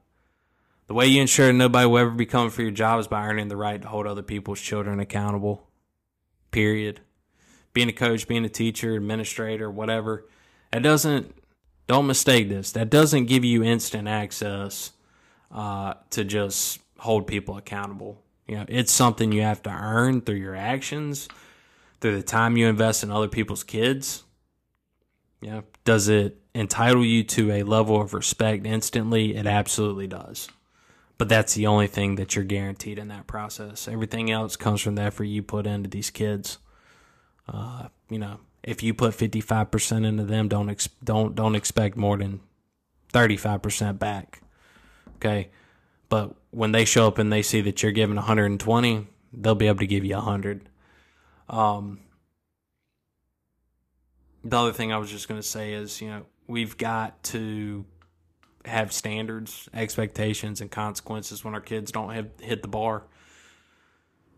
The 0.86 0.94
way 0.94 1.08
you 1.08 1.20
ensure 1.20 1.52
nobody 1.52 1.84
will 1.88 1.98
ever 1.98 2.12
be 2.12 2.24
coming 2.24 2.50
for 2.50 2.62
your 2.62 2.70
job 2.70 3.00
is 3.00 3.08
by 3.08 3.26
earning 3.26 3.48
the 3.48 3.56
right 3.56 3.82
to 3.82 3.88
hold 3.88 4.06
other 4.06 4.22
people's 4.22 4.60
children 4.60 5.00
accountable. 5.00 5.66
Period. 6.52 7.00
Being 7.72 7.88
a 7.88 7.92
coach, 7.92 8.28
being 8.28 8.44
a 8.44 8.48
teacher, 8.48 8.94
administrator, 8.94 9.68
whatever, 9.68 10.28
that 10.70 10.84
doesn't, 10.84 11.34
don't 11.88 12.06
mistake 12.06 12.48
this, 12.48 12.70
that 12.70 12.88
doesn't 12.88 13.24
give 13.24 13.44
you 13.44 13.64
instant 13.64 14.06
access 14.06 14.92
uh, 15.50 15.94
to 16.10 16.22
just 16.22 16.78
hold 16.98 17.26
people 17.26 17.56
accountable. 17.56 18.22
You 18.46 18.58
know, 18.58 18.64
it's 18.68 18.92
something 18.92 19.32
you 19.32 19.42
have 19.42 19.64
to 19.64 19.70
earn 19.70 20.20
through 20.20 20.36
your 20.36 20.54
actions, 20.54 21.28
through 22.00 22.16
the 22.16 22.22
time 22.22 22.56
you 22.56 22.66
invest 22.66 23.02
in 23.02 23.10
other 23.10 23.28
people's 23.28 23.64
kids. 23.64 24.22
Yeah. 25.42 25.60
does 25.84 26.08
it 26.08 26.40
entitle 26.54 27.04
you 27.04 27.22
to 27.22 27.52
a 27.52 27.62
level 27.62 28.00
of 28.00 28.14
respect 28.14 28.64
instantly? 28.66 29.36
It 29.36 29.46
absolutely 29.46 30.06
does 30.06 30.48
but 31.18 31.28
that's 31.28 31.54
the 31.54 31.66
only 31.66 31.86
thing 31.86 32.16
that 32.16 32.34
you're 32.34 32.44
guaranteed 32.44 32.98
in 32.98 33.08
that 33.08 33.26
process. 33.26 33.88
Everything 33.88 34.30
else 34.30 34.56
comes 34.56 34.80
from 34.80 34.96
the 34.96 35.02
effort 35.02 35.24
you 35.24 35.42
put 35.42 35.66
into 35.66 35.88
these 35.88 36.10
kids. 36.10 36.58
Uh, 37.48 37.88
you 38.10 38.18
know, 38.18 38.40
if 38.62 38.82
you 38.82 38.92
put 38.92 39.14
55% 39.14 40.04
into 40.04 40.24
them, 40.24 40.48
don't 40.48 40.68
ex- 40.68 40.88
don't 41.02 41.34
don't 41.34 41.54
expect 41.54 41.96
more 41.96 42.18
than 42.18 42.40
35% 43.12 43.98
back. 43.98 44.42
Okay? 45.16 45.48
But 46.08 46.34
when 46.50 46.72
they 46.72 46.84
show 46.84 47.06
up 47.06 47.18
and 47.18 47.32
they 47.32 47.42
see 47.42 47.60
that 47.62 47.82
you're 47.82 47.92
giving 47.92 48.16
120, 48.16 49.06
they'll 49.32 49.54
be 49.54 49.68
able 49.68 49.78
to 49.78 49.86
give 49.86 50.04
you 50.04 50.16
100. 50.16 50.68
Um 51.48 52.00
the 54.50 54.58
other 54.58 54.72
thing 54.72 54.92
I 54.92 54.98
was 54.98 55.10
just 55.10 55.28
going 55.28 55.40
to 55.40 55.46
say 55.46 55.72
is, 55.72 56.00
you 56.00 56.08
know, 56.08 56.22
we've 56.46 56.76
got 56.76 57.22
to 57.24 57.84
have 58.64 58.92
standards, 58.92 59.68
expectations, 59.74 60.60
and 60.60 60.70
consequences 60.70 61.44
when 61.44 61.54
our 61.54 61.60
kids 61.60 61.92
don't 61.92 62.10
have 62.10 62.28
hit 62.40 62.62
the 62.62 62.68
bar. 62.68 63.04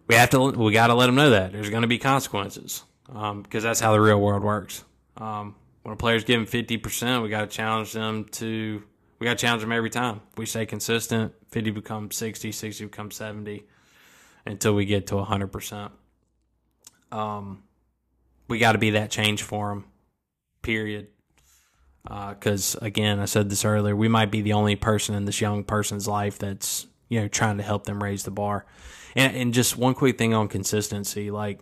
We 0.09 0.15
have 0.15 0.31
to. 0.31 0.51
We 0.51 0.73
got 0.73 0.87
to 0.89 0.95
let 0.95 1.07
them 1.07 1.17
know 1.17 1.31
that 1.31 1.53
there's 1.53 1.71
going 1.71 1.83
to 1.83 1.89
be 1.89 1.99
consequences 1.99 2.83
because 3.07 3.33
um, 3.33 3.45
that's 3.51 3.81
how 3.81 3.93
the 3.93 4.01
real 4.01 4.21
world 4.21 4.43
works. 4.43 4.85
Um, 5.19 5.55
when 5.83 5.93
a 5.93 5.97
player's 5.97 6.25
giving 6.25 6.47
fifty 6.47 6.79
percent, 6.79 7.23
we 7.23 7.29
got 7.29 7.43
to 7.43 7.47
challenge 7.47 7.93
them 7.93 8.25
to. 8.33 8.83
We 9.19 9.25
got 9.25 9.37
to 9.37 9.41
challenge 9.43 9.63
them 9.63 9.73
every 9.73 9.91
time. 9.91 10.21
We 10.37 10.47
stay 10.47 10.65
consistent. 10.65 11.33
Fifty 11.51 11.71
becomes 11.71 12.17
60, 12.17 12.53
60 12.53 12.85
becomes 12.85 13.17
seventy, 13.17 13.65
until 14.47 14.75
we 14.75 14.87
get 14.87 15.09
to 15.09 15.23
hundred 15.23 15.49
percent. 15.49 15.93
Um, 17.13 17.63
we 18.49 18.59
got 18.59 18.73
to 18.73 18.79
be 18.79 18.91
that 18.91 19.11
change 19.11 19.43
for 19.43 19.69
them. 19.69 19.85
Period 20.63 21.09
because 22.09 22.75
uh, 22.77 22.81
again, 22.83 23.21
I 23.21 23.27
said 23.27 23.51
this 23.51 23.65
earlier, 23.65 23.95
we 23.95 24.09
might 24.09 24.31
be 24.31 24.41
the 24.41 24.55
only 24.55 24.77
person 24.77 25.15
in 25.15 25.25
this 25.25 25.41
young 25.41 25.65
person's 25.65 26.09
life 26.09 26.39
that's 26.39 26.87
you 27.09 27.21
know 27.21 27.29
trying 27.29 27.59
to 27.59 27.63
help 27.63 27.85
them 27.85 28.03
raise 28.03 28.23
the 28.23 28.31
bar. 28.31 28.65
And, 29.15 29.37
and 29.37 29.55
just 29.55 29.77
one 29.77 29.95
quick 29.95 30.17
thing 30.19 30.35
on 30.35 30.49
consistency, 30.49 31.31
like 31.31 31.61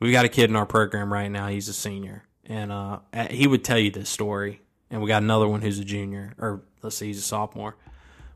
we've 0.00 0.12
got 0.12 0.24
a 0.24 0.28
kid 0.28 0.50
in 0.50 0.56
our 0.56 0.66
program 0.66 1.12
right 1.12 1.28
now. 1.28 1.48
He's 1.48 1.68
a 1.68 1.72
senior, 1.72 2.24
and 2.46 2.72
uh, 2.72 3.00
he 3.30 3.46
would 3.46 3.64
tell 3.64 3.78
you 3.78 3.90
this 3.90 4.08
story. 4.08 4.60
And 4.90 5.02
we 5.02 5.08
got 5.08 5.22
another 5.22 5.48
one 5.48 5.62
who's 5.62 5.78
a 5.78 5.84
junior, 5.84 6.34
or 6.38 6.62
let's 6.82 6.96
say 6.96 7.06
he's 7.06 7.18
a 7.18 7.22
sophomore. 7.22 7.76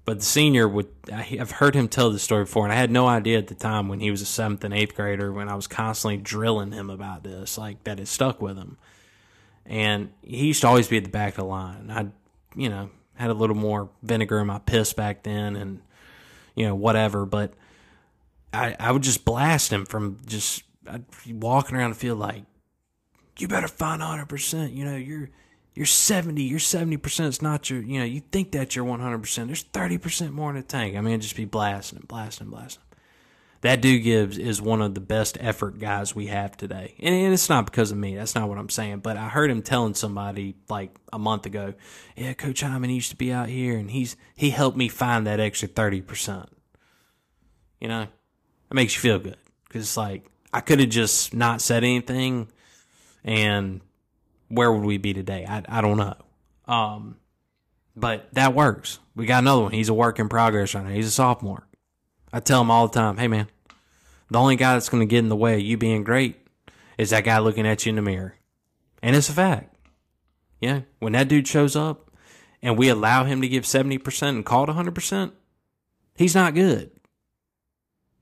But 0.08 0.20
the 0.20 0.24
senior 0.24 0.66
would, 0.66 0.88
I've 1.12 1.50
heard 1.50 1.74
him 1.74 1.86
tell 1.86 2.10
this 2.10 2.22
story 2.22 2.44
before, 2.44 2.64
and 2.64 2.72
I 2.72 2.76
had 2.76 2.90
no 2.90 3.06
idea 3.06 3.36
at 3.36 3.48
the 3.48 3.54
time 3.54 3.88
when 3.88 4.00
he 4.00 4.10
was 4.10 4.22
a 4.22 4.24
seventh 4.24 4.64
and 4.64 4.72
eighth 4.72 4.94
grader 4.94 5.30
when 5.30 5.50
I 5.50 5.54
was 5.54 5.66
constantly 5.66 6.16
drilling 6.16 6.72
him 6.72 6.88
about 6.88 7.24
this, 7.24 7.58
like 7.58 7.84
that 7.84 8.00
it 8.00 8.08
stuck 8.08 8.40
with 8.40 8.56
him. 8.56 8.78
And 9.66 10.10
he 10.22 10.46
used 10.46 10.62
to 10.62 10.66
always 10.66 10.88
be 10.88 10.96
at 10.96 11.04
the 11.04 11.10
back 11.10 11.34
of 11.34 11.36
the 11.36 11.44
line. 11.44 11.90
I, 11.90 12.06
you 12.58 12.70
know, 12.70 12.88
had 13.16 13.28
a 13.28 13.34
little 13.34 13.54
more 13.54 13.90
vinegar 14.02 14.40
in 14.40 14.46
my 14.46 14.60
piss 14.60 14.94
back 14.94 15.24
then, 15.24 15.56
and 15.56 15.82
you 16.54 16.64
know 16.64 16.74
whatever. 16.74 17.26
But 17.26 17.52
I, 18.50 18.76
I 18.80 18.92
would 18.92 19.02
just 19.02 19.26
blast 19.26 19.70
him 19.70 19.84
from 19.84 20.20
just 20.24 20.62
I'd 20.86 21.04
walking 21.26 21.76
around 21.76 21.90
the 21.90 21.96
field 21.96 22.18
like, 22.18 22.44
you 23.36 23.46
better 23.46 23.68
find 23.68 24.00
hundred 24.00 24.30
percent. 24.30 24.72
You 24.72 24.86
know, 24.86 24.96
you're 24.96 25.28
you're 25.78 25.86
seventy, 25.86 26.42
you're 26.42 26.58
seventy 26.58 26.96
percent. 26.96 27.28
It's 27.28 27.40
not 27.40 27.70
your, 27.70 27.80
you 27.80 27.98
know, 28.00 28.04
you 28.04 28.20
think 28.20 28.52
that 28.52 28.76
you're 28.76 28.84
one 28.84 29.00
hundred 29.00 29.20
percent. 29.20 29.48
There's 29.48 29.62
thirty 29.62 29.96
percent 29.96 30.32
more 30.32 30.50
in 30.50 30.56
the 30.56 30.62
tank. 30.62 30.96
I 30.96 31.00
mean, 31.00 31.20
just 31.20 31.36
be 31.36 31.44
blasting 31.46 32.00
him, 32.00 32.06
blasting 32.06 32.50
blasting 32.50 32.82
that 33.60 33.80
dude 33.80 34.04
gives 34.04 34.38
is 34.38 34.62
one 34.62 34.80
of 34.80 34.94
the 34.94 35.00
best 35.00 35.36
effort 35.40 35.78
guys 35.78 36.14
we 36.14 36.26
have 36.28 36.56
today. 36.56 36.94
And, 37.00 37.14
and, 37.14 37.32
it's 37.32 37.48
not 37.48 37.66
because 37.66 37.90
of 37.90 37.98
me. 37.98 38.14
That's 38.14 38.34
not 38.34 38.48
what 38.48 38.58
I'm 38.58 38.68
saying. 38.68 39.00
But 39.00 39.16
I 39.16 39.28
heard 39.28 39.50
him 39.50 39.62
telling 39.62 39.94
somebody 39.94 40.54
like 40.68 40.94
a 41.12 41.18
month 41.18 41.46
ago, 41.46 41.74
yeah, 42.16 42.34
Coach 42.34 42.60
Hyman 42.60 42.90
used 42.90 43.10
to 43.10 43.16
be 43.16 43.32
out 43.32 43.48
here 43.48 43.76
and 43.76 43.90
he's 43.90 44.16
he 44.36 44.50
helped 44.50 44.76
me 44.76 44.88
find 44.88 45.26
that 45.26 45.40
extra 45.40 45.68
30%. 45.68 46.48
You 47.80 47.88
know, 47.88 48.02
it 48.02 48.74
makes 48.74 48.94
you 48.94 49.00
feel 49.00 49.18
good 49.18 49.38
because 49.66 49.82
it's 49.82 49.96
like 49.96 50.24
I 50.52 50.60
could 50.60 50.78
have 50.78 50.88
just 50.88 51.34
not 51.34 51.60
said 51.60 51.82
anything 51.82 52.48
and 53.24 53.80
where 54.48 54.72
would 54.72 54.84
we 54.84 54.98
be 54.98 55.14
today? 55.14 55.46
I, 55.48 55.62
I 55.68 55.80
don't 55.80 55.96
know. 55.96 56.14
Um, 56.66 57.16
but 57.96 58.32
that 58.34 58.54
works. 58.54 58.98
We 59.14 59.26
got 59.26 59.42
another 59.42 59.62
one. 59.62 59.72
He's 59.72 59.88
a 59.88 59.94
work 59.94 60.18
in 60.18 60.28
progress 60.28 60.74
right 60.74 60.84
now. 60.84 60.90
He's 60.90 61.08
a 61.08 61.10
sophomore. 61.10 61.66
I 62.32 62.40
tell 62.40 62.60
him 62.60 62.70
all 62.70 62.88
the 62.88 62.94
time, 62.94 63.16
hey 63.16 63.28
man, 63.28 63.48
the 64.30 64.38
only 64.38 64.56
guy 64.56 64.74
that's 64.74 64.88
going 64.88 65.00
to 65.00 65.10
get 65.10 65.20
in 65.20 65.28
the 65.28 65.36
way 65.36 65.54
of 65.54 65.60
you 65.60 65.76
being 65.76 66.04
great 66.04 66.36
is 66.98 67.10
that 67.10 67.24
guy 67.24 67.38
looking 67.38 67.66
at 67.66 67.84
you 67.86 67.90
in 67.90 67.96
the 67.96 68.02
mirror. 68.02 68.34
And 69.02 69.16
it's 69.16 69.28
a 69.28 69.32
fact. 69.32 69.74
Yeah. 70.60 70.82
When 70.98 71.12
that 71.12 71.28
dude 71.28 71.48
shows 71.48 71.76
up 71.76 72.10
and 72.62 72.76
we 72.76 72.88
allow 72.88 73.24
him 73.24 73.40
to 73.40 73.48
give 73.48 73.64
70% 73.64 74.28
and 74.28 74.44
call 74.44 74.64
it 74.64 74.70
100%, 74.72 75.32
he's 76.16 76.34
not 76.34 76.54
good. 76.54 76.90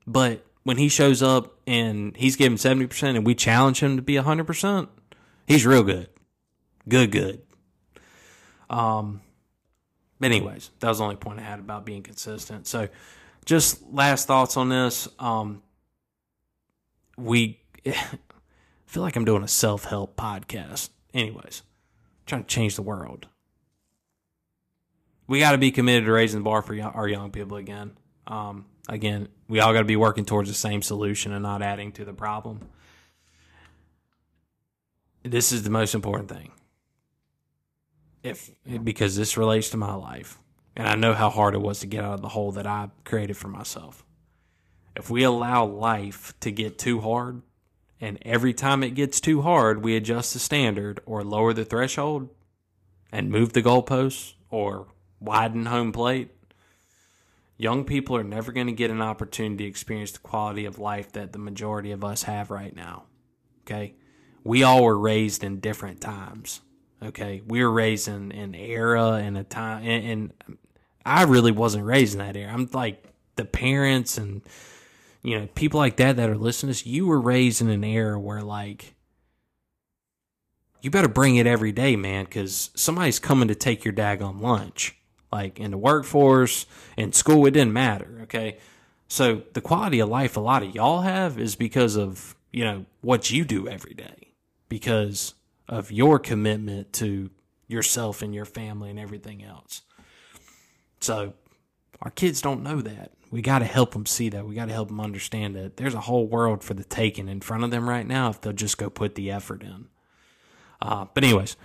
But 0.05 0.45
when 0.63 0.77
he 0.77 0.87
shows 0.87 1.21
up 1.21 1.59
and 1.67 2.15
he's 2.15 2.35
giving 2.35 2.57
70% 2.57 3.15
and 3.15 3.25
we 3.25 3.35
challenge 3.35 3.81
him 3.81 3.97
to 3.97 4.01
be 4.01 4.13
100%, 4.13 4.87
he's 5.47 5.65
real 5.65 5.83
good. 5.83 6.09
Good, 6.87 7.11
good. 7.11 7.41
Um, 8.69 9.21
but 10.19 10.27
anyways, 10.27 10.71
that 10.79 10.89
was 10.89 10.97
the 10.97 11.03
only 11.03 11.15
point 11.15 11.39
I 11.39 11.43
had 11.43 11.59
about 11.59 11.85
being 11.85 12.03
consistent. 12.03 12.67
So 12.67 12.87
just 13.45 13.81
last 13.91 14.27
thoughts 14.27 14.57
on 14.57 14.69
this. 14.69 15.07
Um, 15.19 15.61
we 17.17 17.59
feel 18.85 19.03
like 19.03 19.15
I'm 19.15 19.25
doing 19.25 19.43
a 19.43 19.47
self 19.47 19.85
help 19.85 20.15
podcast. 20.15 20.89
Anyways, 21.13 21.63
trying 22.25 22.43
to 22.43 22.47
change 22.47 22.75
the 22.75 22.81
world. 22.81 23.27
We 25.27 25.39
got 25.39 25.51
to 25.51 25.57
be 25.57 25.71
committed 25.71 26.05
to 26.05 26.11
raising 26.11 26.39
the 26.39 26.43
bar 26.43 26.61
for 26.61 26.79
our 26.81 27.07
young 27.07 27.31
people 27.31 27.57
again. 27.57 27.97
Um, 28.27 28.65
again, 28.87 29.27
we 29.49 29.59
all 29.59 29.73
got 29.73 29.79
to 29.79 29.85
be 29.85 29.97
working 29.97 30.25
towards 30.25 30.49
the 30.49 30.55
same 30.55 30.81
solution 30.81 31.33
and 31.33 31.43
not 31.43 31.61
adding 31.61 31.91
to 31.93 32.05
the 32.05 32.13
problem. 32.13 32.61
This 35.23 35.51
is 35.51 35.63
the 35.63 35.69
most 35.69 35.93
important 35.93 36.29
thing. 36.29 36.51
If 38.23 38.51
because 38.83 39.15
this 39.15 39.37
relates 39.37 39.69
to 39.69 39.77
my 39.77 39.93
life 39.93 40.39
and 40.77 40.87
I 40.87 40.93
know 40.93 41.15
how 41.15 41.31
hard 41.31 41.55
it 41.55 41.61
was 41.61 41.79
to 41.79 41.87
get 41.87 42.03
out 42.03 42.13
of 42.13 42.21
the 42.21 42.29
hole 42.29 42.51
that 42.51 42.67
I 42.67 42.89
created 43.03 43.35
for 43.35 43.47
myself. 43.47 44.05
If 44.95 45.09
we 45.09 45.23
allow 45.23 45.65
life 45.65 46.33
to 46.41 46.51
get 46.51 46.77
too 46.77 47.01
hard, 47.01 47.41
and 47.99 48.19
every 48.21 48.53
time 48.53 48.83
it 48.83 48.91
gets 48.91 49.19
too 49.19 49.41
hard, 49.41 49.83
we 49.83 49.95
adjust 49.95 50.33
the 50.33 50.39
standard 50.39 50.99
or 51.07 51.23
lower 51.23 51.51
the 51.51 51.65
threshold 51.65 52.29
and 53.11 53.31
move 53.31 53.53
the 53.53 53.63
goalposts 53.63 54.35
or 54.51 54.87
widen 55.19 55.65
home 55.65 55.91
plate, 55.91 56.29
young 57.57 57.83
people 57.83 58.15
are 58.15 58.23
never 58.23 58.51
going 58.51 58.67
to 58.67 58.73
get 58.73 58.91
an 58.91 59.01
opportunity 59.01 59.63
to 59.63 59.69
experience 59.69 60.11
the 60.11 60.19
quality 60.19 60.65
of 60.65 60.77
life 60.77 61.11
that 61.13 61.33
the 61.33 61.39
majority 61.39 61.91
of 61.91 62.03
us 62.03 62.23
have 62.23 62.51
right 62.51 62.75
now. 62.75 63.05
Okay? 63.65 63.95
We 64.43 64.61
all 64.61 64.83
were 64.83 64.97
raised 64.97 65.43
in 65.43 65.59
different 65.59 66.01
times. 66.01 66.61
Okay? 67.03 67.41
We 67.45 67.63
were 67.63 67.71
raised 67.71 68.07
in 68.07 68.31
an 68.31 68.55
era 68.55 69.13
and 69.13 69.37
a 69.37 69.43
time, 69.43 69.83
and, 69.85 70.33
and 70.45 70.57
I 71.05 71.23
really 71.23 71.51
wasn't 71.51 71.85
raised 71.85 72.13
in 72.13 72.19
that 72.19 72.35
era. 72.35 72.51
I'm 72.51 72.69
like 72.73 73.03
the 73.37 73.45
parents 73.45 74.17
and 74.17 74.41
you 75.23 75.39
know 75.39 75.47
people 75.55 75.79
like 75.79 75.97
that 75.97 76.17
that 76.17 76.29
are 76.29 76.37
listening 76.37 76.73
to 76.73 76.79
this. 76.79 76.85
You 76.85 77.07
were 77.07 77.21
raised 77.21 77.61
in 77.61 77.69
an 77.69 77.83
era 77.83 78.19
where 78.19 78.41
like 78.41 78.95
you 80.81 80.91
better 80.91 81.07
bring 81.07 81.37
it 81.37 81.47
every 81.47 81.71
day, 81.71 81.95
man, 81.95 82.25
because 82.25 82.71
somebody's 82.75 83.19
coming 83.19 83.47
to 83.47 83.55
take 83.55 83.85
your 83.85 83.93
daggone 83.93 84.41
lunch. 84.41 84.95
Like 85.31 85.59
in 85.59 85.71
the 85.71 85.77
workforce, 85.77 86.65
in 86.95 87.13
school, 87.13 87.45
it 87.45 87.51
didn't 87.51 87.73
matter. 87.73 88.19
Okay, 88.23 88.57
so 89.07 89.43
the 89.53 89.61
quality 89.61 89.99
of 89.99 90.09
life 90.09 90.35
a 90.37 90.41
lot 90.41 90.63
of 90.63 90.75
y'all 90.75 91.01
have 91.01 91.39
is 91.39 91.55
because 91.55 91.95
of 91.95 92.35
you 92.51 92.63
know 92.63 92.85
what 93.01 93.31
you 93.31 93.45
do 93.45 93.67
every 93.67 93.93
day, 93.93 94.33
because 94.67 95.33
of 95.67 95.91
your 95.91 96.19
commitment 96.19 96.93
to 96.93 97.29
yourself 97.67 98.21
and 98.21 98.33
your 98.33 98.45
family 98.45 98.89
and 98.89 98.99
everything 98.99 99.43
else. 99.43 99.81
So 101.01 101.33
our 102.01 102.11
kids 102.11 102.41
don't 102.41 102.63
know 102.63 102.81
that. 102.81 103.11
We 103.29 103.41
got 103.41 103.59
to 103.59 103.65
help 103.65 103.91
them 103.91 104.05
see 104.05 104.29
that. 104.29 104.47
We 104.47 104.55
got 104.55 104.67
to 104.67 104.73
help 104.73 104.87
them 104.87 105.01
understand 105.01 105.55
that 105.55 105.75
there's 105.75 105.93
a 105.93 105.99
whole 105.99 106.27
world 106.27 106.63
for 106.63 106.73
the 106.73 106.83
taking 106.83 107.27
in 107.27 107.41
front 107.41 107.63
of 107.63 107.71
them 107.71 107.89
right 107.89 108.07
now 108.07 108.29
if 108.29 108.39
they'll 108.39 108.53
just 108.53 108.77
go 108.77 108.89
put 108.89 109.15
the 109.15 109.31
effort 109.31 109.63
in. 109.63 109.87
Uh, 110.81 111.05
but 111.13 111.23
anyways, 111.23 111.57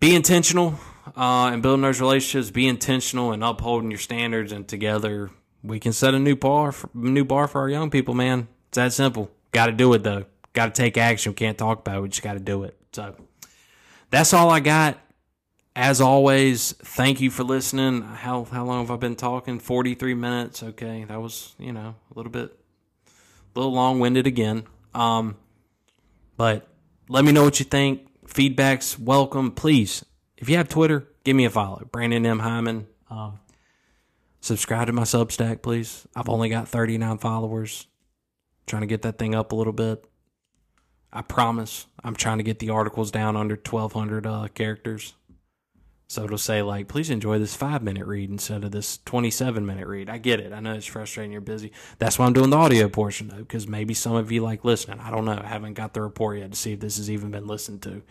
be 0.00 0.14
intentional 0.14 0.78
uh, 1.14 1.50
in 1.52 1.60
building 1.60 1.82
those 1.82 2.00
relationships. 2.00 2.50
Be 2.50 2.66
intentional 2.66 3.32
in 3.32 3.42
upholding 3.42 3.90
your 3.90 4.00
standards, 4.00 4.52
and 4.52 4.66
together 4.66 5.30
we 5.62 5.78
can 5.80 5.92
set 5.92 6.14
a 6.14 6.18
new 6.18 6.36
bar, 6.36 6.72
for, 6.72 6.88
new 6.94 7.24
bar 7.24 7.48
for 7.48 7.60
our 7.60 7.68
young 7.68 7.90
people. 7.90 8.14
Man, 8.14 8.48
it's 8.68 8.76
that 8.76 8.92
simple. 8.92 9.30
Got 9.52 9.66
to 9.66 9.72
do 9.72 9.92
it 9.92 10.02
though. 10.02 10.24
Got 10.52 10.74
to 10.74 10.82
take 10.82 10.96
action. 10.96 11.32
We 11.32 11.36
can't 11.36 11.58
talk 11.58 11.80
about 11.80 11.98
it. 11.98 12.00
We 12.00 12.08
just 12.08 12.22
got 12.22 12.34
to 12.34 12.40
do 12.40 12.64
it. 12.64 12.78
So 12.96 13.14
that's 14.10 14.32
all 14.32 14.50
I 14.50 14.60
got 14.60 14.98
as 15.76 16.00
always, 16.00 16.72
thank 16.72 17.20
you 17.20 17.30
for 17.30 17.44
listening. 17.44 18.00
How 18.00 18.44
how 18.44 18.64
long 18.64 18.80
have 18.80 18.90
I 18.90 18.96
been 18.96 19.14
talking? 19.14 19.58
Forty 19.58 19.94
three 19.94 20.14
minutes. 20.14 20.62
Okay, 20.62 21.04
that 21.04 21.20
was 21.20 21.54
you 21.58 21.70
know 21.70 21.94
a 22.10 22.14
little 22.14 22.32
bit, 22.32 22.58
a 23.54 23.58
little 23.58 23.74
long 23.74 24.00
winded 24.00 24.26
again. 24.26 24.64
Um, 24.94 25.36
but 26.38 26.66
let 27.10 27.26
me 27.26 27.32
know 27.32 27.44
what 27.44 27.58
you 27.58 27.66
think. 27.66 28.08
Feedback's 28.26 28.98
welcome. 28.98 29.50
Please, 29.50 30.02
if 30.38 30.48
you 30.48 30.56
have 30.56 30.70
Twitter, 30.70 31.06
give 31.24 31.36
me 31.36 31.44
a 31.44 31.50
follow. 31.50 31.86
Brandon 31.92 32.24
M 32.24 32.38
Hyman. 32.38 32.86
Um, 33.10 33.40
subscribe 34.40 34.86
to 34.86 34.94
my 34.94 35.02
Substack, 35.02 35.60
please. 35.60 36.08
I've 36.16 36.30
only 36.30 36.48
got 36.48 36.68
thirty 36.68 36.96
nine 36.96 37.18
followers. 37.18 37.86
trying 38.66 38.80
to 38.80 38.86
get 38.86 39.02
that 39.02 39.18
thing 39.18 39.34
up 39.34 39.52
a 39.52 39.54
little 39.54 39.74
bit. 39.74 40.06
I 41.16 41.22
promise. 41.22 41.86
I'm 42.04 42.14
trying 42.14 42.38
to 42.38 42.44
get 42.44 42.58
the 42.58 42.70
articles 42.70 43.10
down 43.10 43.36
under 43.36 43.54
1,200 43.54 44.26
uh, 44.26 44.48
characters. 44.48 45.14
So 46.08 46.24
it'll 46.24 46.38
say 46.38 46.62
like, 46.62 46.88
please 46.88 47.10
enjoy 47.10 47.38
this 47.38 47.56
five 47.56 47.82
minute 47.82 48.06
read 48.06 48.30
instead 48.30 48.64
of 48.64 48.70
this 48.70 48.98
27 49.06 49.64
minute 49.64 49.88
read. 49.88 50.08
I 50.08 50.18
get 50.18 50.40
it. 50.40 50.52
I 50.52 50.60
know 50.60 50.74
it's 50.74 50.86
frustrating. 50.86 51.32
You're 51.32 51.40
busy. 51.40 51.72
That's 51.98 52.18
why 52.18 52.26
I'm 52.26 52.32
doing 52.32 52.50
the 52.50 52.56
audio 52.56 52.88
portion 52.88 53.28
though, 53.28 53.38
because 53.38 53.66
maybe 53.66 53.94
some 53.94 54.14
of 54.14 54.30
you 54.30 54.42
like 54.42 54.64
listening. 54.64 55.00
I 55.00 55.10
don't 55.10 55.24
know. 55.24 55.40
I 55.42 55.46
haven't 55.46 55.74
got 55.74 55.94
the 55.94 56.02
report 56.02 56.38
yet 56.38 56.52
to 56.52 56.56
see 56.56 56.74
if 56.74 56.80
this 56.80 56.98
has 56.98 57.10
even 57.10 57.30
been 57.30 57.46
listened 57.46 57.82
to. 57.82 58.02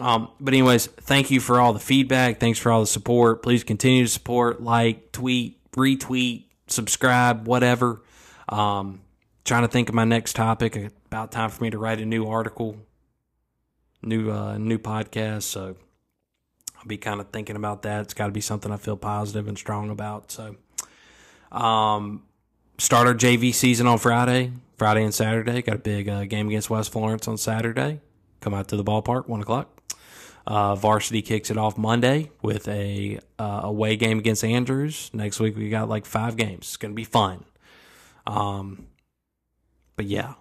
Um, 0.00 0.30
but 0.40 0.54
anyways, 0.54 0.86
thank 0.86 1.30
you 1.30 1.40
for 1.40 1.60
all 1.60 1.72
the 1.72 1.78
feedback. 1.78 2.40
Thanks 2.40 2.58
for 2.58 2.72
all 2.72 2.80
the 2.80 2.86
support. 2.86 3.42
Please 3.42 3.62
continue 3.62 4.04
to 4.04 4.10
support, 4.10 4.60
like, 4.60 5.12
tweet, 5.12 5.60
retweet, 5.72 6.46
subscribe, 6.66 7.46
whatever. 7.46 8.02
Um, 8.48 9.02
trying 9.44 9.62
to 9.62 9.68
think 9.68 9.88
of 9.88 9.94
my 9.94 10.04
next 10.04 10.34
topic. 10.34 10.90
About 11.14 11.30
time 11.30 11.48
for 11.48 11.62
me 11.62 11.70
to 11.70 11.78
write 11.78 12.00
a 12.00 12.04
new 12.04 12.26
article, 12.26 12.76
new 14.02 14.32
uh, 14.32 14.58
new 14.58 14.78
podcast. 14.78 15.44
So 15.44 15.76
I'll 16.76 16.86
be 16.88 16.96
kind 16.96 17.20
of 17.20 17.30
thinking 17.30 17.54
about 17.54 17.82
that. 17.82 18.00
It's 18.00 18.14
got 18.14 18.26
to 18.26 18.32
be 18.32 18.40
something 18.40 18.72
I 18.72 18.78
feel 18.78 18.96
positive 18.96 19.46
and 19.46 19.56
strong 19.56 19.90
about. 19.90 20.32
So, 20.32 20.56
um, 21.52 22.24
start 22.78 23.06
our 23.06 23.14
JV 23.14 23.54
season 23.54 23.86
on 23.86 23.98
Friday, 23.98 24.54
Friday 24.76 25.04
and 25.04 25.14
Saturday. 25.14 25.62
Got 25.62 25.76
a 25.76 25.78
big 25.78 26.08
uh, 26.08 26.24
game 26.24 26.48
against 26.48 26.68
West 26.68 26.90
Florence 26.90 27.28
on 27.28 27.38
Saturday. 27.38 28.00
Come 28.40 28.52
out 28.52 28.66
to 28.66 28.76
the 28.76 28.82
ballpark, 28.82 29.28
one 29.28 29.40
o'clock. 29.40 29.68
Uh, 30.48 30.74
varsity 30.74 31.22
kicks 31.22 31.48
it 31.48 31.56
off 31.56 31.78
Monday 31.78 32.32
with 32.42 32.66
a 32.66 33.20
uh, 33.38 33.60
away 33.62 33.94
game 33.94 34.18
against 34.18 34.42
Andrews. 34.42 35.12
Next 35.12 35.38
week 35.38 35.56
we 35.56 35.68
got 35.68 35.88
like 35.88 36.06
five 36.06 36.36
games. 36.36 36.66
It's 36.66 36.76
gonna 36.76 36.92
be 36.92 37.04
fun. 37.04 37.44
Um, 38.26 38.88
but 39.94 40.06
yeah, 40.06 40.34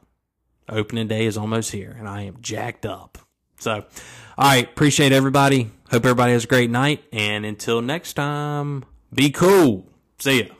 opening 0.69 1.07
day 1.07 1.25
is 1.25 1.37
almost 1.37 1.71
here, 1.71 1.95
and 1.97 2.07
I 2.07 2.23
am 2.23 2.37
jacked 2.41 2.85
up. 2.85 3.17
So, 3.59 3.71
all 3.73 3.83
right, 4.37 4.67
appreciate 4.67 5.11
everybody. 5.11 5.71
Hope 5.89 6.05
everybody 6.05 6.33
has 6.33 6.43
a 6.43 6.47
great 6.47 6.69
night. 6.69 7.03
And 7.13 7.45
until 7.45 7.81
next 7.81 8.13
time, 8.13 8.83
Be 9.13 9.29
cool. 9.29 9.85
See 10.19 10.43
ya. 10.43 10.53